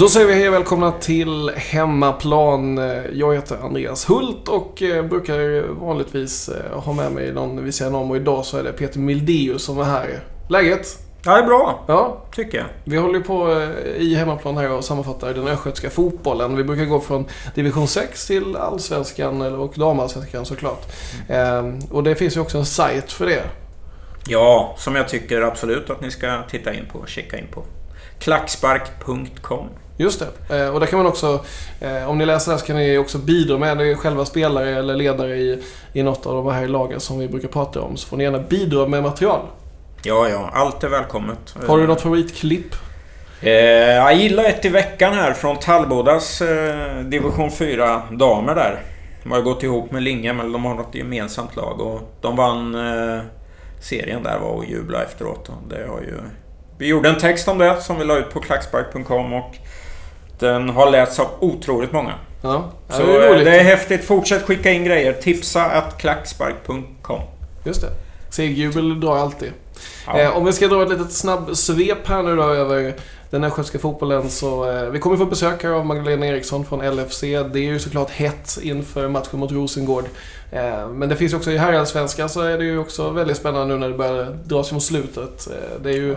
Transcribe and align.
Då 0.00 0.08
säger 0.08 0.26
vi 0.26 0.34
hej 0.34 0.48
och 0.48 0.54
välkomna 0.54 0.92
till 0.92 1.50
Hemmaplan. 1.56 2.76
Jag 3.12 3.34
heter 3.34 3.56
Andreas 3.62 4.10
Hult 4.10 4.48
och 4.48 4.82
eh, 4.82 5.04
brukar 5.04 5.68
vanligtvis 5.68 6.48
eh, 6.48 6.80
ha 6.80 6.92
med 6.92 7.12
mig 7.12 7.32
någon 7.32 7.64
vid 7.64 7.74
sidan 7.74 7.94
om 7.94 8.10
och 8.10 8.16
idag 8.16 8.44
så 8.44 8.56
är 8.56 8.62
det 8.62 8.72
Peter 8.72 8.98
Mildeus 8.98 9.62
som 9.62 9.78
är 9.78 9.84
här. 9.84 10.20
Läget? 10.48 10.86
Ja, 11.24 11.32
det 11.32 11.42
är 11.42 11.46
bra. 11.46 11.84
Ja, 11.86 12.22
tycker 12.34 12.58
jag. 12.58 12.66
Vi 12.84 12.96
håller 12.96 13.20
på 13.20 13.52
eh, 13.52 14.02
i 14.02 14.14
Hemmaplan 14.14 14.56
här 14.56 14.72
och 14.72 14.84
sammanfattar 14.84 15.34
den 15.34 15.48
östgötska 15.48 15.90
fotbollen. 15.90 16.56
Vi 16.56 16.64
brukar 16.64 16.84
gå 16.84 17.00
från 17.00 17.24
division 17.54 17.88
6 17.88 18.26
till 18.26 18.56
allsvenskan 18.56 19.42
och 19.42 19.74
damallsvenskan 19.76 20.46
såklart. 20.46 20.92
Mm. 21.28 21.78
Och 21.90 22.02
det 22.02 22.14
finns 22.14 22.36
ju 22.36 22.40
också 22.40 22.58
en 22.58 22.66
sajt 22.66 23.12
för 23.12 23.26
det. 23.26 23.42
Ja, 24.28 24.74
som 24.78 24.96
jag 24.96 25.08
tycker 25.08 25.42
absolut 25.42 25.90
att 25.90 26.00
ni 26.00 26.10
ska 26.10 26.42
titta 26.50 26.74
in 26.74 26.86
på, 26.92 27.06
kika 27.06 27.38
in 27.38 27.46
på. 27.52 27.64
Klackspark.com 28.18 29.68
Just 30.00 30.22
det. 30.48 30.56
Eh, 30.56 30.74
och 30.74 30.80
där 30.80 30.86
kan 30.86 30.98
man 30.98 31.06
också, 31.06 31.44
eh, 31.80 32.10
om 32.10 32.18
ni 32.18 32.26
läser 32.26 32.52
det 32.52 32.58
så 32.58 32.66
kan 32.66 32.76
ni 32.76 32.98
också 32.98 33.18
bidra 33.18 33.58
med 33.58 33.78
det 33.78 33.94
själva 33.94 34.24
spelare 34.24 34.78
eller 34.78 34.94
ledare 34.94 35.36
i, 35.36 35.62
i 35.92 36.02
något 36.02 36.26
av 36.26 36.44
de 36.44 36.52
här 36.54 36.68
lagen 36.68 37.00
som 37.00 37.18
vi 37.18 37.28
brukar 37.28 37.48
prata 37.48 37.80
om. 37.80 37.96
Så 37.96 38.08
får 38.08 38.16
ni 38.16 38.24
gärna 38.24 38.38
bidra 38.38 38.86
med 38.86 39.02
material. 39.02 39.40
Ja, 40.02 40.28
ja. 40.28 40.50
Allt 40.52 40.84
är 40.84 40.88
välkommet. 40.88 41.54
Har 41.66 41.78
du 41.78 41.86
något 41.86 42.00
favoritklipp? 42.00 42.74
Eh, 43.40 43.52
jag 43.52 44.14
gillar 44.14 44.44
ett 44.44 44.64
i 44.64 44.68
veckan 44.68 45.14
här 45.14 45.32
från 45.32 45.56
Tallbodas 45.56 46.40
eh, 46.40 47.00
division 47.00 47.50
4 47.50 48.02
damer 48.10 48.54
där. 48.54 48.80
De 49.22 49.32
har 49.32 49.40
gått 49.40 49.62
ihop 49.62 49.90
med 49.90 50.02
Linge 50.02 50.32
men 50.32 50.52
de 50.52 50.64
har 50.64 50.74
något 50.74 50.94
gemensamt 50.94 51.56
lag 51.56 51.80
och 51.80 52.00
de 52.20 52.36
vann 52.36 52.74
eh, 52.74 53.20
serien 53.80 54.22
där 54.22 54.38
var 54.38 54.50
och 54.50 54.64
jubla 54.64 55.02
efteråt. 55.02 55.50
Det 55.68 55.86
har 55.88 56.00
ju... 56.00 56.14
Vi 56.78 56.86
gjorde 56.86 57.08
en 57.08 57.18
text 57.18 57.48
om 57.48 57.58
det 57.58 57.80
som 57.80 57.98
vi 57.98 58.04
la 58.04 58.18
ut 58.18 58.30
på 58.30 58.40
klackspark.com 58.40 59.32
och 59.32 59.54
den 60.40 60.68
har 60.68 60.90
lästs 60.90 61.18
av 61.18 61.26
otroligt 61.40 61.92
många. 61.92 62.14
Ja, 62.42 62.70
Så 62.88 63.06
det 63.06 63.26
är, 63.26 63.44
det 63.44 63.60
är 63.60 63.64
häftigt. 63.64 64.04
Fortsätt 64.04 64.42
skicka 64.42 64.70
in 64.70 64.84
grejer. 64.84 65.12
Tipsa 65.12 65.64
att 65.64 65.98
klackspark.com. 65.98 67.20
Just 67.64 67.80
det. 67.80 67.88
Segjubel 68.30 69.00
drar 69.00 69.16
alltid. 69.16 69.52
Ja. 70.06 70.18
Eh, 70.18 70.36
om 70.36 70.44
vi 70.44 70.52
ska 70.52 70.68
dra 70.68 70.82
ett 70.82 70.88
litet 70.88 71.12
snabb 71.12 71.56
svep 71.56 72.08
här 72.08 72.22
nu 72.22 72.36
då 72.36 72.42
över 72.42 72.94
den 73.30 73.44
östgötska 73.44 73.78
fotbollen 73.78 74.30
så... 74.30 74.70
Eh, 74.70 74.90
vi 74.90 74.98
kommer 74.98 75.16
få 75.16 75.24
besök 75.24 75.62
här 75.62 75.70
av 75.70 75.86
Magdalena 75.86 76.26
Eriksson 76.26 76.64
från 76.64 76.96
LFC. 76.96 77.20
Det 77.20 77.58
är 77.58 77.58
ju 77.58 77.78
såklart 77.78 78.10
hett 78.10 78.58
inför 78.62 79.08
matchen 79.08 79.40
mot 79.40 79.52
Rosengård. 79.52 80.04
Eh, 80.52 80.88
men 80.88 81.08
det 81.08 81.16
finns 81.16 81.32
ju 81.32 81.36
också 81.36 81.50
i 81.50 81.58
herrallsvenskan 81.58 82.28
så 82.28 82.40
är 82.40 82.58
det 82.58 82.64
ju 82.64 82.78
också 82.78 83.10
väldigt 83.10 83.36
spännande 83.36 83.74
nu 83.74 83.80
när 83.80 83.88
det 83.88 83.98
börjar 83.98 84.36
dra 84.44 84.64
sig 84.64 84.74
mot 84.74 84.82
slutet. 84.82 85.48
Eh, 85.50 85.82
det 85.82 85.90
är 85.90 85.96
ju... 85.96 86.10
Ja 86.10 86.16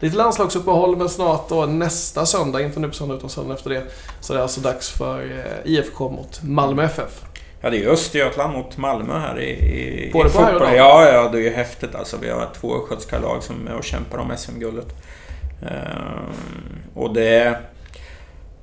lite 0.00 0.16
landslagsuppehåll 0.16 0.96
men 0.96 1.08
snart 1.08 1.48
då 1.48 1.66
nästa 1.66 2.26
söndag, 2.26 2.62
inte 2.62 2.80
nu 2.80 2.88
på 2.88 2.94
söndag 2.94 3.14
utan 3.14 3.30
söndag 3.30 3.54
efter 3.54 3.70
det. 3.70 3.82
Så 4.20 4.32
det 4.32 4.38
är 4.38 4.42
alltså 4.42 4.60
dags 4.60 4.90
för 4.90 5.20
eh, 5.20 5.72
IFK 5.72 6.08
mot 6.08 6.42
Malmö 6.42 6.84
FF. 6.84 7.22
Ja, 7.60 7.70
det 7.70 7.84
är 7.84 7.88
Östergötland 7.88 8.52
mot 8.52 8.76
Malmö 8.76 9.18
här 9.18 9.40
i, 9.40 9.50
i 9.50 10.10
Både 10.12 10.30
på 10.30 10.42
här 10.42 10.54
och 10.54 10.76
Ja, 10.76 11.12
ja, 11.12 11.28
det 11.28 11.38
är 11.38 11.42
ju 11.42 11.50
häftigt 11.50 11.94
alltså. 11.94 12.16
Vi 12.20 12.30
har 12.30 12.48
två 12.60 12.76
östgötska 12.76 13.18
lag 13.18 13.42
som 13.42 13.68
är 13.68 13.74
och 13.74 13.84
kämpar 13.84 14.18
om 14.18 14.32
SM-guldet. 14.36 14.88
Ehm, 15.62 16.82
och 16.94 17.14
det... 17.14 17.58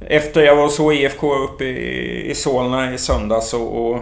Efter 0.07 0.41
jag 0.41 0.55
var 0.55 0.69
så 0.69 0.91
IFK 0.91 1.35
uppe 1.35 1.63
i, 1.63 2.31
i 2.31 2.35
Solna 2.35 2.93
i 2.93 2.97
söndags 2.97 3.53
och, 3.53 3.85
och 3.85 3.99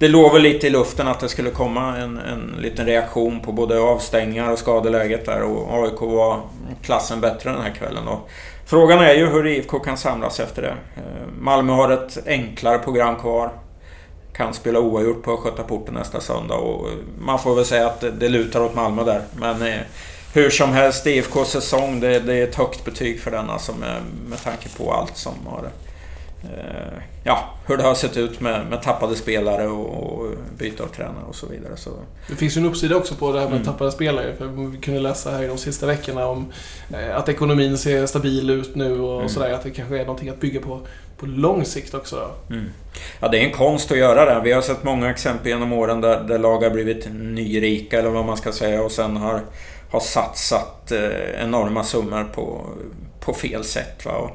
det 0.00 0.08
låg 0.08 0.32
väl 0.32 0.42
lite 0.42 0.66
i 0.66 0.70
luften 0.70 1.08
att 1.08 1.20
det 1.20 1.28
skulle 1.28 1.50
komma 1.50 1.96
en, 1.96 2.18
en 2.18 2.54
liten 2.58 2.86
reaktion 2.86 3.40
på 3.40 3.52
både 3.52 3.80
avstängningar 3.80 4.50
och 4.50 4.58
skadeläget 4.58 5.26
där 5.26 5.42
och 5.42 5.84
AIK 5.84 6.00
var 6.00 6.40
klassen 6.82 7.20
bättre 7.20 7.50
den 7.50 7.62
här 7.62 7.70
kvällen. 7.70 8.08
Och 8.08 8.28
frågan 8.66 9.00
är 9.00 9.14
ju 9.14 9.26
hur 9.26 9.46
IFK 9.46 9.78
kan 9.78 9.96
samlas 9.96 10.40
efter 10.40 10.62
det. 10.62 10.74
Eh, 10.96 11.26
Malmö 11.40 11.72
har 11.72 11.90
ett 11.90 12.18
enklare 12.26 12.78
program 12.78 13.16
kvar. 13.16 13.50
Kan 14.32 14.54
spela 14.54 14.80
oavgjort 14.80 15.22
på 15.22 15.32
Östgötaporten 15.32 15.94
nästa 15.94 16.20
söndag 16.20 16.54
och 16.54 16.88
eh, 16.88 16.94
man 17.18 17.38
får 17.38 17.54
väl 17.54 17.64
säga 17.64 17.86
att 17.86 18.00
det, 18.00 18.10
det 18.10 18.28
lutar 18.28 18.60
åt 18.60 18.74
Malmö 18.74 19.04
där. 19.04 19.22
Men 19.32 19.62
eh, 19.62 19.80
hur 20.34 20.50
som 20.50 20.72
helst, 20.72 21.06
IFKs 21.06 21.50
säsong, 21.50 22.00
det, 22.00 22.18
det, 22.18 22.34
är 22.34 22.44
ett 22.44 22.54
högt 22.54 22.84
betyg 22.84 23.20
för 23.20 23.30
denna 23.30 23.52
alltså 23.52 23.72
med, 23.72 24.02
med 24.26 24.42
tanke 24.42 24.68
på 24.76 24.92
allt 24.92 25.16
som 25.16 25.34
har 25.46 25.70
ja, 27.24 27.54
hur 27.66 27.76
det 27.76 27.82
har 27.82 27.94
sett 27.94 28.16
ut 28.16 28.40
med, 28.40 28.66
med 28.70 28.82
tappade 28.82 29.16
spelare 29.16 29.66
och, 29.66 30.02
och 30.02 30.26
byte 30.58 30.82
av 30.82 30.86
tränare 30.86 31.24
och 31.28 31.34
så 31.34 31.46
vidare. 31.46 31.76
Så. 31.76 31.90
Det 32.28 32.36
finns 32.36 32.56
ju 32.56 32.60
en 32.60 32.66
uppsida 32.66 32.96
också 32.96 33.14
på 33.14 33.32
det 33.32 33.40
här 33.40 33.46
med 33.46 33.56
mm. 33.56 33.66
tappade 33.66 33.92
spelare. 33.92 34.34
För 34.38 34.46
vi 34.46 34.78
kunde 34.78 35.00
läsa 35.00 35.30
här 35.30 35.48
de 35.48 35.58
sista 35.58 35.86
veckorna 35.86 36.26
om 36.26 36.52
eh, 36.94 37.16
att 37.16 37.28
ekonomin 37.28 37.78
ser 37.78 38.06
stabil 38.06 38.50
ut 38.50 38.74
nu 38.74 39.00
och, 39.00 39.16
mm. 39.16 39.28
sådär. 39.28 39.52
Att 39.52 39.62
det 39.62 39.70
kanske 39.70 39.94
är 39.94 40.04
någonting 40.04 40.28
att 40.28 40.40
bygga 40.40 40.60
på 40.60 40.80
på 41.20 41.26
lång 41.26 41.64
sikt 41.64 41.94
också. 41.94 42.30
Mm. 42.50 42.64
Ja, 43.20 43.28
det 43.28 43.38
är 43.38 43.44
en 43.44 43.52
konst 43.52 43.92
att 43.92 43.98
göra 43.98 44.34
det. 44.34 44.40
Vi 44.44 44.52
har 44.52 44.62
sett 44.62 44.84
många 44.84 45.10
exempel 45.10 45.48
genom 45.48 45.72
åren 45.72 46.00
där, 46.00 46.20
där 46.20 46.38
lag 46.38 46.62
har 46.62 46.70
blivit 46.70 47.08
nyrika 47.12 47.98
eller 47.98 48.10
vad 48.10 48.24
man 48.24 48.36
ska 48.36 48.52
säga 48.52 48.82
och 48.82 48.92
sen 48.92 49.16
har, 49.16 49.40
har 49.90 50.00
satsat 50.00 50.92
eh, 50.92 51.42
enorma 51.42 51.84
summor 51.84 52.24
på, 52.34 52.66
på 53.20 53.34
fel 53.34 53.64
sätt. 53.64 54.04
Va? 54.04 54.12
Och, 54.12 54.30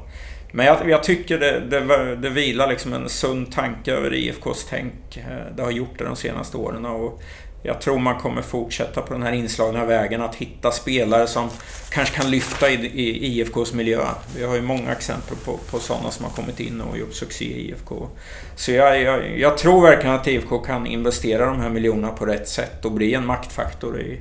men 0.56 0.66
jag, 0.66 0.90
jag 0.90 1.02
tycker 1.02 1.38
det, 1.38 1.60
det, 1.60 2.16
det 2.16 2.30
vilar 2.30 2.68
liksom 2.68 2.92
en 2.92 3.08
sund 3.08 3.52
tanke 3.52 3.92
över 3.92 4.14
IFKs 4.14 4.66
tänk. 4.70 5.16
Eh, 5.16 5.56
det 5.56 5.62
har 5.62 5.70
gjort 5.70 5.98
det 5.98 6.04
de 6.04 6.16
senaste 6.16 6.56
åren. 6.56 6.86
Och 6.86 7.22
jag 7.62 7.80
tror 7.80 7.98
man 7.98 8.18
kommer 8.18 8.42
fortsätta 8.42 9.02
på 9.02 9.12
den 9.12 9.22
här 9.22 9.32
inslagna 9.32 9.84
vägen 9.84 10.22
att 10.22 10.34
hitta 10.34 10.70
spelare 10.70 11.26
som 11.26 11.48
kanske 11.90 12.16
kan 12.16 12.30
lyfta 12.30 12.70
i, 12.70 12.74
i 12.74 13.40
IFKs 13.40 13.72
miljö. 13.72 14.00
Vi 14.36 14.44
har 14.44 14.54
ju 14.54 14.62
många 14.62 14.92
exempel 14.92 15.36
på, 15.44 15.58
på 15.70 15.78
sådana 15.78 16.10
som 16.10 16.24
har 16.24 16.32
kommit 16.32 16.60
in 16.60 16.80
och 16.80 16.98
gjort 16.98 17.14
succé 17.14 17.44
i 17.44 17.68
IFK. 17.68 18.08
Så 18.54 18.72
jag, 18.72 19.02
jag, 19.02 19.38
jag 19.38 19.58
tror 19.58 19.82
verkligen 19.82 20.16
att 20.16 20.26
IFK 20.26 20.58
kan 20.58 20.86
investera 20.86 21.46
de 21.46 21.60
här 21.60 21.70
miljonerna 21.70 22.12
på 22.12 22.26
rätt 22.26 22.48
sätt 22.48 22.84
och 22.84 22.92
bli 22.92 23.14
en 23.14 23.26
maktfaktor 23.26 24.00
i, 24.00 24.20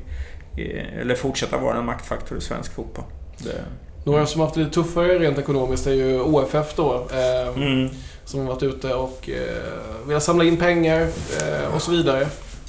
i 0.61 0.71
eller 1.01 1.15
fortsätta 1.15 1.57
vara 1.57 1.77
en 1.77 1.85
maktfaktor 1.85 2.37
i 2.37 2.41
svensk 2.41 2.73
fotboll. 2.73 3.05
Det, 3.37 3.63
några 4.05 4.25
som 4.25 4.39
har 4.41 4.47
haft 4.47 4.55
det 4.55 4.63
lite 4.63 4.73
tuffare 4.73 5.19
rent 5.19 5.39
ekonomiskt 5.39 5.87
är 5.87 5.93
ju 5.93 6.21
OFF 6.21 6.75
då. 6.75 7.07
Eh, 7.11 7.63
mm. 7.63 7.89
Som 8.25 8.39
har 8.39 8.47
varit 8.47 8.63
ute 8.63 8.93
och 8.93 9.29
eh, 9.29 10.07
velat 10.07 10.23
samla 10.23 10.43
in 10.43 10.57
pengar 10.57 11.01
eh, 11.01 11.75
och 11.75 11.81
så 11.81 11.91
vidare. 11.91 12.21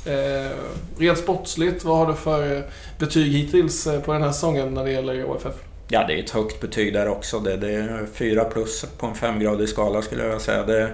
Eh, 0.07 0.51
rent 0.99 1.19
sportsligt, 1.19 1.85
vad 1.85 1.99
har 1.99 2.07
du 2.07 2.15
för 2.15 2.63
betyg 2.99 3.33
hittills 3.33 3.87
eh, 3.87 4.01
på 4.01 4.13
den 4.13 4.23
här 4.23 4.33
säsongen 4.33 4.75
när 4.75 4.85
det 4.85 4.91
gäller 4.91 5.25
OFF? 5.25 5.55
Ja, 5.89 6.05
det 6.07 6.15
är 6.15 6.23
ett 6.23 6.31
högt 6.31 6.61
betyg 6.61 6.93
där 6.93 7.09
också. 7.09 7.39
Det, 7.39 7.57
det 7.57 7.73
är 7.73 8.07
fyra 8.15 8.45
plus 8.45 8.85
på 8.99 9.07
en 9.07 9.15
femgradig 9.15 9.69
skala 9.69 10.03
skulle 10.03 10.25
jag 10.25 10.41
säga. 10.41 10.63
Det, 10.63 10.93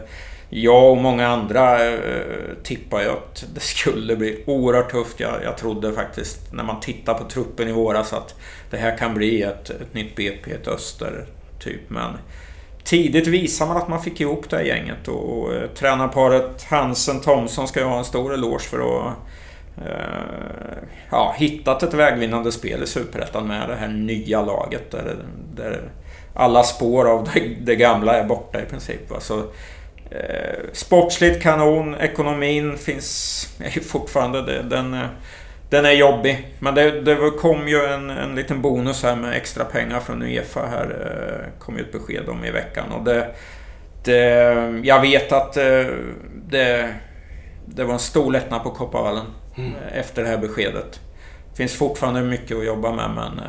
jag 0.55 0.91
och 0.91 0.97
många 0.97 1.29
andra 1.29 1.85
eh, 1.87 2.55
ju 3.03 3.09
att 3.11 3.45
det 3.55 3.61
skulle 3.61 4.17
bli 4.17 4.45
oerhört 4.47 4.91
tufft. 4.91 5.21
Jag, 5.21 5.43
jag 5.45 5.59
trodde 5.59 5.93
faktiskt 5.93 6.53
när 6.53 6.65
man 6.65 6.81
tittar 6.81 7.15
på 7.15 7.25
truppen 7.25 7.69
i 7.69 7.73
våras 7.73 8.13
att 8.13 8.35
det 8.71 8.77
här 8.77 8.99
kan 8.99 9.15
bli 9.15 9.43
ett, 9.43 9.71
ett 9.71 9.95
nytt 9.95 10.17
BP, 10.17 10.51
ett 10.51 10.69
Öster, 10.69 11.27
typ. 11.59 11.81
Men 11.89 12.11
tidigt 12.85 13.27
visar 13.27 13.67
man 13.67 13.77
att 13.77 13.89
man 13.89 14.03
fick 14.03 14.21
ihop 14.21 14.51
det 14.51 14.57
här 14.57 14.65
gänget 14.65 15.09
och, 15.09 15.39
och 15.39 15.55
eh, 15.55 15.69
tränarparet 15.69 16.63
Hansen-Thomsson 16.63 17.69
ska 17.69 17.81
ju 17.81 17.87
ha 17.87 17.99
en 17.99 18.05
stor 18.05 18.35
eloge 18.35 18.63
för 18.63 18.79
att 18.79 19.13
eh, 19.87 20.83
ja, 21.11 21.35
hittat 21.39 21.83
ett 21.83 21.95
vägvinnande 21.95 22.53
spel 22.53 22.83
i 22.83 22.87
Superettan 22.87 23.47
med 23.47 23.69
det 23.69 23.77
här 23.77 23.89
nya 23.89 24.43
laget 24.43 24.91
där, 24.91 25.17
där 25.55 25.91
alla 26.35 26.63
spår 26.63 27.11
av 27.11 27.29
det, 27.35 27.41
det 27.61 27.77
gamla 27.77 28.15
är 28.15 28.25
borta 28.25 28.63
i 28.63 28.65
princip. 28.65 29.11
Va? 29.11 29.21
Så, 29.21 29.43
eh, 30.15 30.59
sportsligt 30.73 31.43
kanon, 31.43 31.95
ekonomin 31.95 32.79
finns 32.79 33.49
är 33.61 33.71
ju 33.71 33.81
fortfarande 33.81 34.63
den 34.63 34.97
den 35.73 35.85
är 35.85 35.93
jobbig. 35.93 36.49
Men 36.59 36.75
det, 36.75 37.01
det 37.01 37.31
kom 37.39 37.69
ju 37.69 37.85
en, 37.85 38.11
en 38.11 38.35
liten 38.35 38.63
bonus 38.63 39.03
här 39.03 39.17
med 39.17 39.37
extra 39.37 39.65
pengar 39.65 40.01
från 40.01 40.23
Uefa 40.23 40.67
här. 40.67 40.87
Eh, 41.01 41.61
kom 41.61 41.77
ju 41.77 41.83
ett 41.83 41.93
besked 41.93 42.29
om 42.29 42.45
i 42.45 42.51
veckan. 42.51 42.93
Och 42.93 43.05
det, 43.05 43.35
det, 44.05 44.81
jag 44.85 45.01
vet 45.01 45.33
att 45.33 45.57
eh, 45.57 45.85
det, 46.49 46.95
det 47.67 47.85
var 47.85 47.93
en 47.93 47.99
stor 47.99 48.33
lättnad 48.33 48.63
på 48.63 48.71
Kopparvallen 48.71 49.27
mm. 49.57 49.71
Eh, 49.75 49.99
efter 49.99 50.23
det 50.23 50.29
här 50.29 50.39
beskedet. 50.39 51.01
Det 51.51 51.57
finns 51.57 51.75
fortfarande 51.77 52.23
mycket 52.23 52.57
att 52.57 52.67
jobba 52.67 52.93
med 52.93 53.11
men... 53.11 53.41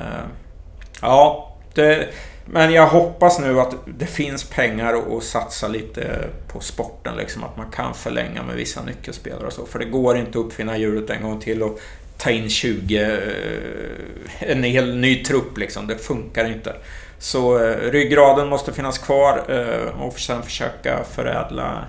Ja, 1.02 1.52
det, 1.74 2.08
men 2.46 2.74
jag 2.74 2.88
hoppas 2.88 3.40
nu 3.40 3.60
att 3.60 3.76
det 3.86 4.06
finns 4.06 4.44
pengar 4.44 5.18
att 5.18 5.24
satsa 5.24 5.68
lite 5.68 6.30
på 6.48 6.60
sporten. 6.60 7.16
Liksom, 7.18 7.44
att 7.44 7.58
man 7.58 7.72
kan 7.72 7.94
förlänga 7.94 8.44
med 8.44 8.56
vissa 8.56 8.84
nyckelspelare 8.84 9.48
och 9.48 9.54
så. 9.54 9.66
För 9.66 9.80
det 9.80 9.86
går 9.86 10.18
inte 10.18 10.30
att 10.30 10.46
uppfinna 10.46 10.78
hjulet 10.78 11.10
en 11.10 11.24
gång 11.24 11.40
till. 11.40 11.64
Och 11.64 11.80
ta 12.18 12.30
in 12.30 12.50
20, 12.50 13.02
eh, 13.02 14.52
en 14.52 14.64
hel 14.64 14.96
ny 14.96 15.24
trupp 15.24 15.58
liksom. 15.58 15.88
Det 15.88 15.98
funkar 15.98 16.46
inte. 16.46 16.76
Så 17.20 17.64
eh, 17.64 17.92
ryggraden 17.92 18.48
måste 18.48 18.74
finnas 18.74 18.98
kvar 18.98 19.44
eh, 19.48 20.02
och 20.02 20.20
sen 20.20 20.44
försöka 20.44 21.04
förädla 21.04 21.86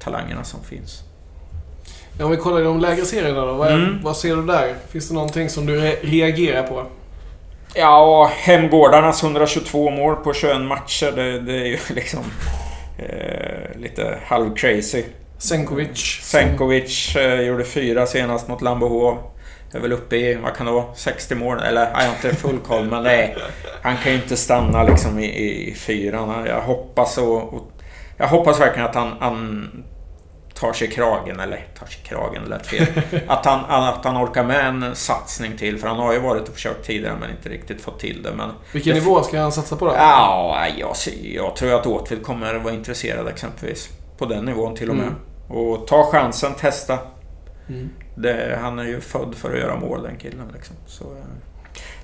talangerna 0.00 0.44
som 0.44 0.64
finns. 0.64 1.02
Ja, 2.18 2.24
om 2.24 2.30
vi 2.30 2.36
kollar 2.36 2.60
i 2.60 2.64
de 2.64 2.80
lägre 2.80 3.04
serierna 3.04 3.46
då. 3.46 3.52
Vad, 3.52 3.68
är, 3.68 3.74
mm. 3.74 4.02
vad 4.02 4.16
ser 4.16 4.36
du 4.36 4.46
där? 4.46 4.74
Finns 4.88 5.08
det 5.08 5.14
någonting 5.14 5.48
som 5.48 5.66
du 5.66 5.80
re 5.80 5.96
reagerar 6.02 6.62
på? 6.62 6.86
Ja, 7.74 8.30
Hemgårdarnas 8.36 9.22
122 9.22 9.90
mål 9.90 10.16
på 10.16 10.34
21 10.34 10.60
matcher, 10.60 11.12
det, 11.16 11.40
det 11.40 11.52
är 11.52 11.66
ju 11.66 11.78
liksom 11.94 12.24
eh, 12.98 13.80
lite 13.80 14.18
halv 14.26 14.54
crazy. 14.54 15.04
Senkovic. 15.38 16.20
Senkovic 16.22 17.16
eh, 17.16 17.40
gjorde 17.40 17.64
fyra 17.64 18.06
senast 18.06 18.48
mot 18.48 18.62
Lambohov. 18.62 19.18
är 19.74 19.80
väl 19.80 19.92
uppe 19.92 20.16
i, 20.16 20.34
vad 20.34 20.56
kan 20.56 20.66
det 20.66 20.72
vara, 20.72 20.94
60 20.94 21.34
mål? 21.34 21.58
Eller 21.58 21.80
jag 21.80 21.96
har 21.96 22.08
inte 22.08 22.36
full 22.36 22.58
koll, 22.58 22.84
men 22.84 23.02
nej. 23.02 23.36
Han 23.82 23.96
kan 23.96 24.12
ju 24.12 24.18
inte 24.18 24.36
stanna 24.36 24.82
liksom 24.82 25.18
i, 25.18 25.26
i, 25.26 25.70
i 25.70 25.74
fyran. 25.74 26.46
Jag 26.46 26.60
hoppas 26.60 27.18
och, 27.18 27.54
och, 27.54 27.72
Jag 28.16 28.26
hoppas 28.26 28.60
verkligen 28.60 28.88
att 28.88 28.94
han, 28.94 29.12
han 29.20 29.68
tar 30.60 30.72
sig 30.72 30.88
kragen, 30.88 31.40
eller 31.40 31.66
tar 31.78 31.86
sig 31.86 32.00
kragen 32.04 32.44
lät 32.44 32.66
fel. 32.66 32.86
Att 33.26 33.46
han, 33.46 33.84
att 33.84 34.04
han 34.04 34.24
orkar 34.24 34.44
med 34.44 34.66
en 34.66 34.94
satsning 34.94 35.56
till, 35.56 35.78
för 35.78 35.88
han 35.88 35.96
har 35.96 36.12
ju 36.12 36.18
varit 36.18 36.48
och 36.48 36.54
försökt 36.54 36.86
tidigare 36.86 37.16
men 37.20 37.30
inte 37.30 37.48
riktigt 37.48 37.80
fått 37.80 38.00
till 38.00 38.22
det. 38.22 38.32
Men 38.32 38.50
Vilken 38.72 38.94
det, 38.94 39.00
nivå 39.00 39.22
ska 39.22 39.40
han 39.40 39.52
satsa 39.52 39.76
på 39.76 39.86
då? 39.86 39.92
Ja, 39.96 40.66
jag, 40.78 40.96
jag 41.22 41.56
tror 41.56 41.74
att 41.74 41.86
Åtvid 41.86 42.22
kommer 42.22 42.54
vara 42.54 42.74
intresserad 42.74 43.28
exempelvis. 43.28 43.88
På 44.18 44.26
den 44.26 44.44
nivån 44.44 44.76
till 44.76 44.90
och 44.90 44.96
med. 44.96 45.06
Mm. 45.06 45.58
Och 45.58 45.86
ta 45.86 46.10
chansen, 46.12 46.54
testa. 46.54 46.98
Mm. 47.68 47.90
Det, 48.14 48.58
han 48.62 48.78
är 48.78 48.84
ju 48.84 49.00
född 49.00 49.34
för 49.34 49.52
att 49.52 49.58
göra 49.58 49.76
mål 49.76 50.02
den 50.02 50.16
killen. 50.16 50.50
Liksom. 50.54 50.76
Så, 50.86 51.04
eh, 51.04 51.24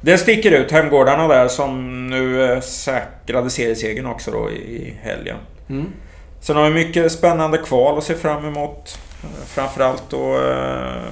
det 0.00 0.18
sticker 0.18 0.52
ut, 0.52 0.70
Hemgårdarna 0.70 1.28
där 1.28 1.48
som 1.48 2.06
nu 2.10 2.52
eh, 2.52 2.60
säkrade 2.60 3.50
seriesegern 3.50 4.06
också 4.06 4.30
då 4.30 4.50
i 4.50 4.94
helgen. 5.02 5.36
Mm. 5.68 5.92
Sen 6.40 6.56
har 6.56 6.70
vi 6.70 6.70
mycket 6.70 7.12
spännande 7.12 7.58
kval 7.58 7.98
att 7.98 8.04
se 8.04 8.14
fram 8.14 8.44
emot. 8.44 8.98
Framförallt 9.46 10.02
då... 10.10 10.40
Eh, 10.40 11.02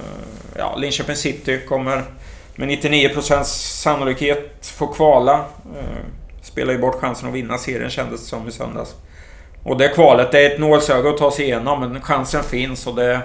ja, 0.57 0.75
Linköping 0.75 1.15
City 1.15 1.59
kommer 1.67 2.03
med 2.55 2.69
99% 2.69 3.43
sannolikhet 3.43 4.67
få 4.67 4.87
kvala. 4.87 5.45
Eh, 5.79 6.05
spelar 6.41 6.73
ju 6.73 6.79
bort 6.79 7.01
chansen 7.01 7.29
att 7.29 7.35
vinna 7.35 7.57
serien 7.57 7.89
kändes 7.89 8.21
det 8.21 8.27
som 8.27 8.47
i 8.47 8.51
söndags. 8.51 8.95
Och 9.63 9.77
det 9.77 9.87
kvalet, 9.87 10.31
det 10.31 10.45
är 10.45 10.51
ett 10.51 10.59
nålsöga 10.59 11.09
att 11.09 11.17
ta 11.17 11.31
sig 11.31 11.45
igenom 11.45 11.79
men 11.79 12.01
chansen 12.01 12.43
finns 12.43 12.87
och 12.87 12.95
det 12.95 13.05
är 13.05 13.21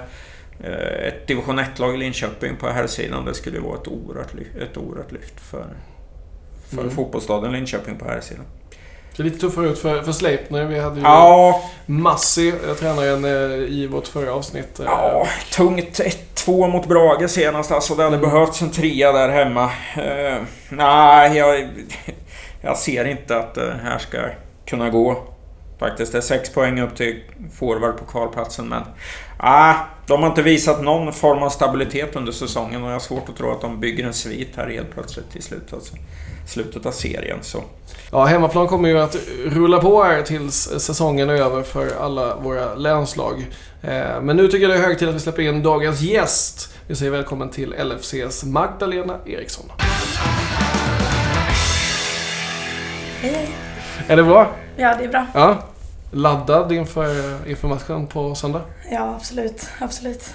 eh, 0.65 1.09
ett 1.09 1.27
division 1.27 1.59
1-lag 1.59 1.95
i 1.95 1.97
Linköping 1.97 2.57
på 2.57 2.69
här 2.69 2.87
sidan 2.87 3.25
Det 3.25 3.35
skulle 3.35 3.61
vara 3.61 3.77
ett 3.77 3.89
oerhört, 3.89 4.35
ett 4.61 4.77
oerhört 4.77 5.13
lyft 5.13 5.41
för, 5.41 5.67
för 6.69 6.83
mm. 6.83 6.91
fotbollsstaden 6.91 7.53
Linköping 7.53 7.97
på 7.97 8.05
här 8.05 8.21
sidan. 8.21 8.45
Det 9.17 9.23
är 9.23 9.25
lite 9.25 9.39
tuffare 9.39 9.69
ut 9.69 9.79
för, 9.79 10.03
för 10.03 10.13
Sleipner. 10.13 10.65
Vi 10.65 10.79
hade 10.79 10.97
ju 10.97 11.03
ja. 11.03 11.63
Massi, 11.87 12.55
tränaren 12.79 13.25
eh, 13.25 13.69
i 13.69 13.87
vårt 13.87 14.07
förra 14.07 14.35
avsnitt. 14.35 14.81
Eh. 14.81 14.87
Ja, 14.87 15.27
tungt. 15.53 16.01
1-2 16.35 16.69
mot 16.69 16.87
Brage 16.87 17.31
senast 17.31 17.73
alltså. 17.73 17.95
Det 17.95 18.03
hade 18.03 18.17
mm. 18.17 18.31
behövts 18.31 18.63
en 18.63 18.71
trea 18.71 19.13
där 19.13 19.29
hemma. 19.29 19.65
Uh, 19.65 20.43
nej, 20.69 21.37
jag, 21.37 21.69
jag 22.61 22.79
ser 22.79 23.05
inte 23.05 23.37
att 23.37 23.55
det 23.55 23.81
här 23.83 23.99
ska 23.99 24.19
kunna 24.67 24.91
gå. 24.91 25.23
Faktiskt. 25.79 26.13
Det 26.13 26.19
är 26.19 26.23
sex 26.23 26.51
poäng 26.51 26.81
upp 26.81 26.97
till 26.97 27.23
forward 27.59 27.97
på 27.99 28.05
kvalplatsen 28.05 28.69
men... 28.69 28.83
Ah, 29.39 29.75
de 30.07 30.23
har 30.23 30.29
inte 30.29 30.43
visat 30.43 30.83
någon 30.83 31.13
form 31.13 31.43
av 31.43 31.51
stabilitet 31.51 32.17
under 32.17 32.33
säsongen 32.33 32.83
och 32.83 32.89
jag 32.89 32.95
har 32.95 33.01
svårt 33.01 33.29
att 33.29 33.37
tro 33.37 33.51
att 33.51 33.61
de 33.61 33.81
bygger 33.81 34.07
en 34.07 34.15
svit 34.15 34.57
här 34.57 34.69
helt 34.69 34.91
plötsligt 34.91 35.37
i 35.37 35.43
slutet, 35.43 35.73
alltså, 35.73 35.97
slutet 36.47 36.87
av 36.87 36.91
serien. 36.91 37.39
Så. 37.43 37.63
Ja, 38.13 38.25
hemmaplan 38.25 38.69
kommer 38.69 38.89
ju 38.89 39.01
att 39.01 39.17
rulla 39.45 39.79
på 39.79 40.03
här 40.03 40.23
tills 40.23 40.69
säsongen 40.79 41.31
är 41.31 41.35
över 41.35 41.63
för 41.63 41.91
alla 42.01 42.37
våra 42.37 42.75
länslag. 42.75 43.47
Eh, 43.83 44.21
men 44.23 44.37
nu 44.37 44.49
tycker 44.49 44.69
jag 44.69 44.71
det 44.71 44.83
är 44.83 44.87
hög 44.87 44.99
tid 44.99 45.09
att 45.09 45.15
vi 45.15 45.21
släpper 45.21 45.43
in 45.43 45.63
dagens 45.63 46.01
gäst. 46.01 46.75
Vi 46.87 46.97
säger 46.97 47.11
välkommen 47.13 47.51
till 47.51 47.75
LFCs 47.85 48.45
Magdalena 48.45 49.17
Eriksson. 49.27 49.67
Hej, 53.21 53.33
hej. 53.33 53.49
Är 54.09 54.17
det 54.17 54.23
bra? 54.23 54.51
Ja, 54.77 54.95
det 54.99 55.05
är 55.05 55.09
bra. 55.09 55.27
Ja. 55.35 55.59
Laddad 56.11 56.73
inför, 56.73 57.37
inför 57.49 57.69
matchen 57.69 58.07
på 58.07 58.35
söndag? 58.35 58.61
Ja, 58.91 59.15
absolut. 59.17 59.69
absolut. 59.79 60.35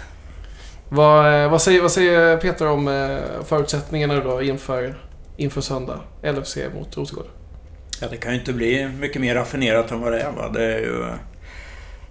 Vad, 0.89 1.43
eh, 1.43 1.49
vad, 1.49 1.61
säger, 1.61 1.81
vad 1.81 1.91
säger 1.91 2.37
Peter 2.37 2.67
om 2.67 2.87
eh, 2.87 3.17
förutsättningarna 3.45 4.15
då 4.19 4.41
inför, 4.41 4.95
inför 5.37 5.61
söndag? 5.61 5.99
LFC 6.23 6.57
mot 6.75 6.97
Rosengård? 6.97 7.27
Ja, 8.01 8.07
det 8.07 8.17
kan 8.17 8.33
ju 8.33 8.39
inte 8.39 8.53
bli 8.53 8.87
mycket 8.87 9.21
mer 9.21 9.35
raffinerat 9.35 9.91
än 9.91 10.01
vad 10.01 10.11
det 10.11 10.21
är. 10.21 10.31
Va? 10.31 10.49
Det 10.49 10.63
är 10.63 10.79
ju... 10.79 11.05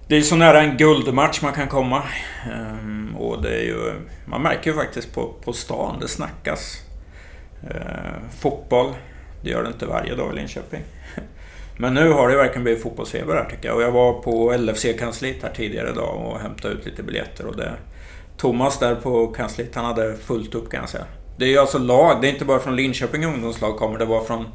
Det 0.08 0.16
är 0.16 0.22
så 0.22 0.36
nära 0.36 0.62
en 0.62 0.76
guldmatch 0.76 1.42
man 1.42 1.52
kan 1.52 1.68
komma. 1.68 2.02
Ehm, 2.52 3.16
och 3.16 3.42
det 3.42 3.56
är 3.56 3.62
ju... 3.62 3.92
Man 4.26 4.42
märker 4.42 4.70
ju 4.70 4.76
faktiskt 4.76 5.14
på, 5.14 5.34
på 5.44 5.52
stan, 5.52 5.98
det 6.00 6.08
snackas. 6.08 6.82
Ehm, 7.62 8.30
fotboll, 8.40 8.94
det 9.42 9.50
gör 9.50 9.62
det 9.62 9.68
inte 9.68 9.86
varje 9.86 10.14
dag 10.14 10.32
i 10.32 10.36
Linköping. 10.36 10.82
Men 11.78 11.94
nu 11.94 12.10
har 12.10 12.28
det 12.28 12.36
verkligen 12.36 12.62
blivit 12.62 12.82
fotbollsfeber 12.82 13.34
här 13.34 13.50
tycker 13.50 13.68
jag. 13.68 13.76
Och 13.76 13.82
jag 13.82 13.90
var 13.90 14.12
på 14.12 14.52
LFC-kansliet 14.52 15.42
här 15.42 15.52
tidigare 15.56 15.90
idag 15.90 16.26
och 16.26 16.40
hämtade 16.40 16.74
ut 16.74 16.84
lite 16.84 17.02
biljetter. 17.02 17.46
Och 17.46 17.56
det, 17.56 17.72
Thomas 18.36 18.78
där 18.78 18.94
på 18.94 19.26
kansliet, 19.26 19.74
han 19.74 19.84
hade 19.84 20.16
fullt 20.16 20.54
upp 20.54 20.70
kan 20.70 20.80
jag 20.80 20.88
säga. 20.88 21.04
Det 21.36 21.44
är 21.44 21.48
ju 21.48 21.58
alltså 21.58 21.78
lag, 21.78 22.20
det 22.20 22.28
är 22.28 22.32
inte 22.32 22.44
bara 22.44 22.60
från 22.60 22.76
Linköping 22.76 23.24
ungdomslag 23.24 23.76
kommer, 23.76 23.98
det 23.98 24.04
var 24.04 24.24
från 24.24 24.46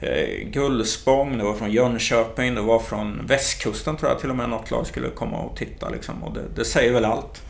eh, 0.00 0.48
Gullspång, 0.50 1.38
det 1.38 1.44
var 1.44 1.54
från 1.54 1.70
Jönköping, 1.70 2.54
det 2.54 2.60
var 2.60 2.78
från 2.78 3.26
västkusten 3.26 3.96
tror 3.96 4.10
jag 4.10 4.20
till 4.20 4.30
och 4.30 4.36
med 4.36 4.48
något 4.50 4.70
lag 4.70 4.86
skulle 4.86 5.10
komma 5.10 5.38
och 5.38 5.56
titta. 5.56 5.88
Liksom. 5.88 6.24
Och 6.24 6.34
det, 6.34 6.42
det 6.56 6.64
säger 6.64 6.92
väl 6.92 7.04
allt 7.04 7.42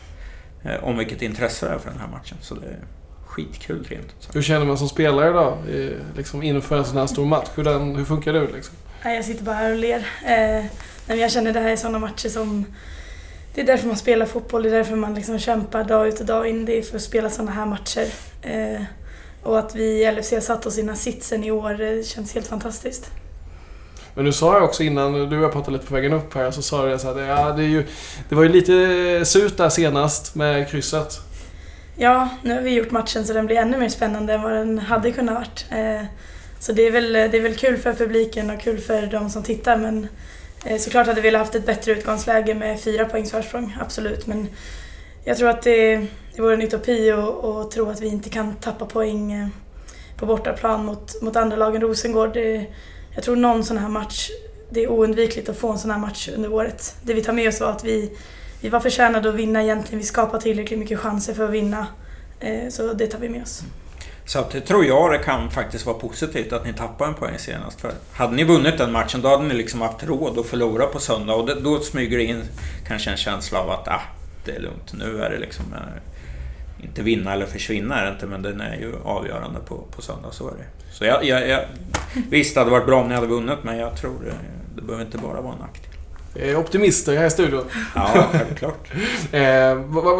eh, 0.64 0.84
om 0.84 0.98
vilket 0.98 1.22
intresse 1.22 1.66
det 1.66 1.72
är 1.72 1.78
för 1.78 1.90
den 1.90 2.00
här 2.00 2.08
matchen. 2.08 2.36
Så 2.40 2.54
det 2.54 2.66
är 2.66 2.78
skitkul 3.26 3.86
rent 3.88 4.28
Hur 4.34 4.42
känner 4.42 4.66
man 4.66 4.78
som 4.78 4.88
spelare 4.88 5.32
då? 5.32 5.58
Liksom 6.16 6.42
inför 6.42 6.78
en 6.78 6.84
sån 6.84 6.96
här 6.96 7.06
stor 7.06 7.26
match? 7.26 7.48
Hur, 7.54 7.64
den, 7.64 7.96
hur 7.96 8.04
funkar 8.04 8.32
du? 8.32 8.52
Liksom? 8.52 8.74
Jag 9.04 9.24
sitter 9.24 9.44
bara 9.44 9.56
här 9.56 9.72
och 9.72 9.78
ler. 9.78 10.06
Eh, 10.26 11.18
jag 11.18 11.30
känner 11.30 11.52
det 11.52 11.60
här 11.60 11.70
är 11.70 11.76
sådana 11.76 11.98
matcher 11.98 12.28
som... 12.28 12.64
Det 13.54 13.60
är 13.60 13.66
därför 13.66 13.86
man 13.86 13.96
spelar 13.96 14.26
fotboll, 14.26 14.62
det 14.62 14.68
är 14.68 14.72
därför 14.72 14.96
man 14.96 15.14
liksom 15.14 15.38
kämpar 15.38 15.84
dag 15.84 16.08
ut 16.08 16.20
och 16.20 16.26
dag 16.26 16.48
in. 16.48 16.64
Det 16.64 16.78
är 16.78 16.82
för 16.82 16.96
att 16.96 17.02
spela 17.02 17.30
sådana 17.30 17.50
här 17.50 17.66
matcher. 17.66 18.06
Eh, 18.42 18.82
och 19.42 19.58
att 19.58 19.74
vi 19.74 19.84
i 19.84 20.12
LFC 20.12 20.32
har 20.32 20.40
satt 20.40 20.66
oss 20.66 20.78
i 20.78 20.80
den 20.80 20.88
här 20.88 20.96
sitsen 20.96 21.44
i 21.44 21.50
år 21.50 21.74
det 21.74 22.06
känns 22.06 22.34
helt 22.34 22.46
fantastiskt. 22.46 23.10
Men 24.14 24.24
du 24.24 24.32
sa 24.32 24.58
ju 24.58 24.64
också 24.64 24.82
innan, 24.82 25.12
du 25.12 25.38
och 25.38 25.44
jag 25.44 25.52
pratade 25.52 25.76
lite 25.76 25.86
på 25.86 25.94
vägen 25.94 26.12
upp 26.12 26.34
här, 26.34 26.50
så 26.50 26.62
sa 26.62 26.86
du 26.86 26.98
så 26.98 27.08
att 27.08 27.18
ja, 27.26 27.52
det, 27.52 27.62
är 27.62 27.68
ju, 27.68 27.86
det 28.28 28.34
var 28.34 28.42
ju 28.42 28.48
lite 28.48 29.24
surt 29.24 29.56
där 29.56 29.68
senast 29.68 30.34
med 30.34 30.68
krysset. 30.68 31.18
Ja, 31.96 32.28
nu 32.42 32.54
har 32.54 32.60
vi 32.60 32.70
gjort 32.70 32.90
matchen 32.90 33.24
så 33.24 33.32
den 33.32 33.46
blir 33.46 33.56
ännu 33.56 33.78
mer 33.78 33.88
spännande 33.88 34.34
än 34.34 34.42
vad 34.42 34.52
den 34.52 34.78
hade 34.78 35.12
kunnat 35.12 35.34
varit. 35.34 35.66
Eh, 35.70 36.06
så 36.60 36.72
det 36.72 36.82
är, 36.86 36.90
väl, 36.90 37.12
det 37.12 37.36
är 37.36 37.40
väl 37.40 37.54
kul 37.54 37.76
för 37.76 37.92
publiken 37.92 38.50
och 38.50 38.60
kul 38.60 38.78
för 38.78 39.06
de 39.06 39.30
som 39.30 39.42
tittar 39.42 39.76
men 39.76 40.08
eh, 40.64 40.78
såklart 40.78 41.06
hade 41.06 41.20
vi 41.20 41.28
velat 41.28 41.40
haft 41.40 41.54
ett 41.54 41.66
bättre 41.66 41.92
utgångsläge 41.92 42.54
med 42.54 42.80
fyra 42.80 43.04
poängs 43.04 43.30
försprång, 43.30 43.76
absolut. 43.80 44.26
Men 44.26 44.48
jag 45.28 45.36
tror 45.36 45.48
att 45.48 45.62
det, 45.62 45.96
det 46.36 46.42
vore 46.42 46.54
en 46.54 46.62
utopi 46.62 47.10
att 47.10 47.70
tro 47.70 47.90
att 47.90 48.00
vi 48.00 48.08
inte 48.08 48.28
kan 48.28 48.54
tappa 48.54 48.86
poäng 48.86 49.32
eh, 49.32 49.48
på 50.16 50.26
bortaplan 50.26 50.84
mot, 50.84 51.22
mot 51.22 51.36
andra 51.36 51.56
lagen 51.56 51.80
Rosengård. 51.80 52.34
Det, 52.34 52.66
jag 53.14 53.24
tror 53.24 53.36
någon 53.36 53.64
sån 53.64 53.78
här 53.78 53.88
match, 53.88 54.30
det 54.70 54.84
är 54.84 54.90
oundvikligt 54.90 55.48
att 55.48 55.56
få 55.56 55.72
en 55.72 55.78
sån 55.78 55.90
här 55.90 55.98
match 55.98 56.28
under 56.36 56.52
året. 56.52 56.96
Det 57.02 57.14
vi 57.14 57.22
tar 57.22 57.32
med 57.32 57.48
oss 57.48 57.60
var 57.60 57.70
att 57.70 57.84
vi, 57.84 58.12
vi 58.60 58.68
var 58.68 58.80
förtjänade 58.80 59.28
att 59.28 59.34
vinna 59.34 59.62
egentligen. 59.62 59.98
Vi 59.98 60.04
skapade 60.04 60.42
tillräckligt 60.42 60.78
mycket 60.78 60.98
chanser 60.98 61.34
för 61.34 61.44
att 61.44 61.50
vinna. 61.50 61.86
Eh, 62.40 62.68
så 62.70 62.92
det 62.92 63.06
tar 63.06 63.18
vi 63.18 63.28
med 63.28 63.42
oss. 63.42 63.62
Så 64.26 64.38
att, 64.38 64.54
eh, 64.54 64.60
tror 64.60 64.84
jag 64.84 65.12
det 65.12 65.18
kan 65.18 65.50
faktiskt 65.50 65.86
vara 65.86 65.98
positivt 65.98 66.52
att 66.52 66.66
ni 66.66 66.72
tappade 66.72 67.10
en 67.10 67.14
poäng 67.14 67.38
senast. 67.38 67.80
För 67.80 67.92
hade 68.12 68.36
ni 68.36 68.44
vunnit 68.44 68.78
den 68.78 68.92
matchen 68.92 69.22
då 69.22 69.28
hade 69.28 69.44
ni 69.44 69.54
liksom 69.54 69.80
haft 69.80 70.04
råd 70.04 70.38
att 70.38 70.46
förlora 70.46 70.86
på 70.86 70.98
söndag 70.98 71.34
och 71.34 71.46
det, 71.46 71.60
då 71.60 71.80
smyger 71.80 72.18
det 72.18 72.24
in 72.24 72.42
kanske 72.86 73.10
en 73.10 73.16
känsla 73.16 73.60
av 73.60 73.70
att 73.70 73.88
ah, 73.88 74.00
det 74.44 74.52
är 74.52 74.60
lugnt. 74.60 74.92
Nu 74.92 75.22
är 75.22 75.30
det 75.30 75.38
liksom... 75.38 75.64
Eh, 75.72 76.02
inte 76.84 77.02
vinna 77.02 77.32
eller 77.32 77.46
försvinna 77.46 78.00
är 78.00 78.04
det 78.04 78.12
inte, 78.12 78.26
men 78.26 78.42
den 78.42 78.60
är 78.60 78.76
ju 78.76 78.94
avgörande 79.04 79.60
på, 79.60 79.84
på 79.96 80.02
söndag. 80.02 80.28
Så 80.32 80.48
är 80.48 80.52
det. 80.52 80.64
Så 80.92 81.04
jag, 81.04 81.24
jag, 81.24 81.48
jag, 81.48 81.60
visst, 82.30 82.54
det 82.54 82.60
hade 82.60 82.70
varit 82.70 82.86
bra 82.86 83.00
om 83.00 83.08
ni 83.08 83.14
hade 83.14 83.26
vunnit, 83.26 83.58
men 83.62 83.78
jag 83.78 83.96
tror 83.96 84.14
det, 84.24 84.34
det 84.76 84.82
behöver 84.82 85.04
inte 85.04 85.18
bara 85.18 85.40
vara 85.40 85.52
en 85.52 85.58
nackdel. 85.58 86.56
Optimister 86.56 87.16
här 87.16 87.26
i 87.26 87.30
studion. 87.30 87.64
Ja, 87.94 88.28
självklart. 88.32 88.90
eh, 89.32 89.40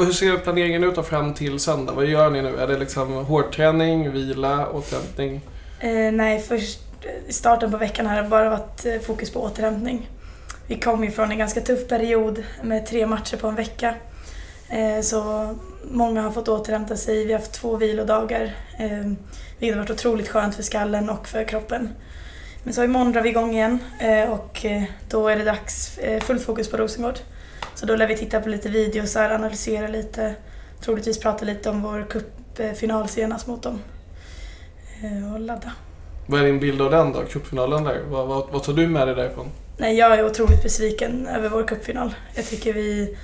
hur 0.05 0.13
ser 0.13 0.37
planeringen 0.37 0.85
ut 0.85 1.07
fram 1.07 1.35
till 1.35 1.59
söndag? 1.59 1.93
Vad 1.93 2.07
gör 2.07 2.31
ni 2.31 2.43
nu? 2.43 2.57
Är 2.57 2.67
det 2.67 2.79
liksom 2.79 3.13
hårdträning, 3.13 4.13
vila, 4.13 4.69
återhämtning? 4.69 5.41
Eh, 5.81 6.13
nej, 6.13 6.41
först 6.49 6.81
i 7.29 7.33
starten 7.33 7.71
på 7.71 7.77
veckan 7.77 8.07
har 8.07 8.23
det 8.23 8.29
bara 8.29 8.51
varit 8.51 8.87
eh, 8.87 9.01
fokus 9.01 9.31
på 9.31 9.43
återhämtning. 9.43 10.09
Vi 10.69 10.81
kom 10.81 11.05
ju 11.05 11.11
från 11.11 11.31
en 11.31 11.39
ganska 11.39 11.61
tuff 11.61 11.89
period 11.89 12.43
med 12.63 12.87
tre 12.87 13.07
matcher 13.07 13.37
på 13.37 13.47
en 13.47 13.55
vecka. 13.55 13.95
Eh, 14.69 15.01
så 15.03 15.55
många 15.91 16.23
har 16.23 16.31
fått 16.31 16.49
återhämta 16.49 16.97
sig. 16.97 17.25
Vi 17.25 17.33
har 17.33 17.41
haft 17.41 17.53
två 17.53 17.77
vilodagar. 17.77 18.57
Det 18.79 19.17
vilket 19.59 19.77
har 19.77 19.83
varit 19.83 19.91
otroligt 19.91 20.29
skönt 20.29 20.55
för 20.55 20.63
skallen 20.63 21.11
och 21.11 21.29
för 21.29 21.45
kroppen. 21.45 21.89
Men 22.63 22.75
så 22.75 22.85
imorgon 22.85 23.13
drar 23.13 23.23
vi 23.23 23.29
igång 23.29 23.55
igen 23.55 23.79
eh, 24.01 24.31
och 24.31 24.67
då 25.09 25.29
är 25.29 25.37
det 25.37 25.45
dags 25.45 25.99
fullt 26.23 26.43
fokus 26.43 26.71
på 26.71 26.77
Rosengård. 26.77 27.19
Så 27.75 27.87
då 27.87 27.97
lär 27.97 28.07
vi 28.07 28.17
titta 28.17 28.41
på 28.41 28.49
lite 28.49 28.69
videos, 28.69 29.17
analysera 29.17 29.89
lite, 29.89 30.35
troligtvis 30.81 31.21
prata 31.21 31.45
lite 31.45 31.71
om 31.71 31.83
vår 31.83 32.07
cupfinal 32.11 33.09
senast 33.09 33.47
mot 33.47 33.63
dem 33.63 33.79
och 35.35 35.41
ladda. 35.41 35.73
Vad 36.27 36.41
är 36.41 36.45
din 36.45 36.61
bild 36.61 36.83
av 36.83 36.91
den 36.91 37.13
då, 37.13 37.23
cupfinalen 37.23 37.85
där? 37.85 38.03
Vad, 38.09 38.29
vad, 38.29 38.49
vad 38.53 38.63
tar 38.63 38.73
du 38.73 38.87
med 38.87 39.09
dig 39.09 39.15
därifrån? 39.15 39.47
Nej, 39.81 39.97
jag 39.97 40.15
är 40.19 40.27
otroligt 40.27 40.63
besviken 40.63 41.27
över 41.27 41.49
vår 41.49 41.63
cupfinal. 41.63 42.15
Jag 42.35 42.47
tycker 42.47 42.73
vi, 42.73 43.17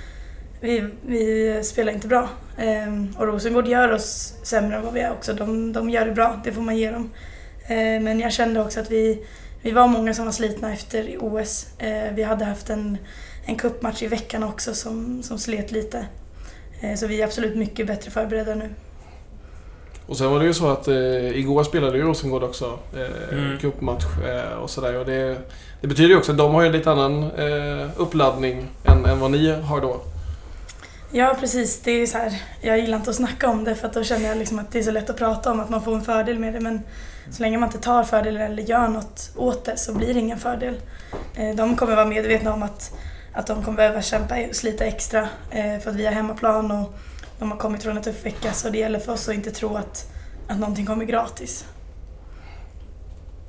vi, 0.61 0.89
vi 1.05 1.63
spelar 1.63 1.93
inte 1.93 2.07
bra. 2.07 2.29
Ehm, 2.57 3.15
och 3.17 3.27
Rosengård 3.27 3.67
gör 3.67 3.91
oss 3.91 4.33
sämre 4.43 4.75
än 4.75 4.83
vad 4.83 4.93
vi 4.93 4.99
är 4.99 5.11
också. 5.11 5.33
De, 5.33 5.73
de 5.73 5.89
gör 5.89 6.05
det 6.05 6.11
bra, 6.11 6.41
det 6.43 6.51
får 6.51 6.61
man 6.61 6.77
ge 6.77 6.91
dem. 6.91 7.09
Ehm, 7.67 8.03
men 8.03 8.19
jag 8.19 8.33
kände 8.33 8.61
också 8.61 8.79
att 8.79 8.91
vi, 8.91 9.25
vi 9.61 9.71
var 9.71 9.87
många 9.87 10.13
som 10.13 10.25
var 10.25 10.31
slitna 10.31 10.73
efter 10.73 11.17
OS. 11.19 11.67
Ehm, 11.79 12.15
vi 12.15 12.23
hade 12.23 12.45
haft 12.45 12.69
en, 12.69 12.97
en 13.45 13.55
cupmatch 13.55 14.03
i 14.03 14.07
veckan 14.07 14.43
också 14.43 14.73
som, 14.73 15.23
som 15.23 15.39
slet 15.39 15.71
lite. 15.71 16.05
Ehm, 16.81 16.97
så 16.97 17.07
vi 17.07 17.21
är 17.21 17.25
absolut 17.25 17.55
mycket 17.55 17.87
bättre 17.87 18.11
förberedda 18.11 18.55
nu. 18.55 18.69
Och 20.07 20.17
sen 20.17 20.31
var 20.31 20.39
det 20.39 20.45
ju 20.45 20.53
så 20.53 20.67
att 20.69 20.87
eh, 20.87 21.37
igår 21.39 21.63
spelade 21.63 21.97
ju 21.97 22.03
Rosengård 22.03 22.43
också 22.43 22.79
eh, 22.95 23.37
Mm. 23.37 23.57
cupmatch 23.59 24.05
eh, 24.27 24.57
och 24.57 24.69
sådär. 24.69 24.99
Och 24.99 25.05
det, 25.05 25.37
det 25.81 25.87
betyder 25.87 26.09
ju 26.09 26.17
också 26.17 26.31
att 26.31 26.37
de 26.37 26.53
har 26.53 26.61
ju 26.61 26.67
en 26.67 26.73
lite 26.73 26.91
annan 26.91 27.23
eh, 27.31 27.87
uppladdning 27.97 28.67
än, 28.83 29.05
än 29.05 29.19
vad 29.19 29.31
ni 29.31 29.51
har 29.61 29.81
då. 29.81 30.01
Ja, 31.11 31.35
precis. 31.39 31.79
Det 31.81 31.91
är 31.91 31.99
ju 31.99 32.07
så 32.07 32.17
här, 32.17 32.41
jag 32.61 32.79
gillar 32.79 32.97
inte 32.97 33.09
att 33.09 33.15
snacka 33.15 33.49
om 33.49 33.63
det 33.63 33.75
för 33.75 33.87
att 33.87 33.93
då 33.93 34.03
känner 34.03 34.27
jag 34.27 34.37
liksom 34.37 34.59
att 34.59 34.71
det 34.71 34.79
är 34.79 34.83
så 34.83 34.91
lätt 34.91 35.09
att 35.09 35.17
prata 35.17 35.51
om 35.51 35.59
att 35.59 35.69
man 35.69 35.81
får 35.81 35.95
en 35.95 36.01
fördel 36.01 36.39
med 36.39 36.53
det. 36.53 36.59
Men 36.59 36.81
så 37.31 37.43
länge 37.43 37.57
man 37.57 37.69
inte 37.69 37.79
tar 37.79 38.03
fördel 38.03 38.37
eller 38.37 38.63
gör 38.63 38.87
något 38.87 39.31
åt 39.35 39.65
det 39.65 39.77
så 39.77 39.93
blir 39.93 40.13
det 40.13 40.19
ingen 40.19 40.37
fördel. 40.39 40.75
Eh, 41.35 41.55
De 41.55 41.75
kommer 41.75 41.95
vara 41.95 42.05
medvetna 42.05 42.53
om 42.53 42.63
att, 42.63 42.93
att 43.33 43.47
de 43.47 43.63
kommer 43.63 43.77
behöva 43.77 44.01
kämpa 44.01 44.35
och 44.49 44.55
slita 44.55 44.85
extra 44.85 45.21
eh, 45.51 45.79
för 45.83 45.89
att 45.89 45.95
vi 45.95 46.05
har 46.05 46.13
hemmaplan 46.13 46.71
och 46.71 46.93
de 47.39 47.51
har 47.51 47.57
kommit 47.57 47.83
från 47.83 47.97
en 47.97 48.03
tuff 48.03 48.25
vecka 48.25 48.53
så 48.53 48.69
det 48.69 48.77
gäller 48.77 48.99
för 48.99 49.13
oss 49.13 49.29
att 49.29 49.35
inte 49.35 49.51
tro 49.51 49.75
att, 49.75 50.11
att 50.47 50.59
någonting 50.59 50.85
kommer 50.85 51.05
gratis. 51.05 51.65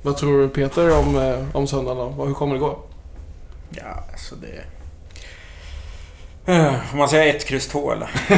Vad 0.01 0.17
tror 0.17 0.39
du 0.41 0.49
Peter 0.49 0.97
om, 0.99 1.17
eh, 1.17 1.55
om 1.55 1.67
söndagen 1.67 1.97
då? 1.97 2.05
Vad- 2.09 2.27
Hur 2.27 2.33
kommer 2.35 2.53
det 2.53 2.59
gå? 2.59 2.79
Ja, 3.69 4.03
alltså 4.11 4.35
det... 4.35 4.61
Eh, 6.53 6.73
Om 6.91 6.97
man 6.97 7.09
säger 7.09 7.35
ett 7.35 7.45
kryss 7.45 7.67
två 7.67 7.91
eller? 7.91 8.09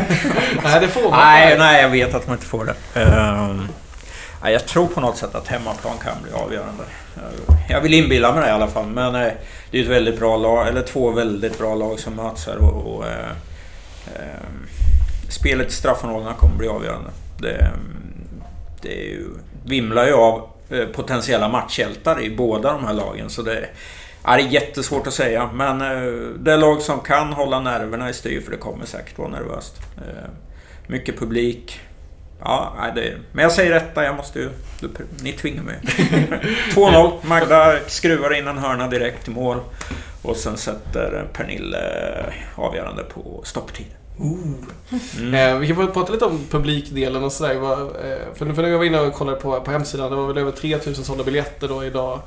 Nej, 0.63 0.79
det 0.81 0.87
får 0.87 1.01
man 1.01 1.19
Nej, 1.19 1.57
nej, 1.57 1.81
jag 1.81 1.89
vet 1.89 2.13
att 2.13 2.27
man 2.27 2.35
inte 2.35 2.45
får 2.47 2.65
det. 2.65 2.75
Nej, 4.43 4.53
jag 4.53 4.65
tror 4.67 4.87
på 4.87 5.01
något 5.01 5.17
sätt 5.17 5.35
att 5.35 5.47
hemmaplan 5.47 5.97
kan 6.03 6.13
bli 6.23 6.31
avgörande. 6.31 6.83
Eh, 7.15 7.55
Jag 7.69 7.81
vill 7.81 7.93
inbilla 7.93 8.33
mig 8.33 8.41
det 8.43 8.47
i 8.47 8.51
alla 8.51 8.67
fall, 8.67 8.85
men 8.87 9.15
eh, 9.15 9.31
det 9.71 9.79
är 9.79 9.83
ett 9.83 9.89
väldigt 9.89 10.19
bra 10.19 10.37
lag, 10.37 10.67
eller 10.67 10.81
två 10.81 11.11
väldigt 11.11 11.57
bra 11.57 11.75
lag 11.75 11.99
som 11.99 12.13
möts 12.13 12.45
här 12.47 12.57
och... 12.57 12.95
och 12.95 13.07
eh, 13.07 13.29
ehm, 14.15 14.67
spelet 15.29 15.67
i 15.67 15.71
straffområdena 15.71 16.33
kommer 16.33 16.55
bli 16.55 16.67
avgörande. 16.67 17.09
Det, 17.37 17.71
det 18.81 18.93
ju, 18.93 19.27
vimlar 19.65 20.05
ju 20.07 20.13
av 20.13 20.49
eh, 20.69 20.85
potentiella 20.85 21.49
matchhjältar 21.49 22.21
i 22.21 22.35
båda 22.35 22.73
de 22.73 22.85
här 22.85 22.93
lagen, 22.93 23.29
så 23.29 23.41
det... 23.41 23.69
Ja, 24.23 24.35
det 24.35 24.41
är 24.41 24.47
jättesvårt 24.47 25.07
att 25.07 25.13
säga, 25.13 25.49
men 25.53 25.81
eh, 25.81 26.13
det 26.39 26.53
är 26.53 26.57
lag 26.57 26.81
som 26.81 26.99
kan 26.99 27.33
hålla 27.33 27.59
nerverna 27.59 28.09
i 28.09 28.13
styr 28.13 28.41
för 28.41 28.51
det 28.51 28.57
kommer 28.57 28.85
säkert 28.85 29.17
vara 29.17 29.29
nervöst. 29.29 29.75
Eh, 29.97 30.29
mycket 30.87 31.19
publik. 31.19 31.79
Ja, 32.41 32.91
det, 32.95 33.17
men 33.31 33.43
jag 33.43 33.51
säger 33.51 33.73
detta, 33.73 34.03
jag 34.03 34.15
måste 34.15 34.39
ju... 34.39 34.49
Du, 34.79 34.89
ni 35.21 35.31
tvingar 35.31 35.63
mig. 35.63 35.79
2-0. 36.71 37.11
Magda 37.21 37.79
skruvar 37.87 38.37
in 38.37 38.47
en 38.47 38.57
hörna 38.57 38.87
direkt 38.87 39.27
i 39.27 39.31
mål. 39.31 39.57
Och 40.21 40.35
sen 40.35 40.57
sätter 40.57 41.27
Pernille 41.33 41.79
avgörande 42.55 43.03
på 43.03 43.41
stopptid. 43.43 43.87
Mm. 44.19 45.33
Eh, 45.33 45.57
vi 45.57 45.67
kan 45.67 45.75
få 45.75 45.87
prata 45.87 46.13
lite 46.13 46.25
om 46.25 46.39
publikdelen 46.49 47.23
och 47.23 47.31
sådär. 47.31 47.55
Eh, 47.55 48.33
för, 48.35 48.45
när 48.45 48.69
jag 48.69 48.77
var 48.77 48.85
inne 48.85 48.99
och 48.99 49.13
kollade 49.13 49.39
på, 49.39 49.61
på 49.61 49.71
hemsidan, 49.71 50.09
det 50.09 50.15
var 50.15 50.27
väl 50.27 50.37
över 50.37 50.51
3000 50.51 51.05
sålda 51.05 51.23
biljetter 51.23 51.67
då 51.67 51.85
idag, 51.85 52.19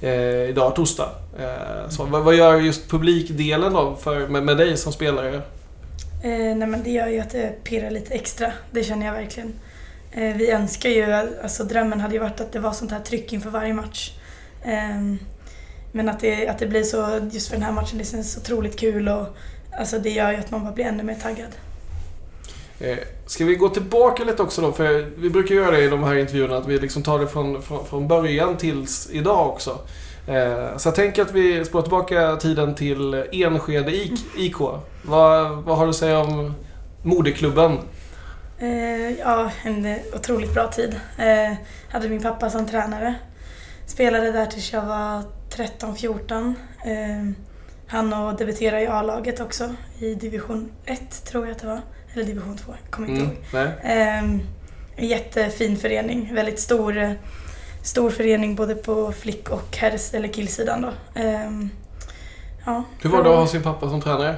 eh, 0.00 0.48
idag 0.48 0.76
torsdag. 0.76 1.10
Eh, 1.38 1.88
så, 1.88 2.04
vad, 2.04 2.22
vad 2.22 2.34
gör 2.34 2.60
just 2.60 2.90
publikdelen 2.90 3.72
då 3.72 3.96
för, 4.00 4.28
med, 4.28 4.42
med 4.42 4.56
dig 4.56 4.76
som 4.76 4.92
spelare? 4.92 5.34
Eh, 6.22 6.56
nej 6.56 6.68
men 6.68 6.82
det 6.82 6.90
gör 6.90 7.08
ju 7.08 7.20
att 7.20 7.30
det 7.30 7.64
pirrar 7.64 7.90
lite 7.90 8.14
extra, 8.14 8.52
det 8.70 8.84
känner 8.84 9.06
jag 9.06 9.12
verkligen. 9.12 9.52
Eh, 10.12 10.36
vi 10.36 10.50
önskar 10.50 10.90
ju, 10.90 11.12
alltså 11.42 11.64
drömmen 11.64 12.00
hade 12.00 12.14
ju 12.14 12.20
varit 12.20 12.40
att 12.40 12.52
det 12.52 12.58
var 12.58 12.72
sånt 12.72 12.90
här 12.90 13.00
tryck 13.00 13.32
inför 13.32 13.50
varje 13.50 13.74
match. 13.74 14.12
Eh, 14.64 15.16
men 15.92 16.08
att 16.08 16.20
det, 16.20 16.48
att 16.48 16.58
det 16.58 16.66
blir 16.66 16.82
så 16.82 17.28
just 17.32 17.48
för 17.48 17.56
den 17.56 17.64
här 17.64 17.72
matchen, 17.72 17.98
det 17.98 18.04
känns 18.04 18.36
otroligt 18.36 18.78
kul 18.78 19.08
och 19.08 19.26
alltså 19.78 19.98
det 19.98 20.10
gör 20.10 20.32
ju 20.32 20.36
att 20.36 20.50
man 20.50 20.64
bara 20.64 20.72
blir 20.72 20.84
ännu 20.84 21.02
mer 21.02 21.14
taggad. 21.14 21.50
Eh, 22.80 22.98
ska 23.26 23.44
vi 23.44 23.54
gå 23.54 23.68
tillbaka 23.68 24.24
lite 24.24 24.42
också 24.42 24.62
då? 24.62 24.72
För 24.72 25.10
vi 25.16 25.30
brukar 25.30 25.54
göra 25.54 25.70
det 25.70 25.84
i 25.84 25.88
de 25.88 26.04
här 26.04 26.16
intervjuerna, 26.16 26.56
att 26.56 26.66
vi 26.66 26.78
liksom 26.78 27.02
tar 27.02 27.18
det 27.18 27.28
från, 27.28 27.62
från, 27.62 27.86
från 27.86 28.08
början 28.08 28.56
tills 28.56 29.08
idag 29.12 29.48
också. 29.48 29.78
Eh, 30.28 30.76
så 30.76 30.88
jag 30.88 30.94
tänker 30.94 31.22
att 31.22 31.32
vi 31.32 31.64
spårar 31.64 31.82
tillbaka 31.82 32.36
tiden 32.36 32.74
till 32.74 33.24
Enskede 33.32 33.92
IK. 34.36 34.56
Vad, 35.02 35.50
vad 35.50 35.78
har 35.78 35.84
du 35.84 35.90
att 35.90 35.96
säga 35.96 36.18
om 36.18 36.54
moderklubben? 37.02 37.78
Eh, 38.58 39.10
ja, 39.10 39.50
en 39.64 39.98
otroligt 40.14 40.54
bra 40.54 40.68
tid. 40.68 41.00
Eh, 41.18 41.56
hade 41.90 42.08
min 42.08 42.22
pappa 42.22 42.50
som 42.50 42.66
tränare. 42.66 43.14
Spelade 43.86 44.32
där 44.32 44.46
tills 44.46 44.72
jag 44.72 44.82
var 44.82 45.22
13-14. 45.50 46.54
Han 47.86 48.12
och 48.12 48.36
debuterade 48.36 48.82
i 48.82 48.86
A-laget 48.86 49.40
också 49.40 49.74
i 49.98 50.14
division 50.14 50.72
1 50.84 51.24
tror 51.24 51.46
jag 51.46 51.52
att 51.52 51.58
det 51.58 51.66
var. 51.66 51.80
Eller 52.14 52.24
division 52.24 52.56
2, 52.56 52.72
jag 52.82 52.90
kommer 52.90 53.08
inte 53.08 53.20
Mm, 53.22 53.36
ihåg. 53.52 53.72
Eh, 53.84 54.18
en 54.98 55.08
jättefin 55.08 55.76
förening. 55.76 56.34
Väldigt 56.34 56.60
stor, 56.60 56.96
eh, 56.98 57.10
stor 57.82 58.10
förening 58.10 58.54
både 58.56 58.74
på 58.74 59.12
flick 59.12 59.48
och 59.50 59.76
herrs 59.76 60.14
eller 60.14 60.28
killsidan 60.28 60.82
då. 60.82 61.20
Eh, 61.20 61.50
ja, 62.66 62.84
Hur 63.02 63.10
var 63.10 63.22
det 63.24 63.30
att 63.30 63.36
ha 63.36 63.46
sin 63.46 63.62
pappa 63.62 63.88
som 63.90 64.00
tränare? 64.00 64.36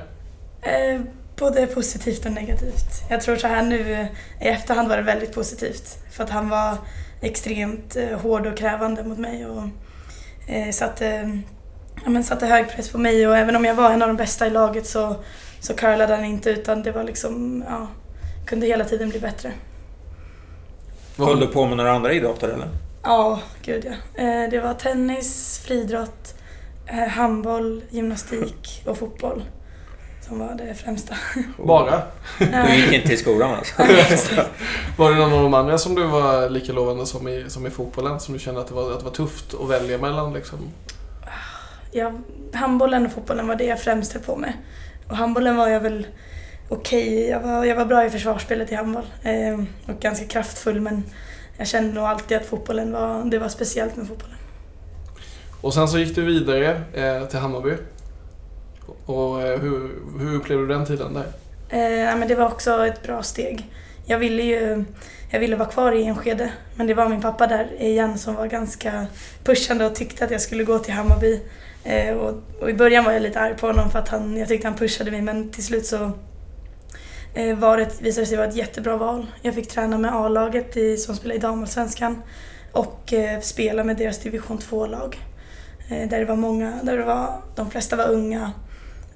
Eh, 0.63 1.01
både 1.37 1.67
positivt 1.67 2.27
och 2.27 2.33
negativt. 2.33 3.03
Jag 3.11 3.21
tror 3.21 3.37
så 3.37 3.47
här 3.47 3.63
nu 3.63 3.93
eh, 3.93 4.07
i 4.47 4.49
efterhand 4.49 4.89
var 4.89 4.97
det 4.97 5.03
väldigt 5.03 5.35
positivt. 5.35 5.99
För 6.11 6.25
att 6.25 6.31
han 6.31 6.49
var 6.49 6.77
extremt 7.21 7.97
eh, 7.97 8.19
hård 8.21 8.47
och 8.47 8.59
krävande 8.59 9.05
mot 9.05 9.19
mig 9.19 9.47
och 9.47 9.63
eh, 10.47 10.71
satte, 10.73 11.39
ja, 12.05 12.11
men 12.11 12.25
satte 12.25 12.47
hög 12.47 12.69
press 12.69 12.89
på 12.89 12.99
mig 12.99 13.29
och 13.29 13.37
även 13.37 13.57
om 13.57 13.65
jag 13.65 13.75
var 13.75 13.91
en 13.91 14.03
av 14.03 14.09
de 14.09 14.17
bästa 14.17 14.47
i 14.47 14.51
laget 14.51 14.87
så, 14.87 15.17
så 15.61 15.75
curlade 15.75 16.15
han 16.15 16.25
inte 16.25 16.51
utan 16.51 16.83
det 16.83 16.93
var 16.93 17.05
liksom, 17.05 17.65
ja, 17.69 17.87
kunde 18.47 18.67
hela 18.67 18.85
tiden 18.85 19.09
bli 19.09 19.21
bättre. 19.21 19.53
Höll 21.17 21.41
du 21.41 21.47
på 21.47 21.67
med 21.67 21.77
några 21.77 21.93
andra 21.93 22.13
idrotter 22.13 22.49
eller? 22.49 22.69
Ja, 23.03 23.41
gud 23.63 23.85
ja. 23.85 24.23
Eh, 24.23 24.51
det 24.51 24.61
var 24.61 24.75
tennis, 24.75 25.61
friidrott, 25.65 26.35
eh, 26.87 27.09
handboll, 27.09 27.83
gymnastik 27.91 28.83
och 28.87 28.99
fotboll 28.99 29.43
som 30.29 30.39
var 30.39 30.55
det 30.55 30.75
främsta. 30.75 31.15
Bara? 31.67 32.03
Du 32.39 32.75
gick 32.75 32.93
inte 32.93 33.09
till 33.09 33.19
skolan 33.19 33.55
alltså? 33.55 33.75
Var 34.97 35.11
det 35.11 35.17
någon 35.17 35.33
av 35.33 35.43
de 35.43 35.55
andra 35.55 35.79
som 35.79 35.95
du 35.95 36.05
var 36.05 36.51
lika 36.51 36.73
lovande 36.73 37.07
som 37.07 37.29
i, 37.29 37.45
som 37.49 37.67
i 37.67 37.71
fotbollen? 37.71 38.21
Som 38.21 38.35
du 38.35 38.41
kände 38.41 38.61
att 38.61 38.69
det 38.69 38.75
var, 38.75 38.93
att 38.93 38.99
det 38.99 39.05
var 39.05 39.13
tufft 39.13 39.55
att 39.55 39.69
välja 39.69 39.99
mellan 39.99 40.33
liksom? 40.33 40.59
Ja, 41.99 42.13
handbollen 42.53 43.07
och 43.07 43.13
fotbollen 43.13 43.47
var 43.47 43.57
det 43.57 43.65
jag 43.65 43.81
främst 43.81 44.13
höll 44.13 44.23
på 44.23 44.37
med. 44.37 44.53
Och 45.09 45.17
handbollen 45.17 45.57
var 45.57 45.69
jag 45.69 45.81
väl 45.81 46.07
okej. 46.69 47.29
Jag, 47.29 47.41
var, 47.41 47.65
jag 47.65 47.77
var 47.77 47.85
bra 47.85 48.05
i 48.05 48.11
försvarsspelet 48.11 48.73
i 48.73 48.75
handboll. 48.75 49.07
Eh, 49.23 49.61
och 49.87 50.01
ganska 50.01 50.27
kraftfull 50.27 50.81
men 50.81 51.05
jag 51.59 51.67
kände 51.67 51.95
nog 51.95 52.05
alltid 52.05 52.37
att 52.37 52.47
fotbollen 52.47 52.93
var, 52.93 53.25
det 53.25 53.39
var 53.39 53.49
speciellt 53.49 53.97
med 53.97 54.09
fotbollen. 54.09 54.37
Och 55.61 55.75
sen 55.75 55.89
så 55.89 55.99
gick 55.99 56.15
du 56.15 56.23
vidare 56.23 56.81
eh, 56.95 57.29
till 57.29 57.39
Hammarby. 57.39 57.73
Och 59.07 59.43
eh, 59.43 59.61
hur, 59.61 59.91
hur 60.21 60.37
upplevde 60.37 60.67
du 60.67 60.73
den 60.73 60.87
tiden 60.87 61.15
där? 61.15 61.27
Eh, 61.71 62.19
men 62.19 62.29
det 62.29 62.35
var 62.35 62.47
också 62.47 62.87
ett 62.87 63.03
bra 63.03 63.23
steg. 63.23 63.71
Jag 64.07 64.19
ville 64.19 64.43
ju 64.43 64.85
jag 65.31 65.41
ville 65.41 65.57
vara 65.57 65.69
kvar 65.69 65.93
i 65.93 66.05
Enskede 66.05 66.53
men 66.75 66.87
det 66.87 66.95
var 66.95 67.09
min 67.09 67.21
pappa 67.21 67.47
där 67.47 67.83
igen 67.83 68.19
som 68.19 68.35
var 68.35 68.47
ganska 68.47 69.07
pushande 69.45 69.87
och 69.87 69.95
tyckte 69.95 70.25
att 70.25 70.31
jag 70.31 70.41
skulle 70.41 70.65
gå 70.65 70.79
till 70.79 70.95
Hammarby. 70.95 71.41
Eh, 71.85 72.15
och, 72.15 72.35
och 72.61 72.71
i 72.71 72.75
början 72.75 73.05
var 73.05 73.13
jag 73.13 73.23
lite 73.23 73.41
arg 73.41 73.57
på 73.57 73.67
honom 73.67 73.91
för 73.91 73.99
att 73.99 74.09
han, 74.09 74.37
jag 74.37 74.49
tyckte 74.49 74.69
han 74.69 74.77
pushade 74.77 75.11
mig 75.11 75.23
men 75.23 75.51
till 75.51 75.65
slut 75.65 75.87
så 75.87 76.13
eh, 77.35 77.57
var 77.59 77.77
det, 77.77 78.01
visade 78.01 78.23
det 78.23 78.27
sig 78.27 78.37
vara 78.37 78.49
ett 78.49 78.57
jättebra 78.57 78.97
val. 78.97 79.27
Jag 79.43 79.55
fick 79.55 79.69
träna 79.69 79.99
med 79.99 80.15
A-laget 80.15 80.77
i, 80.77 80.97
som 80.97 81.17
spelar 81.17 81.35
i 81.35 81.39
damallsvenskan 81.39 82.23
och 82.73 83.13
eh, 83.13 83.41
spela 83.41 83.85
med 83.85 83.97
deras 83.97 84.19
division 84.19 84.59
2-lag. 84.59 85.19
Eh, 85.91 86.09
där 86.09 86.19
det 86.19 86.25
var 86.25 86.37
många, 86.37 86.79
där 86.83 86.97
det 86.97 87.05
var, 87.05 87.43
de 87.57 87.71
flesta 87.71 87.97
var 87.97 88.09
unga 88.09 88.53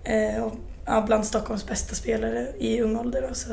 eh, 0.04 0.42
och 0.42 0.52
ja, 0.86 1.04
bland 1.06 1.26
Stockholms 1.26 1.66
bästa 1.66 1.94
spelare 1.94 2.46
i 2.58 2.80
ung 2.80 2.96
ålder. 2.96 3.24
då, 3.28 3.34
Så 3.34 3.48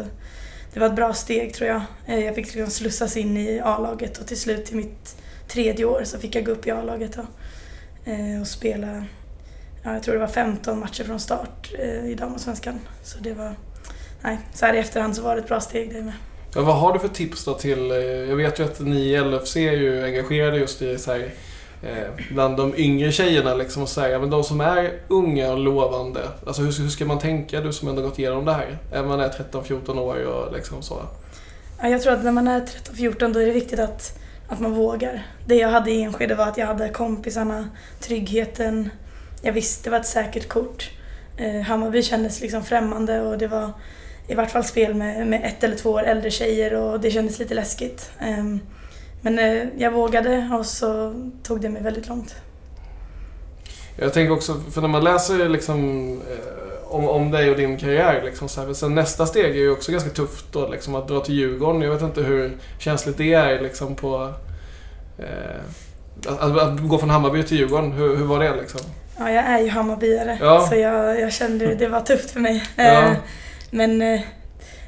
det 0.74 0.80
var 0.80 0.88
ett 0.88 0.96
bra 0.96 1.14
steg 1.14 1.54
tror 1.54 1.70
jag. 1.70 1.82
Eh, 2.06 2.26
Jag 2.26 2.36
fick 2.36 2.46
liksom 2.46 2.72
slussas 2.72 3.18
in 3.18 3.38
i 3.38 3.60
A-laget 3.64 4.18
och 4.18 4.28
till 4.28 4.40
slut 4.40 4.72
i 4.72 4.76
mitt 4.76 5.16
tredje 5.48 5.86
år 5.86 6.02
så 6.04 6.18
fick 6.20 6.36
jag 6.36 6.46
gå 6.46 6.52
upp 6.52 6.68
i 6.68 6.72
A-laget 6.72 7.18
och 8.42 8.48
spela, 8.48 9.06
ja, 9.84 9.94
jag 9.94 10.04
tror 10.04 10.14
det 10.14 10.20
var 10.20 10.28
15 10.28 10.80
matcher 10.80 11.04
från 11.04 11.20
start 11.20 11.72
eh, 11.80 12.06
i 12.06 12.16
damallsvenskan. 12.16 12.80
Så 13.04 13.20
det 13.20 13.34
var, 13.34 13.56
nej, 14.22 14.38
så 14.54 14.66
här 14.66 14.74
i 14.74 14.78
efterhand 14.78 15.16
så 15.16 15.22
var 15.22 15.36
det 15.36 15.42
ett 15.42 15.48
bra 15.48 15.60
steg 15.60 15.94
det 15.94 16.02
med. 16.02 16.14
Ja, 16.56 16.62
vad 16.62 16.76
har 16.76 16.94
du 16.94 17.00
för 17.00 17.08
tips 17.08 17.46
då 17.46 17.54
till... 17.54 17.90
Jag 18.30 18.36
vet 18.36 18.60
ju 18.60 18.64
att 18.64 18.80
ni 18.80 19.00
i 19.00 19.22
LFC 19.22 19.56
är 19.56 19.72
ju 19.72 20.06
engagerade 20.06 20.58
just 20.58 20.82
i 20.82 20.98
så 20.98 21.12
här, 21.12 21.30
eh, 21.84 22.26
bland 22.32 22.58
de 22.58 22.74
yngre 22.78 23.12
tjejerna 23.12 23.54
liksom 23.54 23.84
och 23.84 23.90
säga, 23.90 24.20
men 24.20 24.30
de 24.30 24.44
som 24.44 24.62
är 24.62 24.94
unga 25.08 25.52
och 25.52 25.60
lovande. 25.60 26.22
Alltså 26.48 26.62
hur, 26.62 26.82
hur 26.82 26.90
ska 26.90 27.06
man 27.06 27.20
tänka, 27.20 27.62
du 27.62 27.74
som 27.74 27.88
ändå 27.88 28.02
gått 28.02 28.20
igenom 28.20 28.46
det 28.46 28.54
här? 28.54 28.78
Även 28.92 29.08
man 29.08 29.20
är 29.20 29.30
13-14 29.30 30.00
år 30.00 30.24
och 30.24 30.54
liksom 30.54 30.82
så. 30.82 31.02
Ja, 31.82 31.90
jag 31.90 32.02
tror 32.02 32.14
att 32.14 32.24
när 32.24 32.32
man 32.32 32.48
är 32.48 32.62
13-14 32.62 33.34
då 33.34 33.40
är 33.40 33.46
det 33.46 33.52
viktigt 33.52 33.80
att, 33.80 34.19
att 34.50 34.60
man 34.60 34.74
vågar. 34.74 35.28
Det 35.46 35.56
jag 35.56 35.70
hade 35.70 35.92
i 35.92 36.02
Enskede 36.02 36.36
var 36.36 36.48
att 36.48 36.58
jag 36.58 36.68
hade 36.68 36.90
kompisarna, 36.90 37.70
tryggheten. 38.00 38.90
Jag 39.42 39.54
visste 39.54 39.84
det 39.84 39.90
var 39.90 40.00
ett 40.00 40.06
säkert 40.06 40.48
kort. 40.48 40.90
Eh, 41.38 41.62
Hammarby 41.62 42.04
kändes 42.04 42.42
liksom 42.42 42.64
främmande 42.64 43.22
och 43.22 43.38
det 43.38 43.48
var 43.48 43.72
i 44.28 44.36
vart 44.36 44.52
fall 44.52 44.64
spel 44.64 44.94
med, 44.94 45.28
med 45.28 45.46
ett 45.46 45.64
eller 45.64 45.76
två 45.76 45.90
år 45.90 46.04
äldre 46.04 46.32
tjejer 46.32 46.74
och 46.74 47.00
det 47.00 47.12
kändes 47.12 47.40
lite 47.40 47.54
läskigt. 47.54 48.12
Eh, 48.20 48.46
men 49.22 49.40
eh, 49.40 49.68
jag 49.78 49.92
vågade 49.92 50.50
och 50.60 50.66
så 50.66 51.14
tog 51.44 51.62
det 51.62 51.70
mig 51.70 51.82
väldigt 51.82 52.08
långt. 52.08 52.36
Jag 53.96 54.14
tänker 54.14 54.34
också, 54.34 54.62
för 54.72 54.82
när 54.82 54.88
man 54.88 55.04
läser 55.04 55.50
liksom, 55.50 56.12
eh, 56.12 56.69
om, 56.90 57.10
om 57.10 57.32
dig 57.32 57.50
och 57.50 57.58
din 57.58 57.78
karriär, 57.78 58.22
liksom, 58.26 58.50
så 58.50 58.62
här, 58.66 58.74
sen 58.74 58.96
nästa 58.96 59.26
steg 59.26 59.46
är 59.46 59.60
ju 59.60 59.72
också 59.72 59.92
ganska 59.92 60.10
tufft 60.10 60.46
då, 60.52 60.68
liksom, 60.68 60.96
att 60.96 61.08
dra 61.08 61.20
till 61.20 61.36
Djurgården. 61.36 61.82
Jag 61.82 61.92
vet 61.92 62.02
inte 62.02 62.22
hur 62.22 62.58
känsligt 62.80 63.18
det 63.18 63.34
är 63.34 63.62
liksom, 63.62 63.96
på... 63.96 64.34
Eh, 65.20 65.62
att, 66.28 66.58
att, 66.58 66.80
gå 66.80 66.98
från 66.98 67.10
Hammarby 67.10 67.44
till 67.44 67.58
Djurgården, 67.58 67.92
hur, 67.92 68.16
hur 68.16 68.26
var 68.26 68.40
det 68.40 68.56
liksom? 68.56 68.82
Ja, 69.18 69.32
jag 69.32 69.46
är 69.46 69.60
ju 69.60 69.70
Hammarbyare, 69.70 70.38
ja. 70.42 70.68
så 70.70 70.76
jag, 70.76 71.20
jag 71.20 71.34
kände 71.34 71.76
det 71.76 71.88
var 71.88 72.02
tufft 72.02 72.32
för 72.32 72.40
mig. 72.40 72.64
Ja. 72.76 72.84
Eh, 72.84 73.14
men 73.72 74.02
eh, 74.02 74.22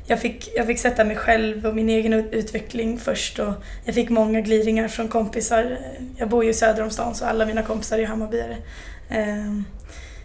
jag 0.07 0.19
fick, 0.19 0.49
jag 0.55 0.67
fick 0.67 0.79
sätta 0.79 1.03
mig 1.03 1.15
själv 1.15 1.65
och 1.65 1.75
min 1.75 1.89
egen 1.89 2.13
utveckling 2.13 2.97
först 2.97 3.39
och 3.39 3.53
jag 3.85 3.95
fick 3.95 4.09
många 4.09 4.41
gliringar 4.41 4.87
från 4.87 5.07
kompisar. 5.07 5.77
Jag 6.17 6.29
bor 6.29 6.45
ju 6.45 6.53
söder 6.53 6.83
om 6.83 6.89
stan 6.89 7.15
så 7.15 7.25
alla 7.25 7.45
mina 7.45 7.63
kompisar 7.63 7.99
är 7.99 8.05
Hammarbyare. 8.05 8.57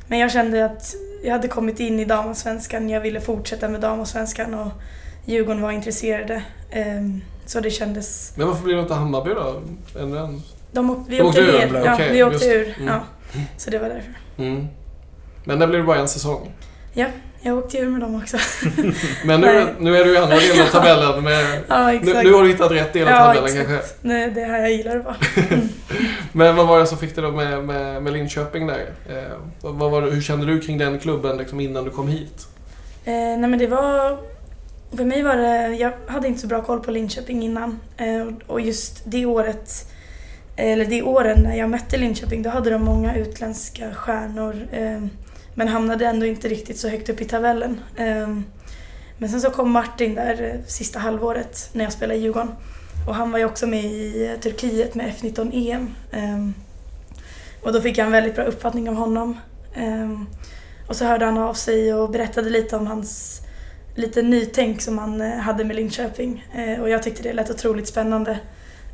Men 0.09 0.19
jag 0.19 0.33
kände 0.33 0.65
att 0.65 0.95
jag 1.25 1.33
hade 1.33 1.49
kommit 1.49 1.81
in 1.81 2.01
i 2.01 2.05
damallsvenskan, 2.05 2.91
jag 2.91 3.01
ville 3.01 3.21
fortsätta 3.21 3.69
med 3.69 3.81
damallsvenskan 3.81 4.55
och 4.55 4.73
Djurgården 5.25 5.63
var 5.63 5.73
intresserade. 5.73 6.43
Ehm, 6.71 7.21
så 7.47 7.61
det 7.61 7.71
kändes... 7.71 8.33
Men 8.37 8.47
varför 8.47 8.65
blev 8.65 8.77
det 8.77 8.83
inte 8.83 8.95
Hammarby 8.95 9.31
då? 9.31 9.63
Än 10.01 10.43
De, 10.73 11.05
vi 11.09 11.23
åkte, 11.23 11.41
åkte 11.41 11.41
ur? 11.41 11.83
Ja, 11.85 11.95
okay, 11.95 12.13
vi 12.13 12.25
åkte 12.25 12.47
ur. 12.47 12.75
Mm. 12.77 12.89
Ja. 12.89 13.01
Så 13.57 13.71
det 13.71 13.79
var 13.79 13.89
därför. 13.89 14.15
Mm. 14.39 14.67
Men 15.45 15.59
det 15.59 15.67
blev 15.67 15.87
bara 15.87 15.99
en 15.99 16.09
säsong? 16.09 16.53
Ja, 16.93 17.07
jag 17.47 17.59
åkte 17.59 17.79
ur 17.79 17.89
med 17.89 18.01
dem 18.01 18.15
också. 18.15 18.37
Men 19.25 19.41
nu, 19.41 19.67
nu 19.79 19.97
är 19.97 20.05
du 20.05 20.15
i 20.15 20.17
andra 20.17 20.37
delen 20.37 20.63
av 20.63 20.71
tabellen. 20.71 21.25
Med, 21.25 21.61
ja, 21.69 21.93
nu, 21.93 22.23
nu, 22.23 22.33
har 22.33 22.43
du 22.43 22.49
hittat 22.49 22.71
rätt 22.71 22.93
del 22.93 23.09
av 23.09 23.15
ja, 23.15 23.25
tabellen 23.25 23.45
exakt. 23.45 23.69
kanske? 23.69 23.95
Nej, 24.03 24.31
det 24.31 24.45
här 24.45 24.61
jag 24.61 24.73
gillar 24.73 24.95
det 24.95 25.03
bara. 25.03 25.17
Men 26.33 26.57
vad 26.57 26.67
var 26.67 26.81
det 26.81 26.87
som 26.87 26.99
fick 26.99 27.15
dig 27.15 27.25
då 27.25 27.31
med, 27.31 27.65
med, 27.65 28.03
med 28.03 28.13
Linköping 28.13 28.67
där? 28.67 28.87
Eh, 29.09 29.37
vad 29.61 29.91
var 29.91 30.03
det, 30.03 30.11
hur 30.11 30.21
kände 30.21 30.47
du 30.47 30.61
kring 30.61 30.79
den 30.79 30.99
klubben 30.99 31.37
liksom 31.37 31.61
innan 31.61 31.85
du 31.85 31.91
kom 31.91 32.09
hit? 32.09 32.47
Eh, 33.05 33.13
nej 33.13 33.39
men 33.39 33.59
det 33.59 33.67
var... 33.67 34.19
För 34.97 35.05
mig 35.05 35.23
var 35.23 35.37
det... 35.37 35.69
Jag 35.69 35.93
hade 36.07 36.29
inte 36.29 36.41
så 36.41 36.47
bra 36.47 36.63
koll 36.63 36.81
på 36.81 36.91
Linköping 36.91 37.43
innan. 37.43 37.81
Eh, 37.97 38.27
och 38.47 38.61
just 38.61 39.03
det 39.05 39.27
året... 39.27 39.93
Eller 40.57 40.85
de 40.85 41.03
åren 41.03 41.41
när 41.43 41.57
jag 41.57 41.71
mötte 41.71 41.97
Linköping, 41.97 42.43
då 42.43 42.51
hade 42.51 42.71
de 42.71 42.85
många 42.85 43.17
utländska 43.17 43.95
stjärnor. 43.95 44.55
Men 45.59 45.69
hamnade 45.69 46.07
ändå 46.07 46.27
inte 46.27 46.49
riktigt 46.49 46.79
så 46.79 46.89
högt 46.89 47.09
upp 47.09 47.21
i 47.21 47.25
tabellen. 47.25 47.81
Ehm, 47.97 48.45
men 49.19 49.29
sen 49.29 49.41
så 49.41 49.51
kom 49.51 49.71
Martin 49.71 50.15
där 50.15 50.43
eh, 50.43 50.67
sista 50.67 50.99
halvåret 50.99 51.71
när 51.73 51.85
jag 51.85 51.93
spelade 51.93 52.19
i 52.19 52.23
Djurgården. 52.23 52.51
Och 53.09 53.15
han 53.15 53.31
var 53.31 53.39
ju 53.39 53.45
också 53.45 53.67
med 53.67 53.85
i 53.85 54.27
eh, 54.27 54.41
Turkiet 54.41 54.95
med 54.95 55.13
F19 55.13 55.51
EM. 55.53 55.95
Ehm, 56.13 56.55
och 57.63 57.73
då 57.73 57.81
fick 57.81 57.99
jag 57.99 58.07
en 58.07 58.13
väldigt 58.13 58.35
bra 58.35 58.45
uppfattning 58.45 58.89
om 58.89 58.97
honom. 58.97 59.41
Ehm, 59.75 60.27
och 60.89 60.97
så 60.97 61.05
hörde 61.05 61.25
han 61.25 61.39
av 61.39 61.55
sig 61.55 61.95
och 61.95 62.11
berättade 62.11 62.51
lite 62.51 62.77
om 62.77 62.87
hans 62.87 63.41
lite 63.95 64.23
nytänk 64.23 64.83
som 64.83 64.99
han 64.99 65.21
eh, 65.21 65.39
hade 65.39 65.65
med 65.65 65.77
Linköping. 65.77 66.47
Och 66.81 66.91
jag 66.91 67.03
tyckte 67.03 67.23
det 67.23 67.33
lät 67.33 67.51
otroligt 67.51 67.89
spännande. 67.89 68.39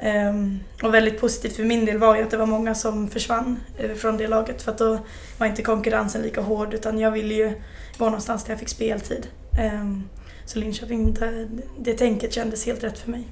Um, 0.04 0.60
och 0.82 0.94
väldigt 0.94 1.20
positivt 1.20 1.56
för 1.56 1.64
min 1.64 1.84
del 1.84 1.98
var 1.98 2.16
ju 2.16 2.22
att 2.22 2.30
det 2.30 2.36
var 2.36 2.46
många 2.46 2.74
som 2.74 3.08
försvann 3.08 3.60
uh, 3.84 3.94
från 3.94 4.16
det 4.16 4.28
laget 4.28 4.62
för 4.62 4.72
att 4.72 4.78
då 4.78 4.98
var 5.38 5.46
inte 5.46 5.62
konkurrensen 5.62 6.22
lika 6.22 6.40
hård 6.40 6.74
utan 6.74 6.98
jag 6.98 7.10
ville 7.10 7.34
ju 7.34 7.52
gå 7.98 8.04
någonstans 8.04 8.44
där 8.44 8.52
jag 8.52 8.60
fick 8.60 8.68
speltid. 8.68 9.26
Um, 9.74 10.08
så 10.44 10.58
Linköping, 10.58 11.14
det, 11.14 11.48
det 11.78 11.94
tänket 11.94 12.32
kändes 12.32 12.66
helt 12.66 12.84
rätt 12.84 12.98
för 12.98 13.10
mig. 13.10 13.26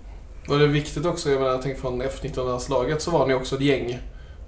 Var 0.49 0.59
det 0.59 0.67
viktigt 0.67 1.07
också, 1.07 1.31
jag 1.31 1.41
menar, 1.41 1.53
jag 1.53 1.63
tänker 1.63 1.81
från 1.81 2.03
F19-landslaget 2.03 3.03
så 3.03 3.11
var 3.11 3.27
ni 3.27 3.35
också 3.35 3.55
ett 3.55 3.63
gäng 3.63 3.99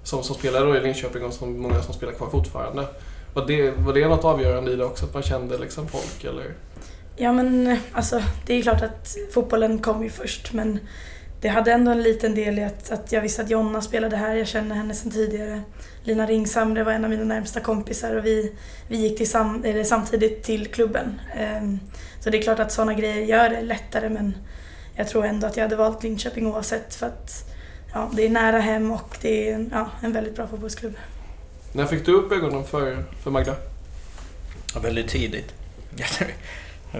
som, 0.03 0.23
som 0.23 0.35
spelade 0.35 0.65
då 0.65 0.75
i 0.75 0.81
Linköping 0.81 1.23
och 1.23 1.33
som, 1.33 1.61
många 1.61 1.81
som 1.81 1.93
spelar 1.93 2.13
kvar 2.13 2.29
fortfarande. 2.29 2.87
Var 3.33 3.45
det, 3.45 3.71
var 3.71 3.93
det 3.93 4.07
något 4.07 4.25
avgörande 4.25 4.71
i 4.71 4.75
det 4.75 4.85
också, 4.85 5.05
att 5.05 5.13
man 5.13 5.23
kände 5.23 5.57
liksom 5.57 5.87
folk 5.87 6.23
eller? 6.23 6.53
Ja 7.15 7.33
men 7.33 7.77
alltså, 7.91 8.21
det 8.45 8.53
är 8.53 8.61
klart 8.61 8.81
att 8.81 9.17
fotbollen 9.33 9.79
kom 9.79 10.03
ju 10.03 10.09
först 10.09 10.53
men 10.53 10.79
det 11.43 11.49
hade 11.49 11.71
ändå 11.71 11.91
en 11.91 12.03
liten 12.03 12.35
del 12.35 12.59
i 12.59 12.63
att, 12.63 12.91
att 12.91 13.11
jag 13.11 13.21
visste 13.21 13.41
att 13.41 13.49
Jonna 13.49 13.81
spelade 13.81 14.17
här, 14.17 14.35
jag 14.35 14.47
känner 14.47 14.75
henne 14.75 14.93
sedan 14.93 15.11
tidigare. 15.11 15.61
Lina 16.03 16.25
Ringsamre 16.25 16.83
var 16.83 16.91
en 16.91 17.03
av 17.03 17.09
mina 17.09 17.23
närmsta 17.23 17.59
kompisar 17.59 18.15
och 18.15 18.25
vi, 18.25 18.55
vi 18.87 18.97
gick 18.97 19.17
till 19.17 19.29
sam, 19.29 19.63
eller 19.65 19.83
samtidigt 19.83 20.43
till 20.43 20.67
klubben. 20.67 21.21
Um, 21.61 21.79
så 22.19 22.29
det 22.29 22.37
är 22.37 22.41
klart 22.41 22.59
att 22.59 22.71
sådana 22.71 22.93
grejer 22.93 23.25
gör 23.25 23.49
det 23.49 23.61
lättare 23.61 24.09
men 24.09 24.37
jag 24.95 25.07
tror 25.07 25.25
ändå 25.25 25.47
att 25.47 25.57
jag 25.57 25.63
hade 25.63 25.75
valt 25.75 26.03
Linköping 26.03 26.47
oavsett 26.47 26.95
för 26.95 27.05
att 27.05 27.53
ja, 27.93 28.11
det 28.13 28.25
är 28.25 28.29
nära 28.29 28.59
hem 28.59 28.91
och 28.91 29.17
det 29.21 29.49
är 29.49 29.65
ja, 29.71 29.89
en 30.01 30.13
väldigt 30.13 30.35
bra 30.35 30.47
fotbollsklubb. 30.47 30.95
När 31.71 31.85
fick 31.85 32.05
du 32.05 32.13
upp 32.13 32.31
ögonen 32.31 32.63
för, 32.63 33.03
för 33.23 33.31
Magda? 33.31 33.55
Ja, 34.73 34.79
väldigt 34.79 35.07
tidigt. 35.07 35.53
Eh, 36.93 36.99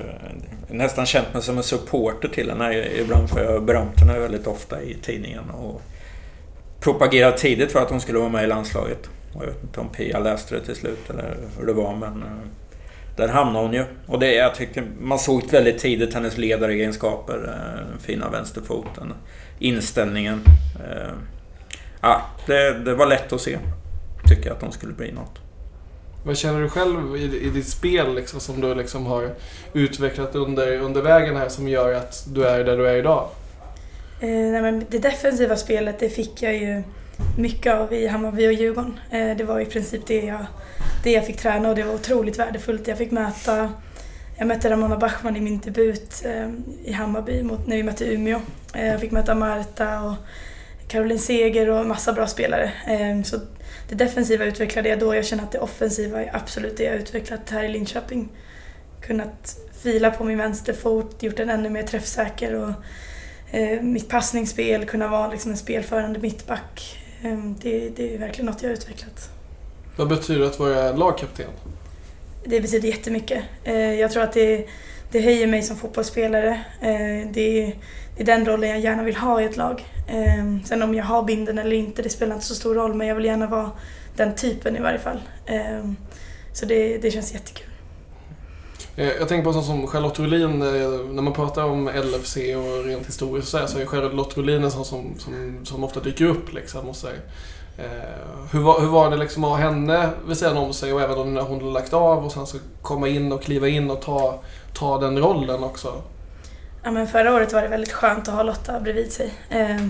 nästan 0.68 1.06
känt 1.06 1.34
mig 1.34 1.42
som 1.42 1.58
en 1.58 1.64
supporter 1.64 2.28
till 2.28 2.50
henne 2.50 2.88
ibland 2.88 3.30
för 3.30 3.44
jag 3.44 3.52
har 3.52 3.60
berömt 3.60 4.00
henne 4.00 4.20
väldigt 4.20 4.48
ofta 4.48 4.82
i 4.82 4.94
tidningen 4.94 5.50
och 5.50 5.82
propagerat 6.80 7.38
tidigt 7.38 7.72
för 7.72 7.80
att 7.80 7.90
hon 7.90 8.02
skulle 8.02 8.20
vara 8.20 8.30
med 8.30 8.44
i 8.44 8.48
landslaget. 8.48 9.10
Jag 9.34 9.46
vet 9.46 9.64
inte 9.64 9.80
om 9.80 9.90
Pia 9.90 10.20
läste 10.20 10.56
det 10.56 10.66
till 10.66 10.76
slut 10.76 11.10
eller 11.10 11.36
hur 11.60 11.66
det 11.66 11.74
var 11.74 11.96
men 11.96 12.24
eh, 12.24 12.48
där 13.16 13.28
hamnade 13.28 13.66
hon 13.66 13.74
ju. 13.74 13.86
Och 14.06 14.20
det 14.20 14.34
jag 14.34 14.56
tycker 14.56 14.84
man 15.02 15.20
såg 15.20 15.52
väldigt 15.52 15.80
tidigt 15.80 16.14
hennes 16.14 16.38
ledaregenskaper, 16.38 17.38
den 17.38 18.00
fina 18.00 18.30
vänsterfoten, 18.30 19.14
inställningen. 19.60 20.42
Ja, 22.02 22.22
det, 22.46 22.74
det 22.74 22.96
var 22.96 23.06
lätt 23.06 23.34
att 23.34 23.42
se. 23.42 23.58
Tycker 24.30 24.48
jag 24.48 24.56
att 24.56 24.62
hon 24.62 24.72
skulle 24.72 24.94
bli 24.94 25.12
något. 25.12 25.43
Vad 26.26 26.38
känner 26.38 26.62
du 26.62 26.70
själv 26.70 27.18
i, 27.18 27.40
i 27.40 27.50
ditt 27.50 27.68
spel 27.68 28.16
liksom, 28.16 28.40
som 28.40 28.62
du 28.62 28.76
liksom 28.76 29.06
har 29.06 29.36
utvecklat 29.74 30.36
under, 30.36 30.78
under 30.78 31.02
vägen 31.02 31.36
här 31.36 31.50
som 31.50 31.68
gör 31.68 31.94
att 31.94 32.26
du 32.28 32.46
är 32.46 32.64
där 32.64 32.78
du 32.78 32.88
är 32.88 32.96
idag? 32.96 33.30
Eh, 34.22 34.30
nej, 34.30 34.62
men 34.62 34.86
det 34.90 35.00
defensiva 35.00 35.56
spelet 35.56 36.00
det 36.00 36.10
fick 36.10 36.42
jag 36.42 36.56
ju 36.56 36.84
mycket 37.38 37.74
av 37.74 37.94
i 37.94 38.08
Hammarby 38.08 38.48
och 38.48 38.54
Djurgården. 38.54 39.00
Eh, 39.12 39.38
det 39.38 39.44
var 39.44 39.60
i 39.60 39.66
princip 39.66 40.08
det 40.08 40.22
jag, 40.22 40.46
det 41.04 41.12
jag 41.12 41.26
fick 41.26 41.38
träna 41.38 41.70
och 41.70 41.76
det 41.76 41.84
var 41.84 41.94
otroligt 41.94 42.40
värdefullt. 42.40 42.88
Jag 42.88 42.98
fick 42.98 43.12
möta 43.12 43.70
jag 44.38 44.48
mötte 44.48 44.70
Ramona 44.70 44.98
Bachmann 44.98 45.36
i 45.36 45.40
min 45.40 45.60
debut 45.60 46.24
eh, 46.26 46.50
i 46.84 46.92
Hammarby 46.92 47.44
mot, 47.44 47.68
när 47.68 47.78
vi 47.78 47.84
mötte 47.84 48.14
Umeå. 48.14 48.42
Eh, 48.74 48.88
jag 48.88 49.02
fick 49.02 49.12
möta 49.12 49.36
Marta 49.36 50.02
och 50.02 50.14
Caroline 50.88 51.20
Seger 51.20 51.70
och 51.70 51.86
massa 51.86 52.14
bra 52.14 52.28
spelare. 52.28 52.72
Eh, 52.88 53.24
så 53.24 53.40
det 53.94 54.06
defensiva 54.06 54.46
utvecklade 54.46 54.90
jag 54.90 55.00
då. 55.00 55.16
Jag 55.16 55.26
känner 55.26 55.44
att 55.44 55.52
det 55.52 55.60
offensiva 55.60 56.24
är 56.24 56.36
absolut 56.36 56.78
det 56.78 56.84
jag 56.84 56.96
utvecklat 56.96 57.50
här 57.50 57.64
i 57.64 57.70
Linköping. 57.70 58.30
Kunnat 59.02 59.58
fila 59.84 60.12
på 60.12 60.24
min 60.24 60.38
vänsterfot, 60.38 61.24
gjort 61.24 61.38
den 61.38 61.50
ännu 61.50 61.70
mer 61.70 61.84
träffsäker 61.84 62.56
och 62.56 62.72
eh, 63.56 63.82
mitt 63.82 64.10
passningsspel, 64.10 64.86
kunna 64.86 65.08
vara 65.08 65.28
liksom 65.28 65.52
en 65.52 65.58
spelförande 65.58 66.20
mittback. 66.20 67.00
Eh, 67.24 67.38
det, 67.62 67.90
det 67.90 68.16
är 68.16 68.18
verkligen 68.18 68.46
något 68.46 68.62
jag 68.62 68.70
har 68.70 68.74
utvecklat. 68.74 69.30
Vad 69.98 70.10
betyder 70.10 70.42
det 70.42 70.48
att 70.48 70.60
vara 70.60 70.92
lagkapten? 70.92 71.50
Det 72.46 72.62
betyder 72.62 72.88
jättemycket. 72.88 73.44
Eh, 73.64 73.94
jag 73.94 74.12
tror 74.12 74.24
att 74.24 74.34
det, 74.34 74.68
det 75.12 75.22
höjer 75.22 75.48
mig 75.48 75.62
som 75.62 75.78
fotbollsspelare. 75.78 76.50
Eh, 76.82 77.28
det, 77.34 77.74
det 78.16 78.22
är 78.22 78.26
den 78.26 78.46
rollen 78.46 78.70
jag 78.70 78.80
gärna 78.80 79.04
vill 79.04 79.16
ha 79.16 79.42
i 79.42 79.46
ett 79.46 79.58
lag. 79.58 79.86
Eh, 80.08 80.66
sen 80.66 80.82
om 80.82 80.96
jag 80.96 81.06
har 81.06 81.24
binden 81.24 81.58
eller 81.58 81.76
inte, 81.76 82.02
det 82.02 82.10
spelar 82.10 82.36
inte 82.36 82.48
så 82.48 82.56
stor 82.56 82.76
roll 82.76 82.94
men 82.94 83.08
jag 83.08 83.16
vill 83.16 83.26
gärna 83.26 83.48
vara 83.48 83.72
den 84.16 84.36
typen 84.36 84.76
i 84.76 84.80
varje 84.80 85.00
fall. 85.00 85.20
Eh, 85.46 85.92
så 86.54 86.66
det, 86.66 86.98
det 86.98 87.12
känns 87.12 87.34
jättekul. 87.34 87.68
Eh, 88.96 89.08
jag 89.08 89.28
tänker 89.28 89.44
på 89.44 89.50
en 89.50 89.54
sån 89.54 89.64
som 89.64 89.88
Charlotte 89.88 90.20
Rolin, 90.20 90.62
eh, 90.62 90.70
när 91.12 91.22
man 91.22 91.34
pratar 91.34 91.64
om 91.64 91.88
LFC 91.88 92.38
och 92.38 92.86
rent 92.86 93.08
historiskt 93.08 93.48
så, 93.48 93.68
så 93.68 93.80
är 93.80 93.86
Charlotte 93.86 94.38
Rolin 94.38 94.64
en 94.64 94.72
sån 94.72 94.86
som, 94.86 95.16
som, 95.20 95.60
som 95.66 95.84
ofta 95.84 96.00
dyker 96.00 96.26
upp. 96.26 96.54
Liksom, 96.54 96.90
och 96.90 96.96
så 96.96 97.08
eh, 97.08 97.14
hur, 98.52 98.60
var, 98.60 98.82
hur 98.82 98.88
var 98.88 99.10
det 99.10 99.18
liksom 99.18 99.44
att 99.44 99.50
ha 99.50 99.58
henne 99.58 100.10
vid 100.28 100.38
sidan 100.38 100.58
om 100.58 100.74
sig 100.74 100.94
och 100.94 101.02
även 101.02 101.34
när 101.34 101.42
hon 101.42 101.60
hade 101.60 101.72
lagt 101.72 101.94
av 101.94 102.26
och 102.26 102.32
sen 102.32 102.48
så 102.48 102.58
komma 102.82 103.08
in 103.08 103.32
och 103.32 103.44
kliva 103.44 103.68
in 103.68 103.92
och 103.92 104.02
ta, 104.02 104.40
ta 104.74 104.98
den 104.98 105.20
rollen 105.20 105.64
också? 105.64 106.02
Ja, 106.84 106.92
men 106.92 107.08
förra 107.08 107.36
året 107.36 107.54
var 107.54 107.62
det 107.62 107.68
väldigt 107.68 107.92
skönt 107.92 108.28
att 108.28 108.34
ha 108.34 108.44
Lotta 108.44 108.80
bredvid 108.80 109.12
sig. 109.12 109.34
Eh, 109.50 109.86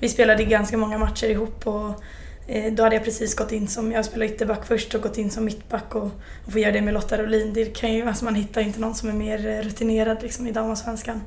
vi 0.00 0.08
spelade 0.08 0.44
ganska 0.44 0.76
många 0.76 0.98
matcher 0.98 1.26
ihop 1.26 1.66
och 1.66 2.02
eh, 2.46 2.72
då 2.72 2.82
hade 2.82 2.96
jag 2.96 3.04
precis 3.04 3.34
gått 3.34 3.52
in 3.52 3.68
som, 3.68 3.92
jag 3.92 4.04
spelade 4.04 4.34
ytterback 4.34 4.66
först 4.66 4.94
och 4.94 5.02
gått 5.02 5.18
in 5.18 5.30
som 5.30 5.44
mittback 5.44 5.94
och, 5.94 6.10
och 6.46 6.52
få 6.52 6.58
göra 6.58 6.72
det 6.72 6.80
med 6.80 6.94
Lotta 6.94 7.22
Rolin. 7.22 7.52
Det 7.52 7.64
kan 7.64 7.92
ju, 7.92 8.08
alltså 8.08 8.24
man 8.24 8.34
hittar 8.34 8.60
inte 8.60 8.80
någon 8.80 8.94
som 8.94 9.08
är 9.08 9.12
mer 9.12 9.46
eh, 9.46 9.62
rutinerad 9.62 10.22
liksom, 10.22 10.46
i 10.46 10.52
damallsvenskan. 10.52 11.22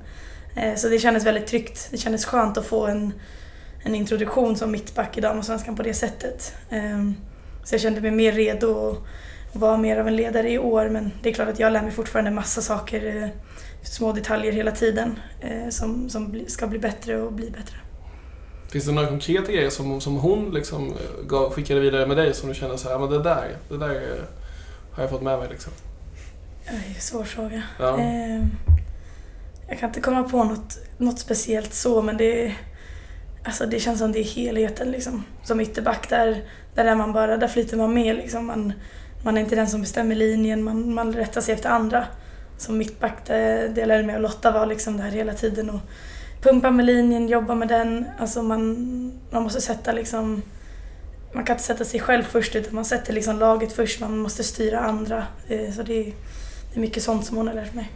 Eh, 0.55 0.75
så 0.75 0.87
det 0.87 0.99
kändes 0.99 1.25
väldigt 1.25 1.47
tryggt. 1.47 1.87
Det 1.91 1.97
kändes 1.97 2.25
skönt 2.25 2.57
att 2.57 2.65
få 2.65 2.87
en, 2.87 3.13
en 3.83 3.95
introduktion 3.95 4.55
som 4.55 4.71
mittback 4.71 5.17
i 5.17 5.21
damallsvenskan 5.21 5.75
på 5.75 5.83
det 5.83 5.93
sättet. 5.93 6.55
Eh, 6.69 7.11
så 7.63 7.73
jag 7.73 7.81
kände 7.81 8.01
mig 8.01 8.11
mer 8.11 8.31
redo 8.31 8.89
att 8.89 9.61
vara 9.61 9.77
mer 9.77 9.97
av 9.97 10.07
en 10.07 10.15
ledare 10.15 10.51
i 10.51 10.59
år 10.59 10.89
men 10.89 11.11
det 11.23 11.29
är 11.29 11.33
klart 11.33 11.49
att 11.49 11.59
jag 11.59 11.73
lär 11.73 11.81
mig 11.81 11.91
fortfarande 11.91 12.31
massa 12.31 12.61
saker, 12.61 13.23
eh, 13.23 13.29
små 13.83 14.11
detaljer 14.11 14.51
hela 14.51 14.71
tiden 14.71 15.19
som, 15.69 16.09
som 16.09 16.43
ska 16.47 16.67
bli 16.67 16.79
bättre 16.79 17.21
och 17.21 17.33
bli 17.33 17.51
bättre. 17.51 17.75
Finns 18.71 18.85
det 18.85 18.91
några 18.91 19.07
konkreta 19.07 19.51
grejer 19.51 19.69
som, 19.69 20.01
som 20.01 20.17
hon 20.17 20.51
liksom 20.51 20.93
gav, 21.27 21.53
skickade 21.53 21.79
vidare 21.79 22.07
med 22.07 22.17
dig 22.17 22.33
som 22.33 22.49
du 22.49 22.55
känner 22.55 22.77
så 22.77 22.89
här, 22.89 22.99
men 22.99 23.09
det 23.09 23.23
där, 23.23 23.55
det 23.69 23.77
där 23.77 24.21
har 24.91 25.03
jag 25.03 25.09
fått 25.09 25.21
med 25.21 25.39
mig 25.39 25.49
liksom? 25.49 25.73
Svår 26.99 27.23
fråga. 27.23 27.63
Ja. 27.79 27.99
Jag 29.69 29.79
kan 29.79 29.89
inte 29.89 30.01
komma 30.01 30.23
på 30.23 30.43
något, 30.43 30.77
något 30.97 31.19
speciellt 31.19 31.73
så 31.73 32.01
men 32.01 32.17
det, 32.17 32.55
alltså 33.43 33.65
det 33.65 33.79
känns 33.79 33.99
som 33.99 34.11
det 34.11 34.19
är 34.19 34.23
helheten 34.23 34.91
liksom. 34.91 35.23
Som 35.43 35.61
ytterback 35.61 36.09
där, 36.09 36.43
där 36.75 36.85
är 36.85 36.95
man 36.95 37.13
bara, 37.13 37.37
där 37.37 37.47
flyter 37.47 37.77
man 37.77 37.93
med 37.93 38.15
liksom. 38.15 38.45
Man, 38.45 38.73
man 39.23 39.37
är 39.37 39.41
inte 39.41 39.55
den 39.55 39.67
som 39.67 39.81
bestämmer 39.81 40.15
linjen, 40.15 40.63
man, 40.63 40.93
man 40.93 41.13
rättar 41.13 41.41
sig 41.41 41.53
efter 41.53 41.69
andra. 41.69 42.05
Som 42.61 42.77
mittback, 42.77 43.27
lärde 43.27 44.03
mig 44.03 44.15
och 44.15 44.21
Lotta 44.21 44.51
var 44.51 44.65
liksom 44.65 44.97
där 44.97 45.11
hela 45.11 45.33
tiden 45.33 45.69
och 45.69 45.79
pumpa 46.41 46.71
med 46.71 46.85
linjen, 46.85 47.27
jobba 47.27 47.55
med 47.55 47.67
den. 47.67 48.05
Alltså 48.19 48.43
man, 48.43 49.11
man 49.29 49.43
måste 49.43 49.61
sätta 49.61 49.91
liksom 49.91 50.41
man 51.33 51.43
kan 51.43 51.53
inte 51.53 51.63
sätta 51.63 51.85
sig 51.85 51.99
själv 51.99 52.23
först 52.23 52.55
utan 52.55 52.75
man 52.75 52.85
sätter 52.85 53.13
liksom 53.13 53.39
laget 53.39 53.73
först, 53.73 53.99
man 53.99 54.17
måste 54.17 54.43
styra 54.43 54.79
andra. 54.79 55.25
Eh, 55.47 55.71
så 55.71 55.83
det 55.83 55.99
är, 55.99 56.13
det 56.73 56.75
är 56.75 56.79
mycket 56.79 57.03
sånt 57.03 57.25
som 57.25 57.37
hon 57.37 57.47
har 57.47 57.53
lärt 57.53 57.73
mig. 57.73 57.91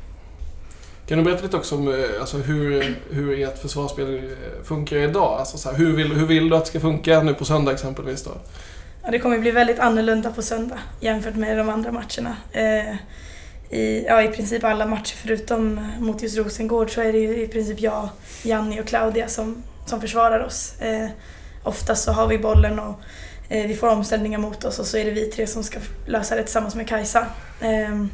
Kan 1.08 1.18
du 1.18 1.24
berätta 1.24 1.44
lite 1.44 1.58
också 1.58 1.76
om 1.76 1.88
eh, 1.88 1.94
alltså, 2.20 2.38
hur, 2.38 2.96
hur 3.10 3.40
ert 3.40 3.58
försvarsspel 3.58 4.16
eh, 4.16 4.64
funkar 4.64 4.98
idag? 4.98 5.40
Alltså, 5.40 5.58
så 5.58 5.70
här, 5.70 5.78
hur, 5.78 5.96
vill, 5.96 6.14
hur 6.14 6.26
vill 6.26 6.50
du 6.50 6.56
att 6.56 6.64
det 6.64 6.70
ska 6.70 6.80
funka 6.80 7.24
nu 7.24 7.34
på 7.34 7.46
söndag 7.46 7.72
exempelvis? 7.72 8.24
Då? 8.24 8.32
Ja, 9.04 9.12
det 9.12 9.20
kommer 9.20 9.40
bli 9.40 9.52
väldigt 9.52 9.80
annorlunda 9.80 10.32
på 10.32 10.42
söndag 10.42 10.80
jämfört 11.00 11.36
med 11.36 11.58
de 11.58 11.70
andra 11.70 11.92
matcherna. 11.92 12.38
Eh, 12.52 12.96
i, 13.70 14.06
ja, 14.06 14.24
I 14.24 14.28
princip 14.28 14.64
alla 14.64 14.86
matcher 14.86 15.16
förutom 15.16 15.92
mot 16.00 16.24
just 16.24 16.38
Rosengård 16.38 16.94
så 16.94 17.02
är 17.02 17.14
det 17.14 17.20
ju 17.20 17.44
i 17.44 17.48
princip 17.48 17.80
jag, 17.80 18.10
Janni 18.44 18.82
och 18.82 18.88
Claudia 18.88 19.28
som, 19.28 19.64
som 19.86 20.02
försvarar 20.02 20.46
oss. 20.46 20.82
Eh, 20.82 21.08
oftast 21.64 22.04
så 22.04 22.12
har 22.12 22.28
vi 22.28 22.38
bollen 22.38 22.80
och 22.80 23.00
eh, 23.50 23.68
vi 23.68 23.76
får 23.76 23.88
omställningar 23.88 24.40
mot 24.40 24.64
oss 24.64 24.80
och 24.80 24.86
så 24.86 24.98
är 24.98 25.06
det 25.06 25.12
vi 25.12 25.26
tre 25.26 25.48
som 25.48 25.64
ska 25.64 25.80
lösa 26.08 26.36
det 26.36 26.44
tillsammans 26.44 26.76
med 26.76 26.88
Kajsa. 26.88 27.28
Eh, 27.62 28.06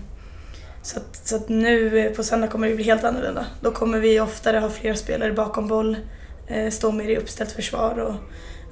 så 0.83 0.99
att, 0.99 1.27
så 1.27 1.35
att 1.35 1.49
nu 1.49 1.99
eh, 1.99 2.11
på 2.11 2.23
söndag 2.23 2.47
kommer 2.47 2.67
det 2.67 2.75
bli 2.75 2.83
helt 2.83 3.03
annorlunda. 3.03 3.45
Då 3.61 3.71
kommer 3.71 3.99
vi 3.99 4.19
oftare 4.19 4.57
ha 4.57 4.69
fler 4.69 4.93
spelare 4.93 5.33
bakom 5.33 5.67
boll, 5.67 5.97
eh, 6.47 6.69
stå 6.69 6.91
mer 6.91 7.09
i 7.09 7.17
uppställt 7.17 7.51
försvar 7.51 7.99
och, 7.99 8.15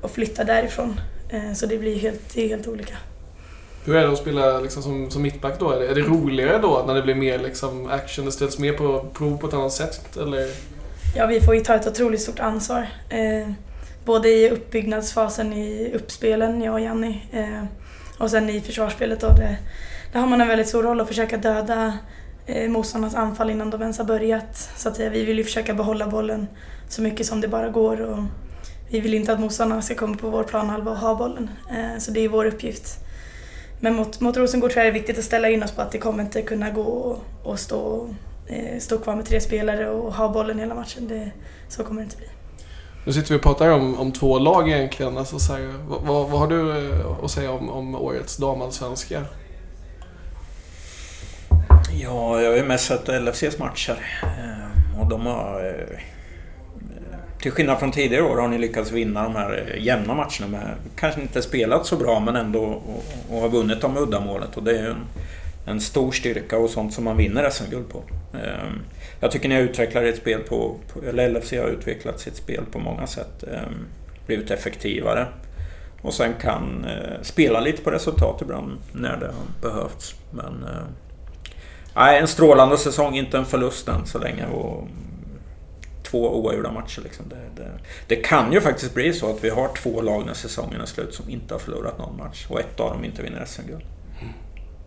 och 0.01 0.11
flytta 0.11 0.43
därifrån. 0.43 1.01
Eh, 1.29 1.53
så 1.53 1.65
det 1.65 1.77
blir 1.77 1.99
helt, 1.99 2.33
det 2.33 2.45
är 2.45 2.47
helt 2.47 2.67
olika. 2.67 2.97
Hur 3.89 3.95
är 3.95 4.03
det 4.03 4.11
att 4.11 4.17
spela 4.17 4.59
liksom 4.59 4.83
som, 4.83 5.11
som 5.11 5.21
mittback 5.21 5.59
då? 5.59 5.71
Är 5.71 5.79
det, 5.79 5.87
är 5.87 5.95
det 5.95 6.01
roligare 6.01 6.57
då 6.57 6.83
när 6.87 6.95
det 6.95 7.01
blir 7.01 7.15
mer 7.15 7.39
liksom 7.39 7.89
action, 7.89 8.25
det 8.25 8.31
ställs 8.31 8.59
mer 8.59 8.73
på 8.73 9.05
prov 9.13 9.37
på 9.37 9.47
ett 9.47 9.53
annat 9.53 9.73
sätt? 9.73 10.17
Eller? 10.17 10.47
Ja, 11.15 11.25
vi 11.25 11.41
får 11.41 11.55
ju 11.55 11.61
ta 11.61 11.75
ett 11.75 11.87
otroligt 11.87 12.21
stort 12.21 12.39
ansvar. 12.39 12.87
Eh, 13.09 13.51
både 14.05 14.29
i 14.29 14.49
uppbyggnadsfasen 14.49 15.53
i 15.53 15.91
uppspelen, 15.95 16.61
jag 16.61 16.73
och 16.73 16.79
Janni, 16.79 17.27
eh, 17.31 17.63
och 18.17 18.31
sen 18.31 18.49
i 18.49 18.61
försvarsspelet. 18.61 19.21
Då, 19.21 19.27
det, 19.27 19.57
där 20.13 20.19
har 20.19 20.27
man 20.27 20.41
en 20.41 20.47
väldigt 20.47 20.67
stor 20.67 20.83
roll 20.83 21.01
att 21.01 21.07
försöka 21.07 21.37
döda 21.37 21.97
eh, 22.45 22.69
motståndarnas 22.69 23.15
anfall 23.15 23.49
innan 23.49 23.69
de 23.69 23.81
ens 23.81 23.97
har 23.97 24.05
börjat. 24.05 24.69
Så 24.75 24.89
att, 24.89 24.99
eh, 24.99 25.09
vi 25.09 25.25
vill 25.25 25.37
ju 25.37 25.43
försöka 25.43 25.73
behålla 25.73 26.07
bollen 26.07 26.47
så 26.89 27.01
mycket 27.01 27.25
som 27.25 27.41
det 27.41 27.47
bara 27.47 27.69
går. 27.69 28.01
Och 28.01 28.23
vi 28.89 28.99
vill 28.99 29.13
inte 29.13 29.33
att 29.33 29.39
motståndarna 29.39 29.81
ska 29.81 29.95
komma 29.95 30.17
på 30.17 30.29
vår 30.29 30.43
planhalva 30.43 30.91
och 30.91 30.97
ha 30.97 31.15
bollen. 31.15 31.49
Eh, 31.69 31.99
så 31.99 32.11
det 32.11 32.19
är 32.19 32.29
vår 32.29 32.45
uppgift. 32.45 33.08
Men 33.79 33.95
mot, 33.95 34.19
mot 34.19 34.37
Rosengård 34.37 34.71
tror 34.71 34.85
jag 34.85 34.93
det 34.93 34.97
är 34.97 34.99
viktigt 34.99 35.17
att 35.17 35.23
ställa 35.23 35.49
in 35.49 35.63
oss 35.63 35.71
på 35.71 35.81
att 35.81 35.91
det 35.91 35.97
kommer 35.97 36.23
inte 36.23 36.41
kunna 36.41 36.69
gå 36.69 37.17
att 37.45 37.59
stå, 37.59 38.09
eh, 38.47 38.79
stå 38.79 38.97
kvar 38.97 39.15
med 39.15 39.25
tre 39.25 39.41
spelare 39.41 39.89
och 39.89 40.13
ha 40.13 40.29
bollen 40.29 40.59
hela 40.59 40.75
matchen. 40.75 41.07
Det, 41.07 41.31
så 41.67 41.83
kommer 41.83 42.01
det 42.01 42.05
inte 42.05 42.17
bli. 42.17 42.27
Nu 43.05 43.13
sitter 43.13 43.29
vi 43.29 43.37
och 43.37 43.43
pratar 43.43 43.69
om, 43.69 43.99
om 43.99 44.11
två 44.11 44.39
lag 44.39 44.69
egentligen. 44.69 45.17
Alltså, 45.17 45.39
så 45.39 45.53
här, 45.53 45.73
vad, 45.87 46.29
vad, 46.29 46.39
har 46.39 46.47
du 46.47 46.91
eh, 46.91 47.23
att 47.23 47.31
säga 47.31 47.51
om, 47.51 47.69
om 47.69 47.95
årets 47.95 48.37
damallsvenska? 48.37 49.25
Ja, 51.91 52.41
jag 52.41 52.49
har 52.49 52.57
ju 52.57 52.63
mest 52.63 52.85
sett 52.85 53.07
LFCs 53.07 53.59
matcher. 53.59 54.05
Eh, 54.23 55.01
och 55.01 55.09
de 55.09 55.25
har... 55.25 55.75
Till 57.41 57.51
skillnad 57.51 57.79
från 57.79 57.91
tidigare 57.91 58.23
år 58.23 58.37
har 58.37 58.47
ni 58.47 58.57
lyckats 58.57 58.91
vinna 58.91 59.23
de 59.23 59.35
här 59.35 59.67
eh, 59.67 59.83
jämna 59.83 60.13
matcherna 60.13 60.47
med... 60.47 60.75
Kanske 60.95 61.21
inte 61.21 61.41
spelat 61.41 61.85
så 61.85 61.95
bra 61.95 62.19
men 62.19 62.35
ändå 62.35 62.63
och, 62.63 63.03
och 63.29 63.41
har 63.41 63.49
vunnit 63.49 63.81
dem 63.81 63.93
med 63.93 64.03
uddamålet. 64.03 64.57
Och 64.57 64.63
det 64.63 64.71
är 64.71 64.83
ju 64.83 64.89
en, 64.89 65.05
en 65.65 65.81
stor 65.81 66.11
styrka 66.11 66.57
och 66.57 66.69
sånt 66.69 66.93
som 66.93 67.03
man 67.03 67.17
vinner 67.17 67.49
SM-guld 67.49 67.89
på. 67.89 68.03
Ehm, 68.33 68.81
jag 69.19 69.31
tycker 69.31 69.49
ni 69.49 69.55
har 69.55 69.61
utvecklat 69.61 70.03
ert 70.03 70.17
spel 70.17 70.41
på... 70.41 70.75
Eller 71.09 71.29
LFC 71.29 71.51
har 71.51 71.67
utvecklat 71.67 72.19
sitt 72.19 72.35
spel 72.35 72.63
på 72.71 72.79
många 72.79 73.07
sätt. 73.07 73.43
Ehm, 73.43 73.85
blivit 74.27 74.51
effektivare. 74.51 75.27
Och 76.01 76.13
sen 76.13 76.33
kan 76.41 76.85
eh, 76.85 77.21
spela 77.21 77.59
lite 77.59 77.81
på 77.81 77.91
resultat 77.91 78.41
ibland 78.41 78.77
när 78.91 79.17
det 79.17 79.25
har 79.25 79.71
behövts. 79.71 80.15
Men 80.31 80.63
eh, 80.63 80.83
Nej, 81.95 82.19
en 82.19 82.27
strålande 82.27 82.77
säsong, 82.77 83.15
inte 83.15 83.37
en 83.37 83.45
förlust 83.45 83.87
än 83.87 84.05
så 84.05 84.19
länge. 84.19 84.45
Och 84.45 84.87
två 86.09 86.39
oavgjorda 86.39 86.71
matcher. 86.71 87.01
Liksom. 87.01 87.25
Det, 87.29 87.61
det, 87.61 87.71
det, 88.07 88.15
kan 88.15 88.53
ju 88.53 88.61
faktiskt 88.61 88.93
bli 88.93 89.13
så 89.13 89.29
att 89.29 89.43
vi 89.43 89.49
har 89.49 89.67
två 89.67 90.01
lag 90.01 90.25
när 90.25 90.33
säsongen 90.33 90.81
är 90.81 90.85
slut 90.85 91.13
som 91.13 91.29
inte 91.29 91.53
har 91.53 91.59
förlorat 91.59 91.97
någon 91.97 92.17
match 92.17 92.45
och 92.49 92.59
ett 92.59 92.79
av 92.79 92.93
dem 92.93 93.05
inte 93.05 93.21
vinner 93.21 93.45
SM-guld. 93.45 93.83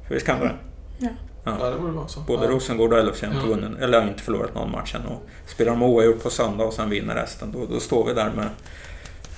För 0.09 0.15
visst 0.15 0.27
kan 0.27 0.41
det 0.41 0.53
ja. 0.99 1.09
ja. 1.45 1.53
Ja. 1.61 1.71
det 1.71 1.79
borde 1.79 1.93
vara 1.93 2.09
så. 2.09 2.21
Både 2.21 2.45
ja. 2.45 2.51
Rosengård 2.51 2.93
och 2.93 3.05
LFC 3.05 3.23
har 3.23 3.35
inte, 3.35 3.47
vunnit, 3.47 3.81
eller 3.81 4.01
har 4.01 4.09
inte 4.09 4.23
förlorat 4.23 4.55
någon 4.55 4.71
match 4.71 4.95
än. 4.95 5.07
Och 5.07 5.23
spelar 5.47 5.73
de 5.73 5.83
oavgjort 5.83 6.23
på 6.23 6.31
söndag 6.31 6.65
och 6.65 6.73
sen 6.73 6.91
vinner 6.91 7.15
resten, 7.15 7.53
då, 7.53 7.67
då 7.67 7.81
står 7.81 8.07
vi 8.07 8.15
där 8.15 8.31
med 8.37 8.49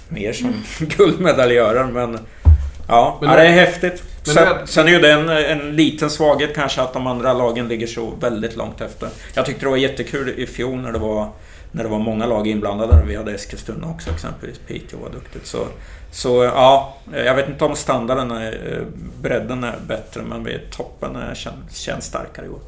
mer 0.09 0.33
som 0.33 0.49
mm. 0.49 0.62
guldmedaljörer. 0.97 1.85
Men 1.85 2.18
Ja, 2.88 3.18
men 3.20 3.31
ja, 3.31 3.37
det 3.37 3.42
är 3.42 3.53
häftigt. 3.53 4.03
Sen, 4.23 4.49
är... 4.49 4.66
sen 4.66 4.87
är 4.87 4.90
ju 4.90 4.99
det 4.99 5.12
en, 5.12 5.29
en 5.29 5.77
liten 5.77 6.11
svaghet 6.11 6.55
kanske 6.55 6.83
att 6.83 6.92
de 6.92 7.07
andra 7.07 7.33
lagen 7.33 7.68
ligger 7.68 7.87
så 7.87 8.12
väldigt 8.20 8.57
långt 8.57 8.81
efter. 8.81 9.09
Jag 9.35 9.47
tyckte 9.47 9.64
det 9.66 9.70
var 9.70 9.77
jättekul 9.77 10.29
i 10.37 10.47
fjol 10.47 10.79
när 10.79 10.92
det 10.92 10.99
var, 10.99 11.29
när 11.74 11.84
det 11.84 11.90
var 11.90 11.98
många 11.98 12.26
lag 12.26 12.46
inblandade. 12.46 13.02
Vi 13.06 13.16
hade 13.16 13.34
Eskilstuna 13.34 13.90
också 13.90 14.10
exempelvis. 14.10 14.58
Piteå 14.58 14.98
var 14.98 15.10
duktigt. 15.10 15.46
Så, 15.46 15.66
så 16.10 16.44
ja, 16.44 16.96
jag 17.12 17.34
vet 17.34 17.48
inte 17.48 17.64
om 17.64 17.76
standarden, 17.76 18.30
är, 18.30 18.84
bredden 19.22 19.64
är 19.64 19.78
bättre 19.87 20.22
men 20.22 20.44
vi, 20.44 20.60
toppen 20.70 21.16
är, 21.16 21.34
känns, 21.34 21.76
känns 21.76 22.04
starkare 22.04 22.46
i 22.46 22.48
år. 22.48 22.60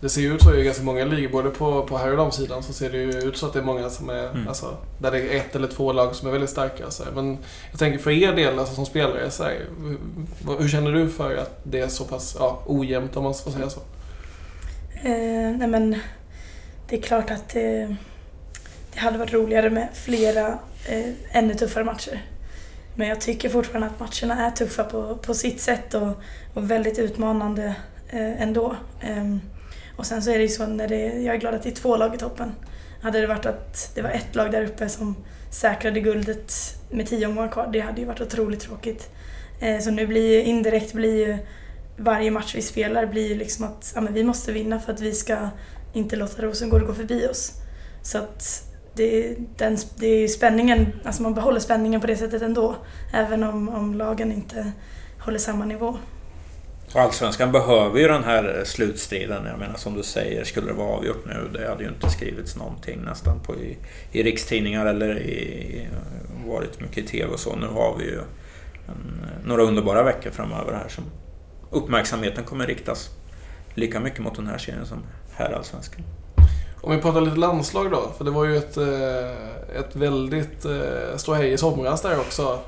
Det 0.00 0.08
ser 0.08 0.20
ju 0.20 0.34
ut 0.34 0.42
så 0.42 0.54
i 0.54 0.64
ganska 0.64 0.82
många 0.82 1.04
ligor, 1.04 1.28
både 1.28 1.50
på, 1.50 1.82
på 1.82 1.98
här 1.98 2.10
och 2.10 2.16
damsidan 2.16 2.62
så 2.62 2.72
ser 2.72 2.90
det 2.90 2.98
ju 2.98 3.10
ut 3.10 3.36
så 3.36 3.46
att 3.46 3.52
det 3.52 3.58
är 3.58 3.62
många 3.62 3.90
som 3.90 4.10
är, 4.10 4.30
mm. 4.30 4.48
alltså, 4.48 4.76
där 4.98 5.10
det 5.10 5.18
är 5.18 5.36
ett 5.36 5.56
eller 5.56 5.68
två 5.68 5.92
lag 5.92 6.14
som 6.14 6.28
är 6.28 6.32
väldigt 6.32 6.50
starka. 6.50 6.90
Så 6.90 7.04
Men 7.14 7.38
jag 7.70 7.78
tänker 7.78 7.98
för 7.98 8.10
er 8.10 8.32
del, 8.32 8.58
alltså, 8.58 8.74
som 8.74 8.86
spelare, 8.86 9.30
så 9.30 9.42
här, 9.42 9.58
hur, 9.82 10.58
hur, 10.58 10.68
känner 10.68 10.92
du 10.92 11.08
för 11.08 11.36
att 11.36 11.60
det 11.62 11.80
är 11.80 11.88
så 11.88 12.04
pass 12.04 12.36
ja, 12.38 12.62
ojämnt 12.66 13.16
om 13.16 13.24
man 13.24 13.34
får 13.34 13.50
säga 13.50 13.70
så? 13.70 13.80
Eh, 15.02 15.56
nej 15.56 15.68
men, 15.68 15.96
det 16.88 16.96
är 16.96 17.02
klart 17.02 17.30
att 17.30 17.48
det, 17.48 17.96
det 18.92 18.98
hade 18.98 19.18
varit 19.18 19.32
roligare 19.32 19.70
med 19.70 19.88
flera 19.92 20.58
eh, 20.88 21.12
ännu 21.32 21.54
tuffare 21.54 21.84
matcher. 21.84 22.22
Men 22.94 23.08
jag 23.08 23.20
tycker 23.20 23.48
fortfarande 23.48 23.86
att 23.86 24.00
matcherna 24.00 24.46
är 24.46 24.50
tuffa 24.50 24.84
på, 24.84 25.16
på 25.16 25.34
sitt 25.34 25.60
sätt 25.60 25.94
och, 25.94 26.22
och 26.54 26.70
väldigt 26.70 26.98
utmanande 26.98 27.74
eh, 28.08 28.42
ändå. 28.42 28.76
Ehm, 29.00 29.40
och 29.96 30.06
sen 30.06 30.22
så 30.22 30.30
är 30.30 30.38
det 30.38 30.42
ju 30.42 30.48
så 30.48 30.66
när 30.66 30.88
det, 30.88 31.22
jag 31.22 31.34
är 31.34 31.38
glad 31.38 31.54
att 31.54 31.62
det 31.62 31.68
är 31.68 31.74
två 31.74 31.96
lag 31.96 32.14
i 32.14 32.18
toppen. 32.18 32.52
Hade 33.02 33.20
det 33.20 33.26
varit 33.26 33.46
att 33.46 33.92
det 33.94 34.02
var 34.02 34.10
ett 34.10 34.34
lag 34.34 34.52
där 34.52 34.62
uppe 34.64 34.88
som 34.88 35.16
säkrade 35.50 36.00
guldet 36.00 36.54
med 36.90 37.06
tio 37.06 37.26
omgångar 37.26 37.48
kvar, 37.48 37.70
det 37.72 37.80
hade 37.80 38.00
ju 38.00 38.06
varit 38.06 38.20
otroligt 38.20 38.60
tråkigt. 38.60 39.10
Ehm, 39.60 39.80
så 39.80 39.90
nu 39.90 40.06
blir 40.06 40.30
ju 40.32 40.42
indirekt 40.42 40.92
blir 40.92 41.26
ju 41.26 41.38
varje 41.96 42.30
match 42.30 42.54
vi 42.54 42.62
spelar 42.62 43.06
blir 43.06 43.28
ju 43.28 43.34
liksom 43.34 43.64
att 43.64 43.92
ja, 43.94 44.00
men 44.00 44.14
vi 44.14 44.24
måste 44.24 44.52
vinna 44.52 44.80
för 44.80 44.92
att 44.92 45.00
vi 45.00 45.12
ska 45.12 45.48
inte 45.92 46.16
låta 46.16 46.42
Rosengård 46.42 46.86
gå 46.86 46.94
förbi 46.94 47.26
oss. 47.26 47.52
Så 48.02 48.18
att 48.18 48.69
det, 49.00 49.36
den, 49.56 49.78
det 49.96 50.06
är 50.06 50.28
spänningen, 50.28 50.86
alltså 51.04 51.22
man 51.22 51.34
behåller 51.34 51.60
spänningen 51.60 52.00
på 52.00 52.06
det 52.06 52.16
sättet 52.16 52.42
ändå. 52.42 52.76
Även 53.12 53.42
om, 53.42 53.68
om 53.68 53.94
lagen 53.94 54.32
inte 54.32 54.72
håller 55.20 55.38
samma 55.38 55.64
nivå. 55.64 55.98
Allsvenskan 56.94 57.52
behöver 57.52 57.98
ju 57.98 58.08
den 58.08 58.24
här 58.24 58.62
slutstriden. 58.64 59.46
Jag 59.46 59.58
menar 59.58 59.76
som 59.76 59.94
du 59.94 60.02
säger, 60.02 60.44
skulle 60.44 60.66
det 60.66 60.72
vara 60.72 60.88
avgjort 60.88 61.24
nu, 61.26 61.50
det 61.52 61.68
hade 61.68 61.82
ju 61.82 61.88
inte 61.88 62.10
skrivits 62.10 62.56
någonting 62.56 63.02
nästan 63.04 63.40
på 63.40 63.54
i, 63.54 63.78
i 64.12 64.22
rikstidningar 64.22 64.86
eller 64.86 65.18
i, 65.18 65.88
varit 66.46 66.80
mycket 66.80 66.98
i 66.98 67.06
TV 67.06 67.32
och 67.32 67.40
så. 67.40 67.56
Nu 67.56 67.66
har 67.66 67.96
vi 67.98 68.04
ju 68.04 68.18
en, 68.88 69.26
några 69.44 69.62
underbara 69.62 70.02
veckor 70.02 70.30
framöver 70.30 70.72
här 70.72 70.88
som 70.88 71.04
uppmärksamheten 71.70 72.44
kommer 72.44 72.66
riktas 72.66 73.10
lika 73.74 74.00
mycket 74.00 74.20
mot 74.20 74.36
den 74.36 74.46
här 74.46 74.58
serien 74.58 74.86
som 74.86 74.98
här 75.36 75.52
Allsvenskan. 75.52 76.02
Om 76.80 76.96
vi 76.96 77.02
pratar 77.02 77.20
lite 77.20 77.36
landslag 77.36 77.90
då, 77.90 78.10
för 78.18 78.24
det 78.24 78.30
var 78.30 78.44
ju 78.44 78.56
ett, 78.56 78.76
eh, 78.76 79.80
ett 79.80 79.96
väldigt 79.96 80.64
eh, 80.64 81.16
ståhej 81.16 81.52
i 81.52 81.58
somras 81.58 82.02
där 82.02 82.20
också. 82.20 82.58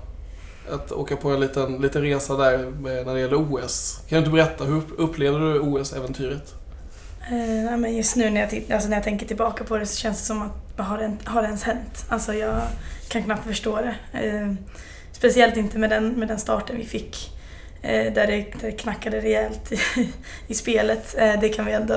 Att 0.71 0.93
åka 0.93 1.17
på 1.17 1.31
en 1.31 1.41
liten, 1.41 1.77
liten 1.77 2.03
resa 2.03 2.37
där 2.37 2.73
när 3.05 3.15
det 3.15 3.21
gäller 3.21 3.37
OS. 3.37 4.01
Kan 4.09 4.17
du 4.17 4.19
inte 4.19 4.31
berätta, 4.31 4.65
hur 4.65 4.83
upplevde 4.99 5.53
du 5.53 5.61
OS-äventyret? 5.61 6.55
Eh, 7.31 7.79
men 7.79 7.97
just 7.97 8.17
nu 8.17 8.31
när 8.31 8.41
jag, 8.41 8.73
alltså 8.73 8.89
när 8.89 8.97
jag 8.97 9.05
tänker 9.05 9.27
tillbaka 9.27 9.65
på 9.65 9.77
det 9.77 9.87
så 9.87 9.97
känns 9.97 10.19
det 10.19 10.25
som 10.27 10.43
att 10.43 10.87
har 10.87 10.99
det, 10.99 11.17
har 11.25 11.43
det 11.43 11.47
ens 11.47 11.63
hänt? 11.63 12.05
Alltså 12.09 12.35
jag 12.35 12.61
kan 13.09 13.23
knappt 13.23 13.47
förstå 13.47 13.81
det. 13.81 14.21
Eh, 14.27 14.53
speciellt 15.13 15.57
inte 15.57 15.79
med 15.79 15.91
den, 15.91 16.09
med 16.09 16.29
den 16.29 16.39
starten 16.39 16.77
vi 16.77 16.85
fick. 16.85 17.31
Eh, 17.83 18.13
där, 18.13 18.27
det, 18.27 18.37
där 18.37 18.47
det 18.63 18.73
knackade 18.73 19.21
rejält 19.21 19.73
i, 19.73 19.79
i 20.47 20.55
spelet. 20.55 21.15
Eh, 21.19 21.41
det 21.41 21.49
kan 21.49 21.67
vi 21.67 21.73
ändå 21.73 21.95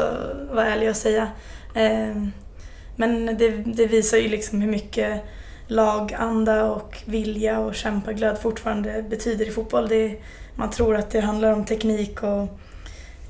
vara 0.52 0.66
ärliga 0.66 0.90
och 0.90 0.96
säga. 0.96 1.28
Ehm, 1.76 2.32
men 2.96 3.26
det, 3.26 3.50
det, 3.50 3.88
visar 3.88 4.18
ju 4.18 4.28
liksom 4.28 4.62
hur 4.62 4.72
mycket 4.72 5.22
laganda 5.68 6.72
och 6.72 6.98
vilja 7.06 7.60
och 7.60 7.76
kämpaglöd 7.76 8.38
fortfarande 8.38 9.06
betyder 9.10 9.48
i 9.48 9.52
fotboll. 9.52 9.88
Det, 9.88 10.16
man 10.56 10.70
tror 10.70 10.96
att 10.96 11.10
det 11.10 11.20
handlar 11.20 11.52
om 11.52 11.66
teknik 11.66 12.24
och, 12.24 12.48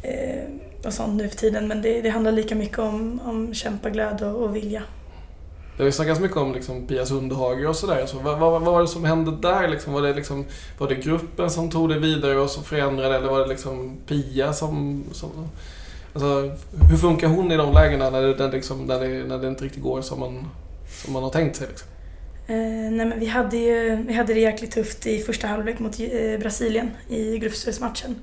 eh, 0.01 0.43
och 0.85 0.93
sånt 0.93 1.15
nu 1.15 1.29
för 1.29 1.37
tiden 1.37 1.67
men 1.67 1.81
det, 1.81 2.01
det 2.01 2.09
handlar 2.09 2.31
lika 2.31 2.55
mycket 2.55 2.79
om, 2.79 3.21
om 3.25 3.53
kämpaglöd 3.53 4.21
och, 4.21 4.43
och 4.43 4.55
vilja. 4.55 4.83
Det 5.77 5.83
har 5.83 5.85
ju 5.85 5.91
snackats 5.91 6.19
mycket 6.19 6.37
om 6.37 6.53
liksom 6.53 6.87
Pia 6.87 7.05
Sundhage 7.05 7.69
och 7.69 7.75
sådär. 7.75 8.01
Alltså, 8.01 8.19
vad, 8.19 8.39
vad, 8.39 8.51
vad, 8.51 8.61
var 8.61 8.81
det 8.81 8.87
som 8.87 9.05
hände 9.05 9.37
där? 9.41 9.67
Liksom, 9.67 9.93
var, 9.93 10.01
det 10.01 10.13
liksom, 10.13 10.45
var 10.77 10.89
det 10.89 10.95
gruppen 10.95 11.49
som 11.49 11.71
tog 11.71 11.89
det 11.89 11.99
vidare 11.99 12.39
och 12.39 12.49
så 12.49 12.61
förändrade 12.61 13.15
eller 13.15 13.29
var 13.29 13.39
det 13.39 13.47
liksom 13.47 13.97
Pia 14.07 14.53
som... 14.53 15.03
som 15.11 15.29
alltså, 16.15 16.55
hur 16.89 16.97
funkar 16.97 17.27
hon 17.27 17.51
i 17.51 17.57
de 17.57 17.73
lägena 17.73 18.09
när 18.09 18.21
det, 18.21 18.51
liksom, 18.51 18.85
när 18.85 18.99
det, 18.99 19.07
när 19.07 19.37
det 19.37 19.47
inte 19.47 19.63
riktigt 19.63 19.83
går 19.83 20.01
som 20.01 20.19
man, 20.19 20.47
som 21.03 21.13
man 21.13 21.23
har 21.23 21.29
tänkt 21.29 21.55
sig? 21.55 21.67
Liksom? 21.67 21.87
Eh, 22.47 22.91
nej 22.91 23.05
men 23.05 23.19
vi, 23.19 23.25
hade 23.25 23.57
ju, 23.57 23.95
vi 23.95 24.13
hade 24.13 24.33
det 24.33 24.39
jäkligt 24.39 24.71
tufft 24.71 25.07
i 25.07 25.19
första 25.19 25.47
halvlek 25.47 25.79
mot 25.79 25.99
eh, 25.99 26.39
Brasilien 26.39 26.91
i 27.09 27.37
gruppspelsmatchen. 27.37 28.15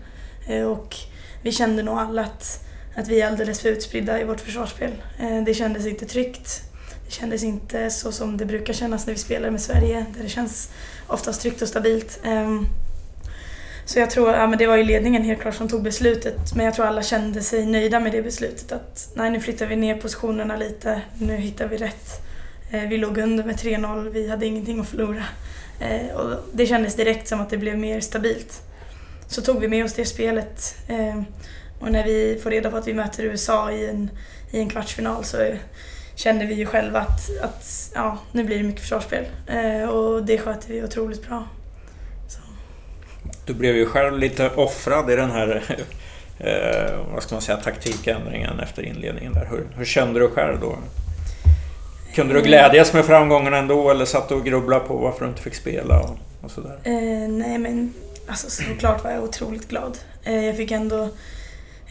Eh, 0.48 0.64
och 0.64 0.96
vi 1.42 1.52
kände 1.52 1.82
nog 1.82 1.98
alla 1.98 2.22
att, 2.22 2.66
att 2.96 3.08
vi 3.08 3.20
är 3.20 3.26
alldeles 3.26 3.60
för 3.60 3.68
utspridda 3.68 4.20
i 4.20 4.24
vårt 4.24 4.40
försvarsspel. 4.40 4.92
Eh, 5.18 5.44
det 5.44 5.54
kändes 5.54 5.86
inte 5.86 6.06
tryggt. 6.06 6.62
Det 7.06 7.12
kändes 7.12 7.42
inte 7.42 7.90
så 7.90 8.12
som 8.12 8.36
det 8.36 8.46
brukar 8.46 8.72
kännas 8.72 9.06
när 9.06 9.14
vi 9.14 9.20
spelar 9.20 9.50
med 9.50 9.60
Sverige, 9.60 10.06
där 10.16 10.22
det 10.22 10.28
känns 10.28 10.70
oftast 11.06 11.42
tryggt 11.42 11.62
och 11.62 11.68
stabilt. 11.68 12.20
Ehm, 12.24 12.66
så 13.92 13.98
jag 13.98 14.10
tror, 14.10 14.30
ja 14.30 14.46
men 14.46 14.58
det 14.58 14.66
var 14.66 14.76
ju 14.76 14.84
ledningen 14.84 15.22
helt 15.22 15.40
klart 15.40 15.54
som 15.54 15.68
tog 15.68 15.82
beslutet, 15.82 16.54
men 16.54 16.64
jag 16.64 16.74
tror 16.74 16.86
alla 16.86 17.02
kände 17.02 17.40
sig 17.40 17.66
nöjda 17.66 18.00
med 18.00 18.12
det 18.12 18.22
beslutet. 18.22 18.72
Att 18.72 19.08
nej, 19.14 19.30
nu 19.30 19.40
flyttar 19.40 19.66
vi 19.66 19.76
ner 19.76 19.96
positionerna 19.96 20.56
lite, 20.56 21.00
nu 21.18 21.36
hittar 21.36 21.68
vi 21.68 21.76
rätt. 21.76 22.20
Eh, 22.70 22.88
vi 22.88 22.98
låg 22.98 23.18
under 23.18 23.44
med 23.44 23.56
3-0, 23.56 24.10
vi 24.10 24.28
hade 24.28 24.46
ingenting 24.46 24.80
att 24.80 24.88
förlora. 24.88 25.24
Eh, 25.80 26.16
och 26.16 26.36
det 26.52 26.66
kändes 26.66 26.94
direkt 26.94 27.28
som 27.28 27.40
att 27.40 27.50
det 27.50 27.58
blev 27.58 27.78
mer 27.78 28.00
stabilt. 28.00 28.62
Så 29.26 29.42
tog 29.42 29.60
vi 29.60 29.68
med 29.68 29.84
oss 29.84 29.94
det 29.94 30.04
spelet. 30.04 30.74
Eh, 30.88 31.22
och 31.80 31.92
när 31.92 32.04
vi 32.04 32.40
får 32.42 32.50
reda 32.50 32.70
på 32.70 32.76
att 32.76 32.88
vi 32.88 32.94
möter 32.94 33.24
USA 33.24 33.72
i 33.72 33.86
en, 33.86 34.10
i 34.50 34.58
en 34.58 34.68
kvartsfinal 34.68 35.24
så 35.24 35.36
kände 36.14 36.46
vi 36.46 36.54
ju 36.54 36.66
själva 36.66 37.00
att, 37.00 37.42
att 37.42 37.90
ja, 37.94 38.18
nu 38.32 38.44
blir 38.44 38.58
det 38.58 38.64
mycket 38.64 38.82
försvarsspel. 38.82 39.24
Och 39.90 40.24
det 40.24 40.38
sköter 40.38 40.68
vi 40.68 40.82
otroligt 40.82 41.26
bra. 41.28 41.46
Du 43.46 43.54
blev 43.54 43.76
ju 43.76 43.86
själv 43.86 44.18
lite 44.18 44.50
offrad 44.50 45.10
i 45.10 45.16
den 45.16 45.30
här 45.30 45.62
eh, 46.38 47.12
vad 47.14 47.22
ska 47.22 47.34
man 47.34 47.42
säga, 47.42 47.58
taktikändringen 47.58 48.60
efter 48.60 48.82
inledningen. 48.82 49.32
Där. 49.32 49.48
Hur, 49.50 49.66
hur 49.76 49.84
kände 49.84 50.20
du 50.20 50.28
själv 50.28 50.60
då? 50.60 50.76
Kunde 52.14 52.34
du 52.34 52.40
eh. 52.40 52.46
glädjas 52.46 52.92
med 52.92 53.04
framgången 53.04 53.54
ändå 53.54 53.90
eller 53.90 54.04
satt 54.04 54.28
du 54.28 54.34
och 54.34 54.44
grubblade 54.44 54.86
på 54.86 54.96
varför 54.96 55.24
du 55.24 55.30
inte 55.30 55.42
fick 55.42 55.54
spela 55.54 56.00
och, 56.00 56.18
och 56.40 56.50
sådär? 56.50 56.78
Eh, 56.84 57.28
nej 57.28 57.58
men 57.58 57.94
alltså 58.26 58.50
såklart 58.50 59.04
var 59.04 59.10
jag 59.10 59.24
otroligt 59.24 59.68
glad. 59.68 59.98
Eh, 60.24 60.44
jag 60.44 60.56
fick 60.56 60.70
ändå 60.70 61.08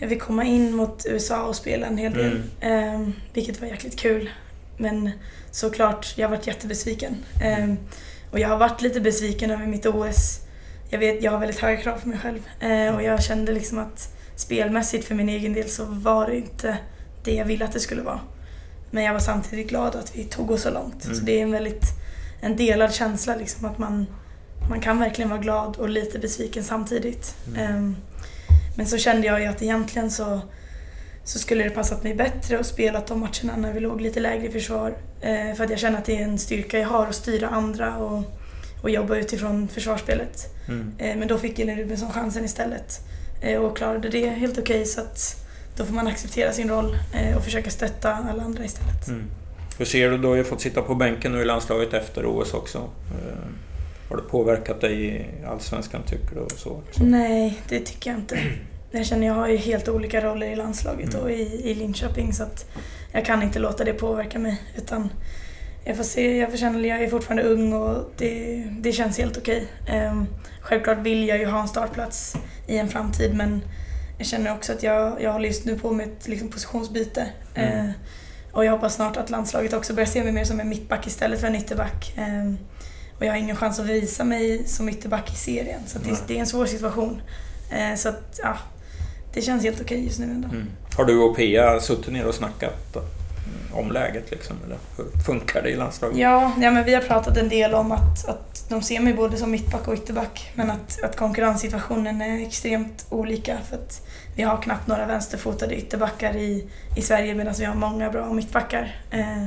jag 0.01 0.09
fick 0.09 0.21
komma 0.21 0.43
in 0.43 0.75
mot 0.75 1.05
USA 1.09 1.43
och 1.43 1.55
spela 1.55 1.87
en 1.87 1.97
hel 1.97 2.13
del. 2.13 2.41
Mm. 2.61 3.03
Eh, 3.03 3.13
vilket 3.33 3.61
var 3.61 3.67
jäkligt 3.67 3.99
kul. 3.99 4.29
Men 4.77 5.11
såklart, 5.51 6.13
jag 6.15 6.27
har 6.27 6.35
varit 6.35 6.47
jättebesviken. 6.47 7.15
Eh, 7.43 7.73
och 8.31 8.39
jag 8.39 8.49
har 8.49 8.57
varit 8.57 8.81
lite 8.81 9.01
besviken 9.01 9.51
över 9.51 9.65
mitt 9.65 9.85
OS. 9.85 10.39
Jag 10.93 10.99
vet, 10.99 11.23
jag 11.23 11.31
har 11.31 11.39
väldigt 11.39 11.59
höga 11.59 11.81
krav 11.81 12.01
på 12.01 12.09
mig 12.09 12.19
själv. 12.19 12.47
Eh, 12.59 12.95
och 12.95 13.03
jag 13.03 13.23
kände 13.23 13.51
liksom 13.51 13.77
att 13.77 14.15
spelmässigt 14.35 15.05
för 15.05 15.15
min 15.15 15.29
egen 15.29 15.53
del 15.53 15.69
så 15.69 15.85
var 15.85 16.27
det 16.27 16.35
inte 16.35 16.77
det 17.23 17.35
jag 17.35 17.45
ville 17.45 17.65
att 17.65 17.71
det 17.71 17.79
skulle 17.79 18.01
vara. 18.01 18.19
Men 18.91 19.03
jag 19.03 19.13
var 19.13 19.19
samtidigt 19.19 19.69
glad 19.69 19.95
att 19.95 20.15
vi 20.15 20.23
tog 20.23 20.51
oss 20.51 20.61
så 20.61 20.69
långt. 20.69 21.05
Mm. 21.05 21.17
Så 21.17 21.23
det 21.23 21.39
är 21.39 21.43
en 21.43 21.51
väldigt 21.51 21.85
en 22.41 22.55
delad 22.55 22.93
känsla 22.93 23.35
liksom 23.35 23.65
att 23.65 23.77
man, 23.77 24.05
man 24.69 24.81
kan 24.81 24.99
verkligen 24.99 25.29
vara 25.29 25.41
glad 25.41 25.77
och 25.77 25.89
lite 25.89 26.19
besviken 26.19 26.63
samtidigt. 26.63 27.35
Mm. 27.47 27.75
Um, 27.75 27.95
men 28.77 28.85
så 28.85 28.97
kände 28.97 29.27
jag 29.27 29.41
ju 29.41 29.45
att 29.45 29.61
egentligen 29.61 30.11
så, 30.11 30.41
så 31.23 31.39
skulle 31.39 31.63
det 31.63 31.69
passat 31.69 32.03
mig 32.03 32.15
bättre 32.15 32.59
att 32.59 32.65
spela 32.65 33.01
de 33.07 33.19
matcherna 33.19 33.57
när 33.57 33.73
vi 33.73 33.79
låg 33.79 34.01
lite 34.01 34.19
lägre 34.19 34.47
i 34.47 34.51
försvar. 34.51 34.97
Eh, 35.21 35.55
för 35.55 35.63
att 35.63 35.69
jag 35.69 35.79
känner 35.79 35.97
att 35.97 36.05
det 36.05 36.17
är 36.17 36.23
en 36.23 36.37
styrka 36.37 36.79
jag 36.79 36.87
har 36.87 37.07
att 37.07 37.15
styra 37.15 37.49
andra 37.49 37.97
och, 37.97 38.23
och 38.81 38.89
jobba 38.89 39.17
utifrån 39.17 39.67
försvarsspelet. 39.67 40.55
Mm. 40.67 40.93
Eh, 40.97 41.17
men 41.17 41.27
då 41.27 41.37
fick 41.37 41.59
Elin 41.59 41.77
Rubensson 41.77 42.11
chansen 42.11 42.45
istället 42.45 42.99
eh, 43.41 43.59
och 43.59 43.77
klarade 43.77 44.09
det 44.09 44.29
helt 44.29 44.57
okej 44.57 44.81
okay, 44.81 44.85
så 44.85 45.01
att 45.01 45.45
då 45.77 45.85
får 45.85 45.93
man 45.93 46.07
acceptera 46.07 46.51
sin 46.51 46.69
roll 46.69 46.97
eh, 47.13 47.37
och 47.37 47.43
försöka 47.43 47.69
stötta 47.69 48.13
alla 48.13 48.43
andra 48.43 48.65
istället. 48.65 49.07
Mm. 49.07 49.23
Hur 49.77 49.85
ser 49.85 50.11
du 50.11 50.17
då? 50.17 50.31
Du 50.33 50.39
har 50.39 50.43
fått 50.43 50.61
sitta 50.61 50.81
på 50.81 50.95
bänken 50.95 51.31
nu 51.31 51.41
i 51.41 51.45
landslaget 51.45 51.93
efter 51.93 52.25
OS 52.25 52.53
också. 52.53 52.89
Har 54.09 54.17
det 54.17 54.23
påverkat 54.23 54.81
dig 54.81 55.05
i 55.05 55.25
Allsvenskan 55.45 56.01
tycker 56.03 56.35
du? 56.35 56.41
Och 56.41 56.51
så, 56.51 56.81
så? 56.91 57.03
Nej, 57.03 57.61
det 57.69 57.79
tycker 57.79 58.09
jag 58.09 58.19
inte. 58.19 58.39
Jag 58.93 59.05
känner 59.05 59.27
jag 59.27 59.33
har 59.33 59.47
ju 59.47 59.57
helt 59.57 59.89
olika 59.89 60.21
roller 60.21 60.47
i 60.47 60.55
landslaget 60.55 61.13
mm. 61.13 61.23
och 61.25 61.31
i, 61.31 61.61
i 61.63 61.75
Linköping 61.75 62.33
så 62.33 62.43
att 62.43 62.71
jag 63.11 63.25
kan 63.25 63.43
inte 63.43 63.59
låta 63.59 63.83
det 63.83 63.93
påverka 63.93 64.39
mig. 64.39 64.61
Utan 64.77 65.09
jag 65.83 65.97
får 65.97 66.03
se, 66.03 66.37
jag 66.37 66.49
får 66.49 66.57
känna, 66.57 66.87
jag 66.87 67.03
är 67.03 67.09
fortfarande 67.09 67.43
ung 67.43 67.73
och 67.73 68.11
det, 68.17 68.63
det 68.79 68.91
känns 68.91 69.17
helt 69.17 69.37
okej. 69.37 69.67
Um, 70.11 70.27
självklart 70.61 70.97
vill 70.97 71.27
jag 71.27 71.39
ju 71.39 71.45
ha 71.45 71.61
en 71.61 71.67
startplats 71.67 72.35
i 72.67 72.77
en 72.77 72.89
framtid 72.89 73.35
men 73.35 73.61
jag 74.17 74.27
känner 74.27 74.53
också 74.55 74.73
att 74.73 74.83
jag, 74.83 75.21
jag 75.21 75.33
håller 75.33 75.47
just 75.47 75.65
nu 75.65 75.79
på 75.79 75.91
med 75.91 76.07
ett 76.07 76.27
liksom, 76.27 76.49
positionsbyte. 76.49 77.27
Mm. 77.55 77.87
Uh, 77.87 77.91
och 78.51 78.65
jag 78.65 78.71
hoppas 78.71 78.95
snart 78.95 79.17
att 79.17 79.29
landslaget 79.29 79.73
också 79.73 79.93
börjar 79.93 80.07
se 80.07 80.23
mig 80.23 80.31
mer 80.31 80.43
som 80.43 80.59
en 80.59 80.69
mittback 80.69 81.07
istället 81.07 81.39
för 81.39 81.47
en 81.47 81.55
ytterback. 81.55 82.13
Um, 82.17 82.57
och 83.17 83.25
jag 83.25 83.31
har 83.31 83.37
ingen 83.37 83.55
chans 83.55 83.79
att 83.79 83.85
visa 83.85 84.23
mig 84.23 84.67
som 84.67 84.89
ytterback 84.89 85.33
i 85.33 85.35
serien. 85.35 85.81
Så 85.85 85.99
det, 85.99 86.27
det, 86.27 86.35
är 86.35 86.39
en 86.39 86.47
svår 86.47 86.65
situation. 86.65 87.21
Uh, 87.73 87.95
så 87.95 88.09
att, 88.09 88.39
ja, 88.43 88.57
det 89.33 89.41
känns 89.41 89.63
helt 89.63 89.81
okej 89.81 90.05
just 90.05 90.19
nu 90.19 90.25
ändå. 90.25 90.47
Mm. 90.47 90.69
Har 90.97 91.05
du 91.05 91.19
och 91.19 91.35
Pia 91.37 91.79
suttit 91.79 92.13
ner 92.13 92.25
och 92.25 92.35
snackat 92.35 92.97
om 93.73 93.91
läget 93.91 94.31
liksom? 94.31 94.55
Eller 94.65 94.77
hur 94.97 95.23
funkar 95.23 95.61
det 95.61 95.69
i 95.69 95.75
landslaget? 95.75 96.17
Ja, 96.17 96.51
ja 96.61 96.71
men 96.71 96.83
vi 96.83 96.93
har 96.93 97.01
pratat 97.01 97.37
en 97.37 97.49
del 97.49 97.73
om 97.73 97.91
att, 97.91 98.27
att 98.29 98.65
de 98.69 98.81
ser 98.81 98.99
mig 98.99 99.13
både 99.13 99.37
som 99.37 99.51
mittback 99.51 99.87
och 99.87 99.93
ytterback. 99.93 100.51
Men 100.55 100.71
att, 100.71 101.03
att 101.03 101.15
konkurrenssituationen 101.15 102.21
är 102.21 102.47
extremt 102.47 103.05
olika. 103.09 103.57
För 103.69 103.75
att 103.75 104.07
vi 104.35 104.43
har 104.43 104.61
knappt 104.61 104.87
några 104.87 105.05
vänsterfotade 105.05 105.75
ytterbackar 105.75 106.35
i, 106.35 106.69
i 106.97 107.01
Sverige 107.01 107.35
medan 107.35 107.53
vi 107.59 107.65
har 107.65 107.75
många 107.75 108.09
bra 108.09 108.33
mittbackar. 108.33 108.95
Eh, 109.11 109.43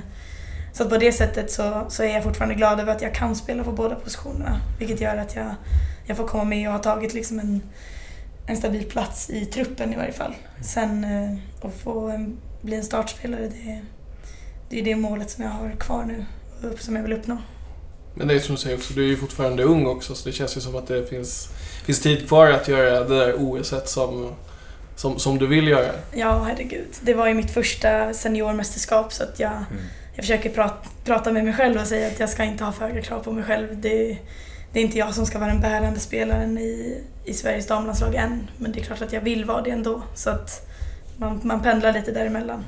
så 0.73 0.89
på 0.89 0.97
det 0.97 1.13
sättet 1.13 1.51
så, 1.51 1.87
så 1.89 2.03
är 2.03 2.09
jag 2.09 2.23
fortfarande 2.23 2.55
glad 2.55 2.81
över 2.81 2.93
att 2.93 3.03
jag 3.03 3.15
kan 3.15 3.37
spela 3.37 3.65
på 3.65 3.73
båda 3.73 3.95
positionerna. 3.95 4.61
Vilket 4.79 5.01
gör 5.01 5.17
att 5.17 5.37
jag, 5.37 5.55
jag 6.07 6.17
får 6.17 6.27
komma 6.27 6.45
med 6.45 6.69
och 6.69 6.73
ha 6.73 6.81
tagit 6.81 7.15
liksom 7.15 7.39
en, 7.39 7.63
en 8.47 8.57
stabil 8.57 8.85
plats 8.85 9.31
i 9.31 9.47
truppen 9.47 9.93
i 9.93 9.97
varje 9.97 10.13
fall. 10.13 10.35
Sen 10.63 11.05
eh, 11.05 11.67
att 11.69 11.75
få 11.75 12.09
en, 12.09 12.37
bli 12.63 12.77
en 12.77 12.85
startspelare, 12.85 13.49
det, 13.49 13.81
det 14.75 14.81
är 14.81 14.85
det 14.85 14.97
målet 14.97 15.31
som 15.31 15.45
jag 15.45 15.51
har 15.51 15.71
kvar 15.71 16.05
nu 16.05 16.25
och 16.73 16.81
som 16.81 16.97
jag 16.97 17.03
vill 17.03 17.13
uppnå. 17.13 17.39
Men 18.15 18.29
det 18.29 18.35
är 18.35 18.39
som 18.39 18.55
du 18.55 18.61
säger 18.61 18.77
också, 18.77 18.95
du 18.95 19.05
är 19.05 19.09
ju 19.09 19.17
fortfarande 19.17 19.63
ung 19.63 19.87
också 19.87 20.15
så 20.15 20.29
det 20.29 20.33
känns 20.33 20.57
ju 20.57 20.61
som 20.61 20.77
att 20.77 20.87
det 20.87 21.11
finns, 21.11 21.49
finns 21.85 22.01
tid 22.01 22.29
kvar 22.29 22.51
att 22.51 22.69
göra 22.69 23.05
det 23.05 23.17
där 23.17 23.35
OS 23.39 23.75
som, 23.85 24.31
som, 24.97 25.19
som 25.19 25.39
du 25.39 25.47
vill 25.47 25.69
göra. 25.69 25.93
Ja, 26.13 26.45
herregud. 26.49 26.87
Det 27.01 27.15
var 27.15 27.29
ju 27.29 27.35
mitt 27.35 27.51
första 27.51 28.13
seniormästerskap 28.13 29.13
så 29.13 29.23
att 29.23 29.41
jag, 29.41 29.53
mm. 29.53 29.83
jag 30.15 30.25
försöker 30.25 30.51
prata, 30.51 30.89
prata 31.05 31.33
med 31.33 31.45
mig 31.45 31.55
själv 31.55 31.81
och 31.81 31.87
säga 31.87 32.07
att 32.07 32.21
jag 32.21 32.29
ska 32.29 32.45
inte 32.45 32.65
ha 32.65 32.73
för 32.73 32.89
höga 32.89 33.03
krav 33.03 33.21
på 33.21 33.33
mig 33.33 33.45
själv. 33.45 33.81
Det, 33.81 34.19
det 34.73 34.81
är 34.81 34.85
inte 34.85 34.99
jag 34.99 35.15
som 35.15 35.27
ska 35.27 35.39
vara 35.39 35.51
den 35.51 35.61
bärande 35.61 36.01
spelaren 36.01 36.59
i, 36.59 37.01
i 37.25 37.35
Sveriges 37.35 37.67
damlandslag 37.67 38.15
än. 38.15 38.51
Men 38.59 38.73
det 38.73 38.81
är 38.81 38.85
klart 38.85 39.03
att 39.03 39.13
jag 39.13 39.21
vill 39.21 39.45
vara 39.45 39.63
det 39.63 39.71
ändå. 39.71 40.03
Så 40.15 40.31
att 40.31 40.69
man, 41.17 41.41
man 41.43 41.63
pendlar 41.63 41.93
lite 41.93 42.13
däremellan. 42.13 42.65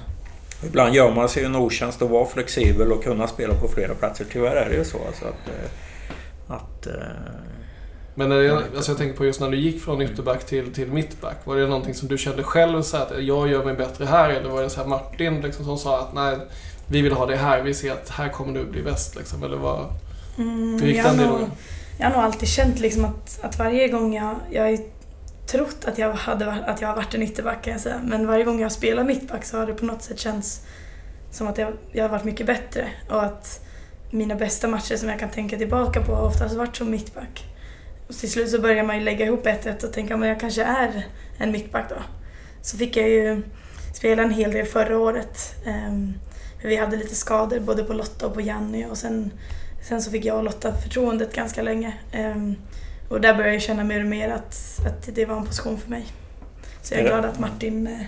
Ibland 0.65 0.95
gör 0.95 1.15
man 1.15 1.29
sig 1.29 1.45
en 1.45 1.57
otjänst 1.57 2.03
att 2.03 2.11
vara 2.11 2.27
flexibel 2.27 2.93
och 2.93 3.05
kunna 3.05 3.29
spela 3.29 3.55
på 3.55 3.69
flera 3.69 3.95
platser. 3.95 4.27
Tyvärr 4.33 4.57
är 4.57 4.69
det 4.69 4.77
ju 4.77 4.85
så. 4.85 4.99
Alltså 5.07 5.25
att, 5.25 5.49
eh, 5.49 6.55
att, 6.55 6.87
eh, 6.87 6.93
men 8.15 8.29
när 8.29 8.43
det, 8.43 8.57
alltså 8.77 8.91
jag 8.91 8.99
tänker 8.99 9.17
på 9.17 9.25
just 9.25 9.41
när 9.41 9.51
du 9.51 9.57
gick 9.57 9.83
från 9.83 10.03
ytterback 10.03 10.47
till, 10.47 10.75
till 10.75 10.93
mittback. 10.93 11.37
Var 11.45 11.57
det 11.57 11.67
någonting 11.67 11.95
som 11.95 12.09
du 12.09 12.19
kände 12.19 12.43
själv 12.43 12.83
så 12.83 12.97
att 12.97 13.13
jag 13.19 13.49
gör 13.49 13.65
mig 13.65 13.75
bättre 13.75 14.05
här? 14.05 14.31
Eller 14.31 14.51
var 14.51 14.63
det 14.63 14.71
så 14.71 14.85
Martin 14.85 15.41
liksom 15.41 15.65
som 15.65 15.79
sa 15.79 16.01
att 16.01 16.15
nej, 16.15 16.37
vi 16.87 17.03
vill 17.03 17.13
ha 17.13 17.27
det 17.27 17.37
här. 17.37 17.63
Vi 17.63 17.75
ser 17.75 17.93
att 17.93 18.11
här 18.11 18.29
kommer 18.29 18.59
du 18.59 18.65
bli 18.65 18.83
bäst. 18.83 19.17
Liksom, 19.17 19.43
eller 19.43 19.57
vad, 19.57 19.87
mm, 20.39 20.81
hur 20.81 20.89
gick 20.89 21.03
den 21.03 21.17
dialogen? 21.17 21.51
Jag 21.99 22.07
har 22.07 22.13
nog 22.17 22.25
alltid 22.25 22.49
känt 22.49 22.79
liksom 22.79 23.05
att, 23.05 23.39
att 23.43 23.59
varje 23.59 23.89
gång 23.89 24.15
jag... 24.15 24.37
Jag 24.51 24.79
trott 25.47 25.85
att 25.85 25.99
jag, 25.99 26.13
hade, 26.13 26.53
att 26.53 26.81
jag 26.81 26.89
har 26.89 26.97
varit 26.97 27.15
en 27.15 27.23
ytterback 27.23 27.65
kan 27.65 27.73
jag 27.73 27.81
säga. 27.81 28.01
Men 28.05 28.27
varje 28.27 28.45
gång 28.45 28.61
jag 28.61 28.73
spelat 28.73 29.07
mittback 29.07 29.45
så 29.45 29.59
har 29.59 29.67
det 29.67 29.75
på 29.75 29.85
något 29.85 30.03
sätt 30.03 30.19
känts 30.19 30.67
som 31.31 31.47
att 31.47 31.59
jag, 31.59 31.73
jag 31.93 32.05
har 32.05 32.09
varit 32.09 32.25
mycket 32.25 32.47
bättre. 32.47 32.89
Och 33.09 33.25
att 33.25 33.61
mina 34.11 34.35
bästa 34.35 34.69
matcher 34.69 34.97
som 34.97 35.09
jag 35.09 35.19
kan 35.19 35.31
tänka 35.31 35.57
tillbaka 35.57 36.03
på 36.03 36.15
har 36.15 36.27
oftast 36.27 36.55
varit 36.55 36.77
som 36.77 36.91
mittback. 36.91 37.45
Och 38.09 38.15
till 38.15 38.31
slut 38.31 38.51
så 38.51 38.61
börjar 38.61 38.85
man 38.85 38.99
ju 38.99 39.05
lägga 39.05 39.27
ihop 39.27 39.47
ett 39.47 39.67
ett 39.67 39.83
och 39.83 39.93
tänka 39.93 40.15
att 40.15 40.27
jag 40.27 40.41
kanske 40.41 40.63
är 40.63 41.07
en 41.39 41.53
mittback 41.53 41.89
då. 41.89 41.97
Så 42.63 42.77
fick 42.77 42.97
jag 42.97 43.09
ju 43.09 43.43
spela 43.95 44.23
en 44.23 44.31
hel 44.31 44.53
del 44.53 44.67
förra 44.67 44.99
året. 44.99 45.55
Ehm, 45.67 46.15
vi 46.63 46.77
hade 46.77 46.97
lite 46.97 47.15
skador 47.15 47.61
både 47.61 47.85
på 47.85 47.93
Lotta 47.93 48.27
och 48.27 48.35
på 48.35 48.41
Janny 48.41 48.85
och 48.85 48.99
sen, 48.99 49.31
sen 49.89 50.03
så 50.03 50.11
fick 50.11 50.25
jag 50.25 50.37
och 50.37 50.45
Lotta 50.45 50.75
förtroendet 50.75 51.35
ganska 51.35 51.63
länge. 51.63 51.95
Ehm, 52.13 52.57
och 53.09 53.21
där 53.21 53.35
började 53.35 53.53
jag 53.53 53.63
känna 53.63 53.85
mer 53.85 54.01
och 54.01 54.07
mer 54.07 54.29
att, 54.29 54.81
att 54.87 55.15
det 55.15 55.25
var 55.25 55.37
en 55.37 55.47
position 55.47 55.79
för 55.79 55.91
mig. 55.91 56.07
Så 56.83 56.95
jag 56.95 57.01
är 57.01 57.05
glad 57.05 57.25
att 57.25 57.39
Martin 57.39 57.87
eh, 57.87 58.07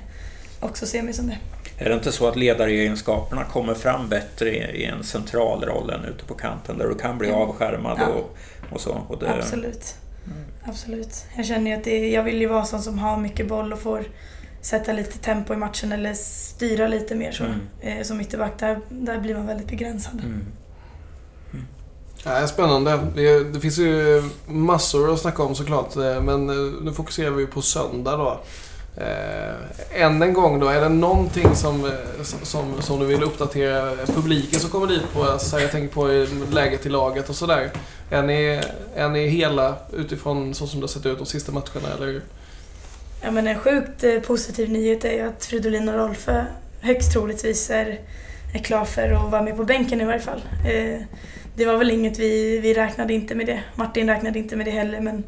också 0.60 0.86
ser 0.86 1.02
mig 1.02 1.12
som 1.12 1.26
det. 1.26 1.38
Är 1.78 1.88
det 1.88 1.94
inte 1.94 2.12
så 2.12 2.28
att 2.28 2.36
ledaregenskaperna 2.36 3.44
kommer 3.44 3.74
fram 3.74 4.08
bättre 4.08 4.50
i 4.50 4.84
en 4.84 5.04
central 5.04 5.64
roll 5.64 5.90
än 5.90 6.04
ute 6.04 6.24
på 6.24 6.34
kanten 6.34 6.78
där 6.78 6.88
du 6.88 6.94
kan 6.94 7.18
bli 7.18 7.30
avskärmad 7.30 7.98
ja. 8.00 8.06
och, 8.06 8.36
och 8.72 8.80
så? 8.80 9.02
Och 9.08 9.18
det... 9.18 9.34
Absolut. 9.34 9.94
Mm. 10.26 10.38
Absolut. 10.64 11.26
Jag 11.36 11.46
känner 11.46 11.70
ju 11.70 11.76
att 11.76 11.84
det, 11.84 12.10
jag 12.10 12.22
vill 12.22 12.40
ju 12.40 12.46
vara 12.46 12.64
sån 12.64 12.82
som 12.82 12.98
har 12.98 13.16
mycket 13.16 13.48
boll 13.48 13.72
och 13.72 13.78
får 13.78 14.04
sätta 14.60 14.92
lite 14.92 15.18
tempo 15.18 15.54
i 15.54 15.56
matchen 15.56 15.92
eller 15.92 16.14
styra 16.14 16.88
lite 16.88 17.14
mer 17.14 17.32
så. 17.32 17.44
Mm. 17.44 17.60
Eh, 17.80 18.02
som 18.02 18.20
ytterback, 18.20 18.58
där, 18.58 18.80
där 18.88 19.18
blir 19.18 19.34
man 19.34 19.46
väldigt 19.46 19.68
begränsad. 19.68 20.14
Mm. 20.14 20.26
Mm. 20.26 20.46
Ja, 22.24 22.46
spännande. 22.46 22.98
Det, 23.14 23.44
det, 23.44 23.60
finns 23.60 23.78
ju 23.78 24.22
massor 24.46 25.12
att 25.12 25.20
snacka 25.20 25.42
om 25.42 25.54
såklart. 25.54 25.96
Eh, 25.96 26.22
men 26.22 26.50
eh, 26.50 26.82
nu 26.82 26.92
fokuserar 26.92 27.30
vi 27.30 27.46
på 27.46 27.62
söndag 27.62 28.16
då. 28.16 28.40
Eh, 28.96 30.02
än 30.02 30.22
en 30.22 30.32
gång 30.32 30.60
då, 30.60 30.68
är 30.68 30.80
det 30.80 30.88
någonting 30.88 31.54
som, 31.54 31.90
som, 32.42 32.82
som 32.82 33.00
du 33.00 33.06
vill 33.06 33.22
uppdatera 33.22 33.96
publiken 34.06 34.60
som 34.60 34.70
kommer 34.70 34.86
dit 34.86 35.12
på? 35.12 35.24
Alltså, 35.24 35.60
jag 35.60 35.70
tänker 35.70 35.94
på 35.94 36.26
läget 36.52 36.86
i 36.86 36.88
laget 36.88 37.28
och 37.28 37.36
sådär. 37.36 37.70
Är 38.10 38.22
ni, 38.22 38.60
är 38.94 39.08
ni 39.08 39.28
hela 39.28 39.76
utifrån 39.92 40.54
så 40.54 40.66
som 40.66 40.80
det 40.80 40.84
har 40.84 40.88
sett 40.88 41.06
ut 41.06 41.18
de 41.18 41.26
sista 41.26 41.52
matcherna? 41.52 41.94
Eller? 41.96 42.20
Ja, 43.22 43.30
men 43.30 43.46
en 43.46 43.58
sjukt 43.58 44.26
positiv 44.26 44.70
nyhet 44.70 45.04
är 45.04 45.12
ju 45.12 45.20
att 45.20 45.44
Fridolin 45.44 45.88
och 45.88 45.94
Rolfö 45.94 46.44
högst 46.80 47.12
troligtvis 47.12 47.70
är, 47.70 48.00
är 48.52 48.58
klar 48.58 48.84
för 48.84 49.10
att 49.10 49.30
vara 49.30 49.42
med 49.42 49.56
på 49.56 49.64
bänken 49.64 50.00
i 50.00 50.04
varje 50.04 50.20
fall. 50.20 50.42
Eh, 50.64 51.00
det 51.54 51.64
var 51.64 51.76
väl 51.76 51.90
inget 51.90 52.18
vi, 52.18 52.58
vi 52.58 52.74
räknade 52.74 53.14
inte 53.14 53.34
med 53.34 53.46
det. 53.46 53.60
Martin 53.74 54.08
räknade 54.08 54.38
inte 54.38 54.56
med 54.56 54.66
det 54.66 54.70
heller 54.70 55.00
men 55.00 55.24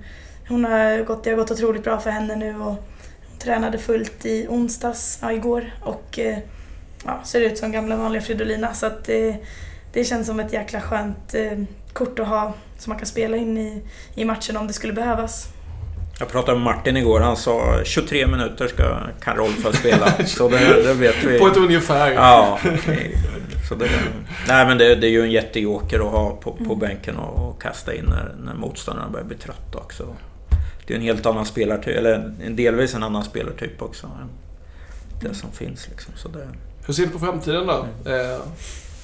hon 0.49 0.65
har 0.65 1.05
gått, 1.05 1.25
det 1.25 1.31
har 1.31 1.37
gått 1.37 1.51
otroligt 1.51 1.85
bra 1.85 2.01
för 2.01 2.11
henne 2.11 2.37
nu 2.37 2.57
och 2.57 2.65
hon 3.29 3.39
tränade 3.39 3.79
fullt 3.79 4.27
i 4.27 4.47
onsdags, 4.49 5.19
ja, 5.23 5.33
igår 5.33 5.75
och 5.83 6.19
eh, 6.19 6.39
ja, 7.05 7.21
ser 7.25 7.41
ut 7.41 7.59
som 7.59 7.73
gamla 7.73 7.97
vanliga 7.97 8.23
Fridolina. 8.23 8.75
Så 8.75 8.87
att 8.87 9.05
det, 9.05 9.37
det 9.93 10.05
känns 10.05 10.27
som 10.27 10.41
ett 10.41 10.53
jäkla 10.53 10.81
skönt 10.81 11.35
kort 11.93 12.19
att 12.19 12.29
ha 12.29 12.55
som 12.79 12.91
man 12.91 12.99
kan 12.99 13.07
spela 13.07 13.37
in 13.37 13.59
i, 13.59 13.83
i 14.15 14.25
matchen 14.25 14.57
om 14.57 14.67
det 14.67 14.73
skulle 14.73 14.93
behövas. 14.93 15.49
Jag 16.21 16.29
pratade 16.29 16.59
med 16.59 16.65
Martin 16.65 16.97
igår. 16.97 17.21
Han 17.21 17.37
sa 17.37 17.81
23 17.85 18.27
minuter 18.27 18.69
ska, 18.69 18.99
kan 19.21 19.37
Rolf 19.37 19.79
spela. 19.79 20.13
så 20.27 20.49
det, 20.49 20.83
det, 20.83 20.95
vet 20.95 21.25
vi. 21.25 21.39
På 21.39 21.47
ett 21.47 21.57
ungefär. 21.57 22.13
Ja. 22.13 22.59
Så 23.69 23.75
det, 23.75 23.91
nej 24.49 24.67
men 24.67 24.79
det, 24.79 24.95
det 24.95 25.07
är 25.07 25.11
ju 25.11 25.23
en 25.23 25.31
jättejoker 25.31 26.01
att 26.01 26.13
ha 26.13 26.31
på, 26.31 26.53
på 26.53 26.65
mm. 26.65 26.79
bänken 26.79 27.17
och, 27.17 27.49
och, 27.49 27.63
kasta 27.63 27.95
in 27.95 28.05
när, 28.05 28.35
när 28.45 28.55
motståndarna 28.55 29.09
börjar 29.09 29.27
bli 29.27 29.37
trötta 29.37 29.79
också 29.79 30.15
det 30.91 30.95
är 30.95 30.99
en 30.99 31.05
helt 31.05 31.27
annan 31.27 31.47
spelartyp, 31.47 31.97
eller 31.97 32.35
en 32.45 32.57
delvis 32.57 32.95
en 32.95 33.03
annan 33.03 33.25
spelartyp 33.25 33.83
också. 33.83 34.07
Än 34.07 34.29
det 35.29 35.35
som 35.35 35.53
finns 35.53 35.89
liksom. 35.89 36.15
Så 36.17 36.29
det... 36.29 36.49
Hur 36.87 36.95
ser 36.95 37.03
du 37.03 37.09
på 37.09 37.19
framtiden 37.19 37.67
då? 37.67 37.87
Mm. 38.07 38.21
Eh, 38.21 38.41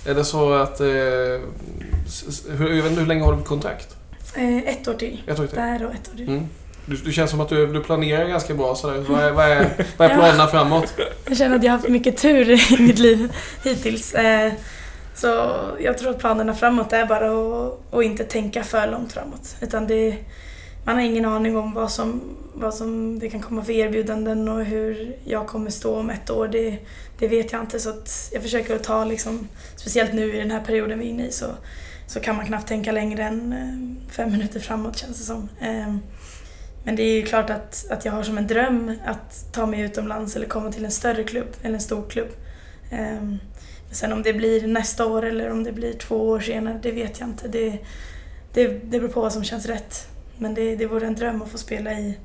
är 0.07 0.15
det 0.15 0.25
så 0.25 0.53
att... 0.53 0.81
Eh, 0.81 0.87
hur, 0.87 2.69
jag 2.69 2.83
vet 2.83 2.87
inte, 2.87 3.01
hur 3.01 3.07
länge 3.07 3.25
har 3.25 3.37
du 3.37 3.43
kontrakt? 3.43 3.97
Eh, 4.35 4.59
ett 4.59 4.89
år 4.89 4.95
till. 4.95 5.23
Ett 5.27 5.41
år 5.41 5.47
till? 5.47 5.57
Där 5.57 5.87
och 5.87 5.95
ett 5.95 6.11
år 6.13 6.17
till. 6.17 6.29
Mm. 6.29 6.49
Du, 6.87 6.97
du, 6.97 7.13
känns 7.13 7.31
som 7.31 7.41
att 7.41 7.49
du, 7.49 7.67
du 7.67 7.83
planerar 7.83 8.29
ganska 8.29 8.55
bra. 8.55 8.75
Sådär. 8.75 9.05
Vad, 9.09 9.21
är, 9.21 9.33
vad, 9.33 9.45
är, 9.45 9.87
vad 9.97 10.11
är 10.11 10.15
planerna 10.15 10.47
framåt? 10.47 10.95
Jag 11.29 11.37
känner 11.37 11.57
att 11.57 11.63
jag 11.63 11.73
har 11.73 11.79
haft 11.79 11.89
mycket 11.89 12.17
tur 12.17 12.51
i 12.51 12.83
mitt 12.83 12.99
liv 12.99 13.33
hittills. 13.65 14.15
Eh, 14.15 14.53
så 15.15 15.27
jag 15.81 15.99
tror 15.99 16.11
att 16.11 16.19
planerna 16.19 16.55
framåt 16.55 16.93
är 16.93 17.07
bara 17.07 17.31
att, 17.31 17.95
att 17.95 18.03
inte 18.03 18.25
tänka 18.25 18.65
för 18.65 18.91
långt 18.91 19.13
framåt. 19.13 19.57
Utan 19.61 19.87
det, 19.87 20.17
man 20.85 20.95
har 20.95 21.03
ingen 21.03 21.25
aning 21.25 21.57
om 21.57 21.75
vad 21.75 21.91
som, 21.91 22.21
vad 22.55 22.75
som 22.75 23.19
det 23.19 23.29
kan 23.31 23.41
komma 23.41 23.65
för 23.65 23.73
erbjudanden 23.73 24.49
och 24.49 24.65
hur 24.65 25.17
jag 25.25 25.47
kommer 25.47 25.71
stå 25.71 25.97
om 25.97 26.11
ett 26.11 26.31
år. 26.31 26.49
Det, 26.49 26.79
det 27.19 27.29
vet 27.29 27.53
jag 27.53 27.61
inte. 27.61 27.81
Så 27.81 27.93
jag 28.33 28.43
försöker 28.43 28.77
att 28.77 28.85
ta, 28.85 29.05
liksom, 29.05 29.49
speciellt 29.77 30.13
nu 30.13 30.35
i 30.35 30.39
den 30.39 30.51
här 30.51 30.61
perioden 30.61 30.99
vi 30.99 31.07
är 31.07 31.11
inne 31.11 31.27
i, 31.27 31.33
så, 31.33 31.47
så 32.07 32.21
kan 32.21 32.37
man 32.37 32.47
knappt 32.47 32.69
tänka 32.69 32.93
längre 32.93 33.23
än 33.23 33.53
eh, 33.53 34.13
fem 34.13 34.33
minuter 34.33 34.61
framåt 34.61 34.99
känns 34.99 35.19
det 35.19 35.25
som. 35.25 35.49
Men 36.87 36.97
det 36.97 37.03
är 37.03 37.17
ju 37.17 37.23
klart 37.23 37.51
att, 37.51 37.87
att 37.91 38.05
jag 38.05 38.13
har 38.13 38.23
som 38.23 38.39
en 38.39 38.47
dröm 38.47 38.93
att 39.07 39.53
ta 39.53 39.67
mig 39.67 39.81
utomlands 39.81 40.37
eller 40.37 40.47
komma 40.47 40.73
till 40.73 40.85
en 40.85 40.91
större 40.91 41.25
klubb 41.25 41.49
eller 41.63 41.75
en 41.75 41.81
stor 41.81 42.05
klubb. 42.09 42.29
Ehm, 42.91 43.39
sen 43.91 44.13
om 44.13 44.23
det 44.23 44.33
blir 44.33 44.67
nästa 44.67 45.07
år 45.07 45.25
eller 45.25 45.51
om 45.51 45.65
det 45.65 45.73
blir 45.73 45.93
två 45.93 46.29
år 46.29 46.41
senare, 46.41 46.81
det 46.83 46.93
vet 46.93 47.21
jag 47.21 47.29
inte. 47.29 47.49
Det, 47.49 47.79
det, 48.53 48.67
det 48.67 49.01
beror 49.01 49.09
på 49.09 49.21
vad 49.21 49.33
som 49.33 49.45
känns 49.45 49.67
rätt. 49.67 50.09
Men 50.39 50.55
det, 50.55 50.77
det 50.77 50.87
vore 50.87 51.07
en 51.07 51.15
dröm 51.15 51.43
att 51.43 51.49
få 51.49 51.59
spela 51.59 51.93
i, 51.93 52.19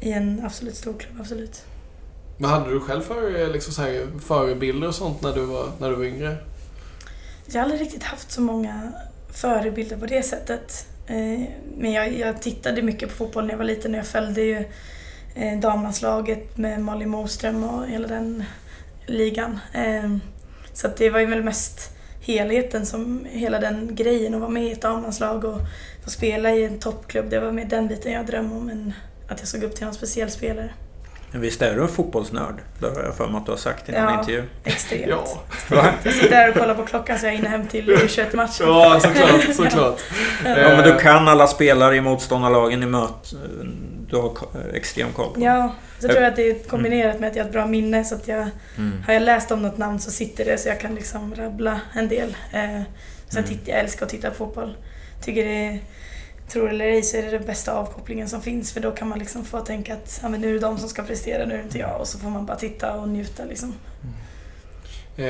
i 0.00 0.12
en 0.12 0.42
absolut 0.44 0.76
stor 0.76 0.94
klubb, 0.98 1.20
absolut. 1.20 1.64
Vad 2.38 2.50
hade 2.50 2.70
du 2.70 2.80
själv 2.80 3.00
för 3.00 3.52
liksom 3.52 3.72
så 3.72 3.82
här, 3.82 4.06
förebilder 4.20 4.88
och 4.88 4.94
sånt 4.94 5.22
när 5.22 5.32
du, 5.32 5.44
var, 5.44 5.72
när 5.78 5.90
du 5.90 5.96
var 5.96 6.04
yngre? 6.04 6.36
Jag 7.46 7.54
har 7.54 7.62
aldrig 7.62 7.80
riktigt 7.80 8.02
haft 8.02 8.30
så 8.30 8.40
många 8.40 8.92
förebilder 9.32 9.96
på 9.96 10.06
det 10.06 10.22
sättet. 10.22 10.86
Eh, 11.06 11.40
men 11.76 11.92
jag, 11.92 12.18
jag 12.18 12.42
tittade 12.42 12.82
mycket 12.82 13.08
på 13.08 13.14
fotboll 13.14 13.44
när 13.44 13.50
jag 13.50 13.58
var 13.58 13.64
liten 13.64 13.94
och 13.94 13.98
jag 13.98 14.06
följde 14.06 14.40
ju 14.40 14.64
eh, 15.34 15.60
damlandslaget 15.60 16.56
med 16.56 16.80
Malin 16.80 17.08
Moström 17.08 17.64
och 17.64 17.86
hela 17.86 18.08
den 18.08 18.44
ligan. 19.06 19.58
Eh, 19.72 20.16
så 20.72 20.88
det 20.96 21.10
var 21.10 21.20
ju 21.20 21.26
väl 21.26 21.44
mest 21.44 21.96
helheten, 22.20 22.86
som 22.86 23.26
hela 23.30 23.58
den 23.58 23.94
grejen 23.94 24.34
att 24.34 24.40
vara 24.40 24.50
med 24.50 24.64
i 24.64 24.72
ett 24.72 24.82
damlandslag 24.82 25.44
och 25.44 25.60
få 26.04 26.10
spela 26.10 26.50
i 26.50 26.64
en 26.64 26.78
toppklubb. 26.78 27.30
Det 27.30 27.40
var 27.40 27.52
mer 27.52 27.64
den 27.64 27.88
biten 27.88 28.12
jag 28.12 28.26
drömde 28.26 28.56
om 28.56 28.68
än 28.68 28.92
att 29.28 29.38
jag 29.38 29.48
såg 29.48 29.62
upp 29.62 29.74
till 29.74 29.84
någon 29.84 29.94
speciell 29.94 30.30
spelare. 30.30 30.70
Men 31.36 31.42
visst 31.42 31.62
är 31.62 31.74
du 31.74 31.82
en 31.82 31.88
fotbollsnörd? 31.88 32.54
Det 32.80 32.86
har 32.86 33.02
jag 33.02 33.14
för 33.14 33.28
mig 33.28 33.36
att 33.38 33.46
du 33.46 33.52
har 33.52 33.58
sagt 33.58 33.88
i 33.88 33.92
någon 33.92 34.02
ja, 34.02 34.18
intervju. 34.18 34.42
Extremt. 34.64 35.06
ja, 35.08 35.42
extremt. 35.52 35.96
Jag 36.04 36.14
sitter 36.14 36.30
där 36.30 36.48
och 36.48 36.54
kollar 36.54 36.74
på 36.74 36.82
klockan 36.82 37.18
så 37.18 37.26
jag 37.26 37.32
hinner 37.32 37.48
hem 37.48 37.66
till 37.66 37.90
U21-matchen. 37.90 38.66
Ja, 38.66 39.00
såklart. 39.00 39.54
såklart. 39.54 40.00
ja. 40.44 40.58
ja, 40.58 40.68
men 40.68 40.84
du 40.84 40.98
kan 40.98 41.28
alla 41.28 41.46
spelare 41.46 41.96
i 41.96 42.00
motståndarlagen 42.00 42.82
i 42.82 42.86
möt. 42.86 43.34
Du 44.10 44.16
har 44.16 44.32
extrem 44.74 45.12
koll 45.12 45.34
på 45.34 45.40
Ja, 45.40 45.74
så 45.98 46.08
tror 46.08 46.20
jag 46.20 46.28
att 46.30 46.36
det 46.36 46.50
är 46.50 46.68
kombinerat 46.68 47.20
med 47.20 47.30
att 47.30 47.36
jag 47.36 47.44
har 47.44 47.48
ett 47.48 47.52
bra 47.52 47.66
minne. 47.66 48.04
Så 48.04 48.14
att 48.14 48.28
jag, 48.28 48.48
mm. 48.76 49.02
Har 49.06 49.12
jag 49.12 49.22
läst 49.22 49.50
om 49.50 49.62
något 49.62 49.78
namn 49.78 50.00
så 50.00 50.10
sitter 50.10 50.44
det 50.44 50.58
så 50.58 50.68
jag 50.68 50.80
kan 50.80 50.94
liksom 50.94 51.34
rabbla 51.34 51.80
en 51.92 52.08
del. 52.08 52.36
Eh, 52.52 52.82
sen 53.28 53.44
mm. 53.44 53.44
tittar 53.44 53.72
jag 53.72 53.80
älskar 53.80 54.06
att 54.06 54.12
titta 54.12 54.30
på 54.30 54.36
fotboll. 54.36 54.76
Tycker 55.22 55.44
det 55.44 55.66
är, 55.66 55.78
tror 56.48 56.70
eller 56.70 56.84
ej 56.84 57.02
så 57.02 57.16
är 57.16 57.22
det 57.22 57.30
den 57.30 57.46
bästa 57.46 57.72
avkopplingen 57.72 58.28
som 58.28 58.42
finns 58.42 58.72
för 58.72 58.80
då 58.80 58.90
kan 58.90 59.08
man 59.08 59.18
liksom 59.18 59.44
få 59.44 59.60
tänka 59.60 59.94
att 59.94 60.20
ja, 60.22 60.28
men 60.28 60.40
nu 60.40 60.48
är 60.48 60.52
det 60.52 60.58
de 60.58 60.78
som 60.78 60.88
ska 60.88 61.02
prestera, 61.02 61.46
nu 61.46 61.54
är 61.54 61.58
det 61.58 61.64
inte 61.64 61.78
jag. 61.78 62.00
Och 62.00 62.08
så 62.08 62.18
får 62.18 62.30
man 62.30 62.46
bara 62.46 62.56
titta 62.56 62.94
och 62.94 63.08
njuta 63.08 63.44
liksom. 63.44 63.74
Mm. 64.02 64.14
Eh, 65.18 65.26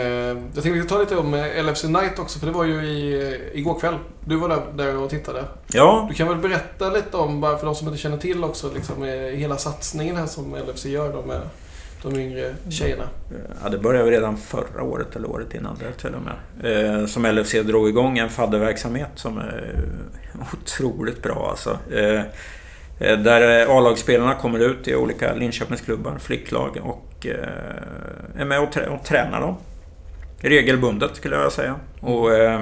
jag 0.54 0.62
tänkte 0.62 0.88
ta 0.88 0.98
lite 0.98 1.16
om 1.16 1.34
eh, 1.34 1.64
LFC 1.64 1.84
Night 1.84 2.18
också, 2.18 2.38
för 2.38 2.46
det 2.46 2.52
var 2.52 2.64
ju 2.64 2.84
i, 2.84 3.28
eh, 3.32 3.58
igår 3.58 3.80
kväll. 3.80 3.94
Du 4.24 4.36
var 4.36 4.48
där, 4.48 4.62
där 4.74 4.96
och 4.96 5.10
tittade. 5.10 5.44
Ja. 5.66 6.06
Du 6.08 6.14
kan 6.14 6.28
väl 6.28 6.38
berätta 6.38 6.90
lite 6.90 7.16
om, 7.16 7.40
bara 7.40 7.58
för 7.58 7.66
de 7.66 7.74
som 7.74 7.88
inte 7.88 8.00
känner 8.00 8.18
till 8.18 8.44
också, 8.44 8.70
liksom, 8.74 9.02
hela 9.34 9.56
satsningen 9.56 10.16
här 10.16 10.26
som 10.26 10.54
LFC 10.54 10.84
gör 10.86 11.12
då 11.12 11.22
med 11.22 11.40
de 12.02 12.20
yngre 12.20 12.54
tjejerna? 12.68 13.08
Ja, 13.62 13.68
det 13.68 13.78
började 13.78 14.10
redan 14.10 14.36
förra 14.36 14.82
året 14.82 15.16
eller 15.16 15.30
året 15.30 15.54
innan 15.54 15.78
det 15.78 15.92
till 15.92 16.14
och 16.14 16.22
med. 16.22 17.00
Eh, 17.00 17.06
som 17.06 17.26
LFC 17.26 17.52
drog 17.52 17.88
igång 17.88 18.18
en 18.18 18.30
fadderverksamhet 18.30 19.10
som 19.14 19.38
är 19.38 19.74
otroligt 20.52 21.22
bra 21.22 21.48
alltså. 21.50 21.78
Eh, 21.92 22.20
eh 23.00 23.18
där 23.18 23.66
A-lagsspelarna 23.78 24.34
kommer 24.34 24.58
ut 24.58 24.88
i 24.88 24.94
olika 24.94 25.34
Linköpingsklubbar, 25.34 26.18
flicklag 26.18 26.78
och 26.82 27.26
eh, 27.26 28.40
är 28.40 28.44
med 28.44 28.60
och, 28.60 28.72
trä 28.72 28.88
och 28.88 29.04
tränar 29.04 29.40
dem. 29.40 29.56
Regelbundet 30.38 31.16
skulle 31.16 31.36
jag 31.36 31.52
säga. 31.52 31.74
Och, 32.00 32.34
eh, 32.34 32.60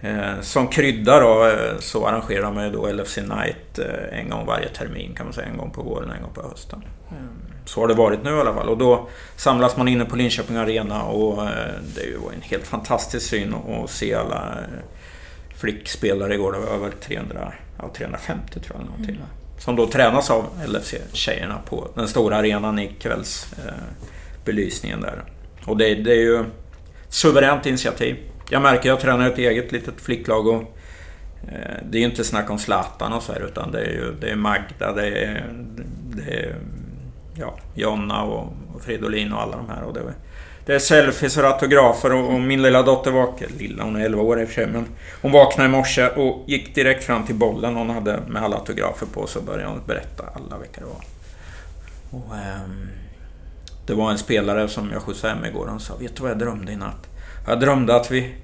Eh, 0.00 0.40
som 0.40 0.68
krydda 0.68 1.20
då 1.20 1.46
eh, 1.46 1.78
så 1.78 2.06
arrangerar 2.06 2.52
man 2.52 2.64
ju 2.64 2.70
då 2.70 2.92
LFC 2.92 3.16
Night 3.16 3.78
eh, 3.78 4.18
en 4.18 4.30
gång 4.30 4.46
varje 4.46 4.68
termin 4.68 5.14
kan 5.14 5.26
man 5.26 5.32
säga. 5.32 5.46
En 5.46 5.56
gång 5.56 5.70
på 5.70 5.82
våren 5.82 6.08
och 6.08 6.16
en 6.16 6.22
gång 6.22 6.32
på 6.34 6.42
hösten. 6.42 6.82
Mm. 7.10 7.28
Så 7.68 7.80
har 7.80 7.88
det 7.88 7.94
varit 7.94 8.24
nu 8.24 8.30
i 8.30 8.40
alla 8.40 8.54
fall. 8.54 8.68
Och 8.68 8.78
då 8.78 9.08
samlas 9.36 9.76
man 9.76 9.88
inne 9.88 10.04
på 10.04 10.16
Linköping 10.16 10.56
Arena 10.56 11.02
och 11.02 11.46
det 11.94 12.00
är 12.00 12.06
ju 12.06 12.18
en 12.34 12.42
helt 12.42 12.66
fantastisk 12.66 13.26
syn 13.26 13.54
att 13.54 13.90
se 13.90 14.14
alla 14.14 14.54
flickspelare 15.56 16.34
igår. 16.34 16.52
Det 16.52 16.58
var 16.58 16.66
över 16.66 16.90
300, 16.90 17.52
ja, 17.78 17.90
350 17.96 18.60
tror 18.60 18.76
jag. 18.78 18.86
Någonting, 18.86 19.14
mm. 19.14 19.26
Som 19.58 19.76
då 19.76 19.86
tränas 19.86 20.30
av 20.30 20.44
LFC-tjejerna 20.66 21.58
på 21.68 21.88
den 21.94 22.08
stora 22.08 22.36
arenan 22.36 22.78
i 22.78 22.88
kvällsbelysningen 22.88 25.00
där. 25.00 25.22
Och 25.64 25.76
det, 25.76 25.94
det 25.94 26.12
är 26.12 26.20
ju 26.20 26.40
ett 26.40 26.46
suveränt 27.08 27.66
initiativ 27.66 28.16
jag 28.50 28.62
märker, 28.62 28.88
jag 28.88 29.00
tränar 29.00 29.30
ett 29.30 29.38
eget 29.38 29.72
litet 29.72 30.00
flicklag 30.00 30.46
och 30.46 30.62
eh, 31.48 31.76
det 31.90 31.98
är 31.98 32.00
ju 32.00 32.06
inte 32.06 32.24
snack 32.24 32.50
om 32.50 32.58
Zlatan 32.58 33.12
och 33.12 33.22
så 33.22 33.32
här, 33.32 33.40
utan 33.40 33.72
det 33.72 33.80
är 33.80 33.90
ju 33.90 34.14
det 34.20 34.30
är 34.30 34.36
Magda, 34.36 34.92
det 34.92 35.06
är, 35.06 35.46
det 36.16 36.34
är 36.34 36.56
ja, 37.38 37.54
Jonna 37.74 38.22
och, 38.22 38.52
och 38.74 38.82
Fridolin 38.82 39.32
och 39.32 39.42
alla 39.42 39.56
de 39.56 39.68
här. 39.68 39.82
Och 39.82 39.94
det, 39.94 40.00
det 40.66 40.74
är 40.74 40.78
selfies 40.78 41.36
och 41.36 41.44
autografer 41.44 42.12
och, 42.12 42.34
och 42.34 42.40
min 42.40 42.62
lilla 42.62 42.82
dotter 42.82 43.10
vaknade, 43.10 43.52
lilla 43.58 43.84
hon 43.84 43.96
är 43.96 44.04
11 44.04 44.22
år 44.22 44.40
i 44.40 44.44
och 44.44 44.48
för 44.48 44.54
sig, 44.54 44.66
men 44.66 44.86
hon 45.22 45.32
vaknade 45.32 45.68
i 45.68 45.72
morse 45.72 46.08
och 46.08 46.44
gick 46.46 46.74
direkt 46.74 47.04
fram 47.04 47.26
till 47.26 47.34
bollen 47.34 47.76
hon 47.76 47.90
hade 47.90 48.20
med 48.28 48.42
alla 48.42 48.56
autografer 48.56 49.06
på 49.06 49.26
så 49.26 49.40
började 49.40 49.72
hon 49.72 49.80
berätta 49.86 50.24
alla 50.34 50.58
vilka 50.58 50.80
det 50.80 50.86
var. 50.86 51.04
Och, 52.10 52.34
ähm, 52.34 52.88
det 53.86 53.94
var 53.94 54.10
en 54.10 54.18
spelare 54.18 54.68
som 54.68 54.90
jag 54.92 55.02
skjutsade 55.02 55.34
hem 55.34 55.44
igår 55.44 55.60
han 55.60 55.68
hon 55.68 55.80
sa 55.80 55.96
Vet 55.96 56.16
du 56.16 56.22
vad 56.22 56.30
jag 56.30 56.38
drömde 56.38 56.72
i 56.72 56.76
natt? 56.76 57.08
Jag 57.46 57.60
drömde 57.60 57.96
att 57.96 58.10
vi, 58.10 58.34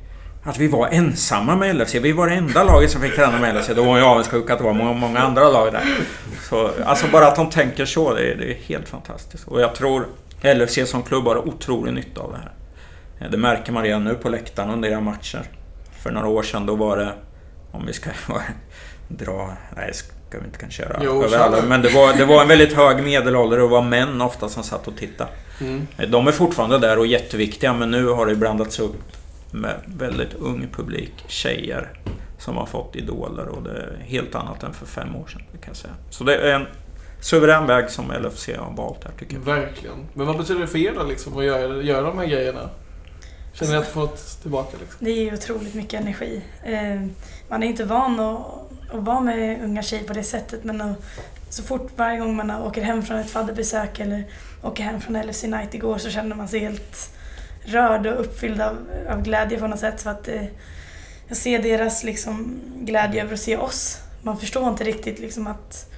att 0.44 0.58
vi 0.58 0.68
var 0.68 0.88
ensamma 0.88 1.56
med 1.56 1.76
LFC. 1.76 1.94
Vi 1.94 2.12
var 2.12 2.26
det 2.28 2.34
enda 2.34 2.64
laget 2.64 2.90
som 2.90 3.00
fick 3.00 3.16
träna 3.16 3.38
med 3.38 3.54
LFC. 3.54 3.70
Då 3.76 3.84
var 3.84 3.98
jag 3.98 4.08
avundsjuk 4.08 4.50
att 4.50 4.58
det 4.58 4.64
var 4.64 4.72
många, 4.72 4.92
många 4.92 5.18
andra 5.18 5.48
lag 5.48 5.72
där. 5.72 5.84
Så, 6.48 6.70
alltså 6.84 7.06
bara 7.12 7.26
att 7.26 7.36
de 7.36 7.50
tänker 7.50 7.84
så, 7.84 8.14
det 8.14 8.32
är, 8.32 8.36
det 8.36 8.50
är 8.50 8.54
helt 8.54 8.88
fantastiskt. 8.88 9.48
Och 9.48 9.60
jag 9.60 9.74
tror 9.74 10.06
LFC 10.42 10.78
som 10.90 11.02
klubb 11.02 11.24
har 11.24 11.48
otrolig 11.48 11.94
nytta 11.94 12.20
av 12.20 12.32
det 12.32 12.38
här. 12.38 13.28
Det 13.28 13.36
märker 13.36 13.72
man 13.72 13.82
redan 13.82 14.04
nu 14.04 14.14
på 14.14 14.28
läktaren 14.28 14.70
under 14.70 14.88
era 14.88 15.00
matcher. 15.00 15.42
För 16.02 16.10
några 16.10 16.28
år 16.28 16.42
sedan 16.42 16.66
då 16.66 16.74
var 16.74 16.96
det, 16.96 17.12
om 17.72 17.86
vi 17.86 17.92
ska 17.92 18.10
dra... 19.08 19.52
Nej, 19.76 19.94
ska 19.94 20.38
vi 20.38 20.44
inte 20.44 20.58
kan 20.58 20.70
köra 20.70 21.00
jo, 21.02 21.24
alla. 21.34 21.62
Men 21.62 21.82
det 21.82 21.88
var, 21.88 22.12
det 22.12 22.24
var 22.24 22.42
en 22.42 22.48
väldigt 22.48 22.72
hög 22.72 23.04
medelålder 23.04 23.60
och 23.60 23.68
det 23.68 23.72
var 23.72 23.82
män 23.82 24.20
ofta 24.20 24.48
som 24.48 24.62
satt 24.62 24.88
och 24.88 24.96
tittade. 24.96 25.30
Mm. 25.60 25.86
De 26.08 26.28
är 26.28 26.32
fortfarande 26.32 26.78
där 26.78 26.98
och 26.98 27.06
jätteviktiga 27.06 27.72
men 27.72 27.90
nu 27.90 28.06
har 28.06 28.26
det 28.26 28.34
blandats 28.34 28.80
upp 28.80 28.96
med 29.54 29.80
väldigt 29.86 30.34
ung 30.34 30.68
publik, 30.72 31.12
tjejer 31.28 31.88
som 32.38 32.56
har 32.56 32.66
fått 32.66 32.96
idoler 32.96 33.48
och 33.48 33.62
det 33.62 33.70
är 33.70 33.96
helt 34.04 34.34
annat 34.34 34.62
än 34.62 34.74
för 34.74 34.86
fem 34.86 35.16
år 35.16 35.26
sedan. 35.26 35.42
Kan 35.50 35.60
jag 35.66 35.76
säga. 35.76 35.94
Så 36.10 36.24
det 36.24 36.36
är 36.36 36.54
en 36.54 36.66
suverän 37.20 37.66
väg 37.66 37.90
som 37.90 38.12
LFC 38.12 38.48
har 38.58 38.72
valt 38.76 39.04
här 39.04 39.12
tycker 39.18 39.34
jag. 39.34 39.40
Verkligen. 39.40 39.96
Men 40.14 40.26
vad 40.26 40.38
betyder 40.38 40.60
det 40.60 40.66
för 40.66 40.78
er 40.78 40.92
då 40.94 41.02
liksom, 41.02 41.38
att 41.38 41.44
göra, 41.44 41.82
göra 41.82 42.02
de 42.02 42.18
här 42.18 42.26
grejerna? 42.26 42.70
Känner 43.52 43.72
ni 43.72 43.78
att 43.78 43.88
fått 43.88 44.42
tillbaka? 44.42 44.76
Liksom? 44.80 45.04
Det 45.06 45.10
är 45.10 45.34
otroligt 45.34 45.74
mycket 45.74 46.00
energi. 46.00 46.42
Eh, 46.64 47.06
man 47.48 47.62
är 47.62 47.66
inte 47.66 47.84
van 47.84 48.20
att, 48.20 48.46
att 48.94 49.02
vara 49.02 49.20
med 49.20 49.64
unga 49.64 49.82
tjejer 49.82 50.04
på 50.04 50.12
det 50.12 50.22
sättet 50.22 50.64
men 50.64 50.94
så 51.48 51.62
fort 51.62 51.90
varje 51.96 52.18
gång 52.18 52.36
man 52.36 52.50
åker 52.50 52.82
hem 52.82 53.02
från 53.02 53.18
ett 53.18 53.30
fadderbesök 53.30 54.00
eller 54.00 54.24
åker 54.62 54.84
hem 54.84 55.00
från 55.00 55.22
LFC 55.22 55.42
Night 55.42 55.74
igår 55.74 55.98
så 55.98 56.10
känner 56.10 56.36
man 56.36 56.48
sig 56.48 56.60
helt 56.60 57.10
rörd 57.64 58.06
och 58.06 58.20
uppfylld 58.20 58.60
av, 58.60 58.76
av 59.08 59.22
glädje 59.22 59.58
på 59.58 59.66
något 59.66 59.80
sätt. 59.80 60.02
För 60.02 60.10
att, 60.10 60.28
eh, 60.28 60.44
jag 61.28 61.36
ser 61.36 61.62
deras 61.62 62.04
liksom, 62.04 62.60
glädje 62.80 63.22
över 63.22 63.34
att 63.34 63.40
se 63.40 63.56
oss. 63.56 63.98
Man 64.22 64.38
förstår 64.38 64.68
inte 64.68 64.84
riktigt 64.84 65.18
liksom, 65.18 65.46
att, 65.46 65.90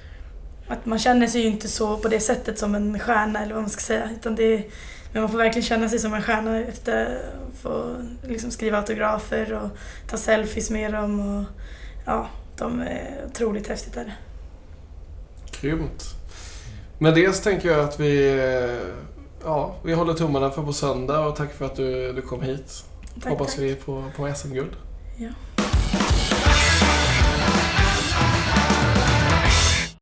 att 0.67 0.85
man 0.85 0.99
känner 0.99 1.27
sig 1.27 1.41
ju 1.41 1.47
inte 1.47 1.67
så 1.67 1.97
på 1.97 2.07
det 2.07 2.19
sättet 2.19 2.59
som 2.59 2.75
en 2.75 2.99
stjärna 2.99 3.43
eller 3.43 3.53
vad 3.53 3.63
man 3.63 3.69
ska 3.69 3.81
säga. 3.81 4.09
Utan 4.19 4.35
det, 4.35 4.63
men 5.13 5.21
man 5.21 5.31
får 5.31 5.37
verkligen 5.37 5.65
känna 5.65 5.89
sig 5.89 5.99
som 5.99 6.13
en 6.13 6.21
stjärna 6.21 6.59
efter 6.59 7.05
att 7.05 7.61
få 7.61 7.95
liksom, 8.27 8.51
skriva 8.51 8.77
autografer 8.77 9.53
och 9.53 9.69
ta 10.09 10.17
selfies 10.17 10.69
med 10.69 10.93
dem. 10.93 11.19
Och, 11.19 11.43
ja, 12.05 12.27
de 12.57 12.81
är 12.81 13.25
otroligt 13.27 13.67
häftigt. 13.67 13.93
Där. 13.93 14.15
Grymt. 15.61 16.03
Med 16.99 17.15
det 17.15 17.35
så 17.35 17.43
tänker 17.43 17.69
jag 17.69 17.79
att 17.79 17.99
vi, 17.99 18.29
eh, 18.29 19.06
ja, 19.43 19.75
vi 19.83 19.93
håller 19.93 20.13
tummarna 20.13 20.51
för 20.51 20.63
på 20.63 20.73
söndag 20.73 21.19
och 21.27 21.35
tack 21.35 21.53
för 21.53 21.65
att 21.65 21.75
du, 21.75 22.13
du 22.13 22.21
kom 22.21 22.41
hit. 22.41 22.83
Tack, 23.21 23.31
Hoppas 23.31 23.55
tack. 23.55 23.63
vi 23.63 23.75
på, 23.75 24.03
på 24.17 24.33
SM-guld. 24.35 24.71
Ja. 25.17 25.29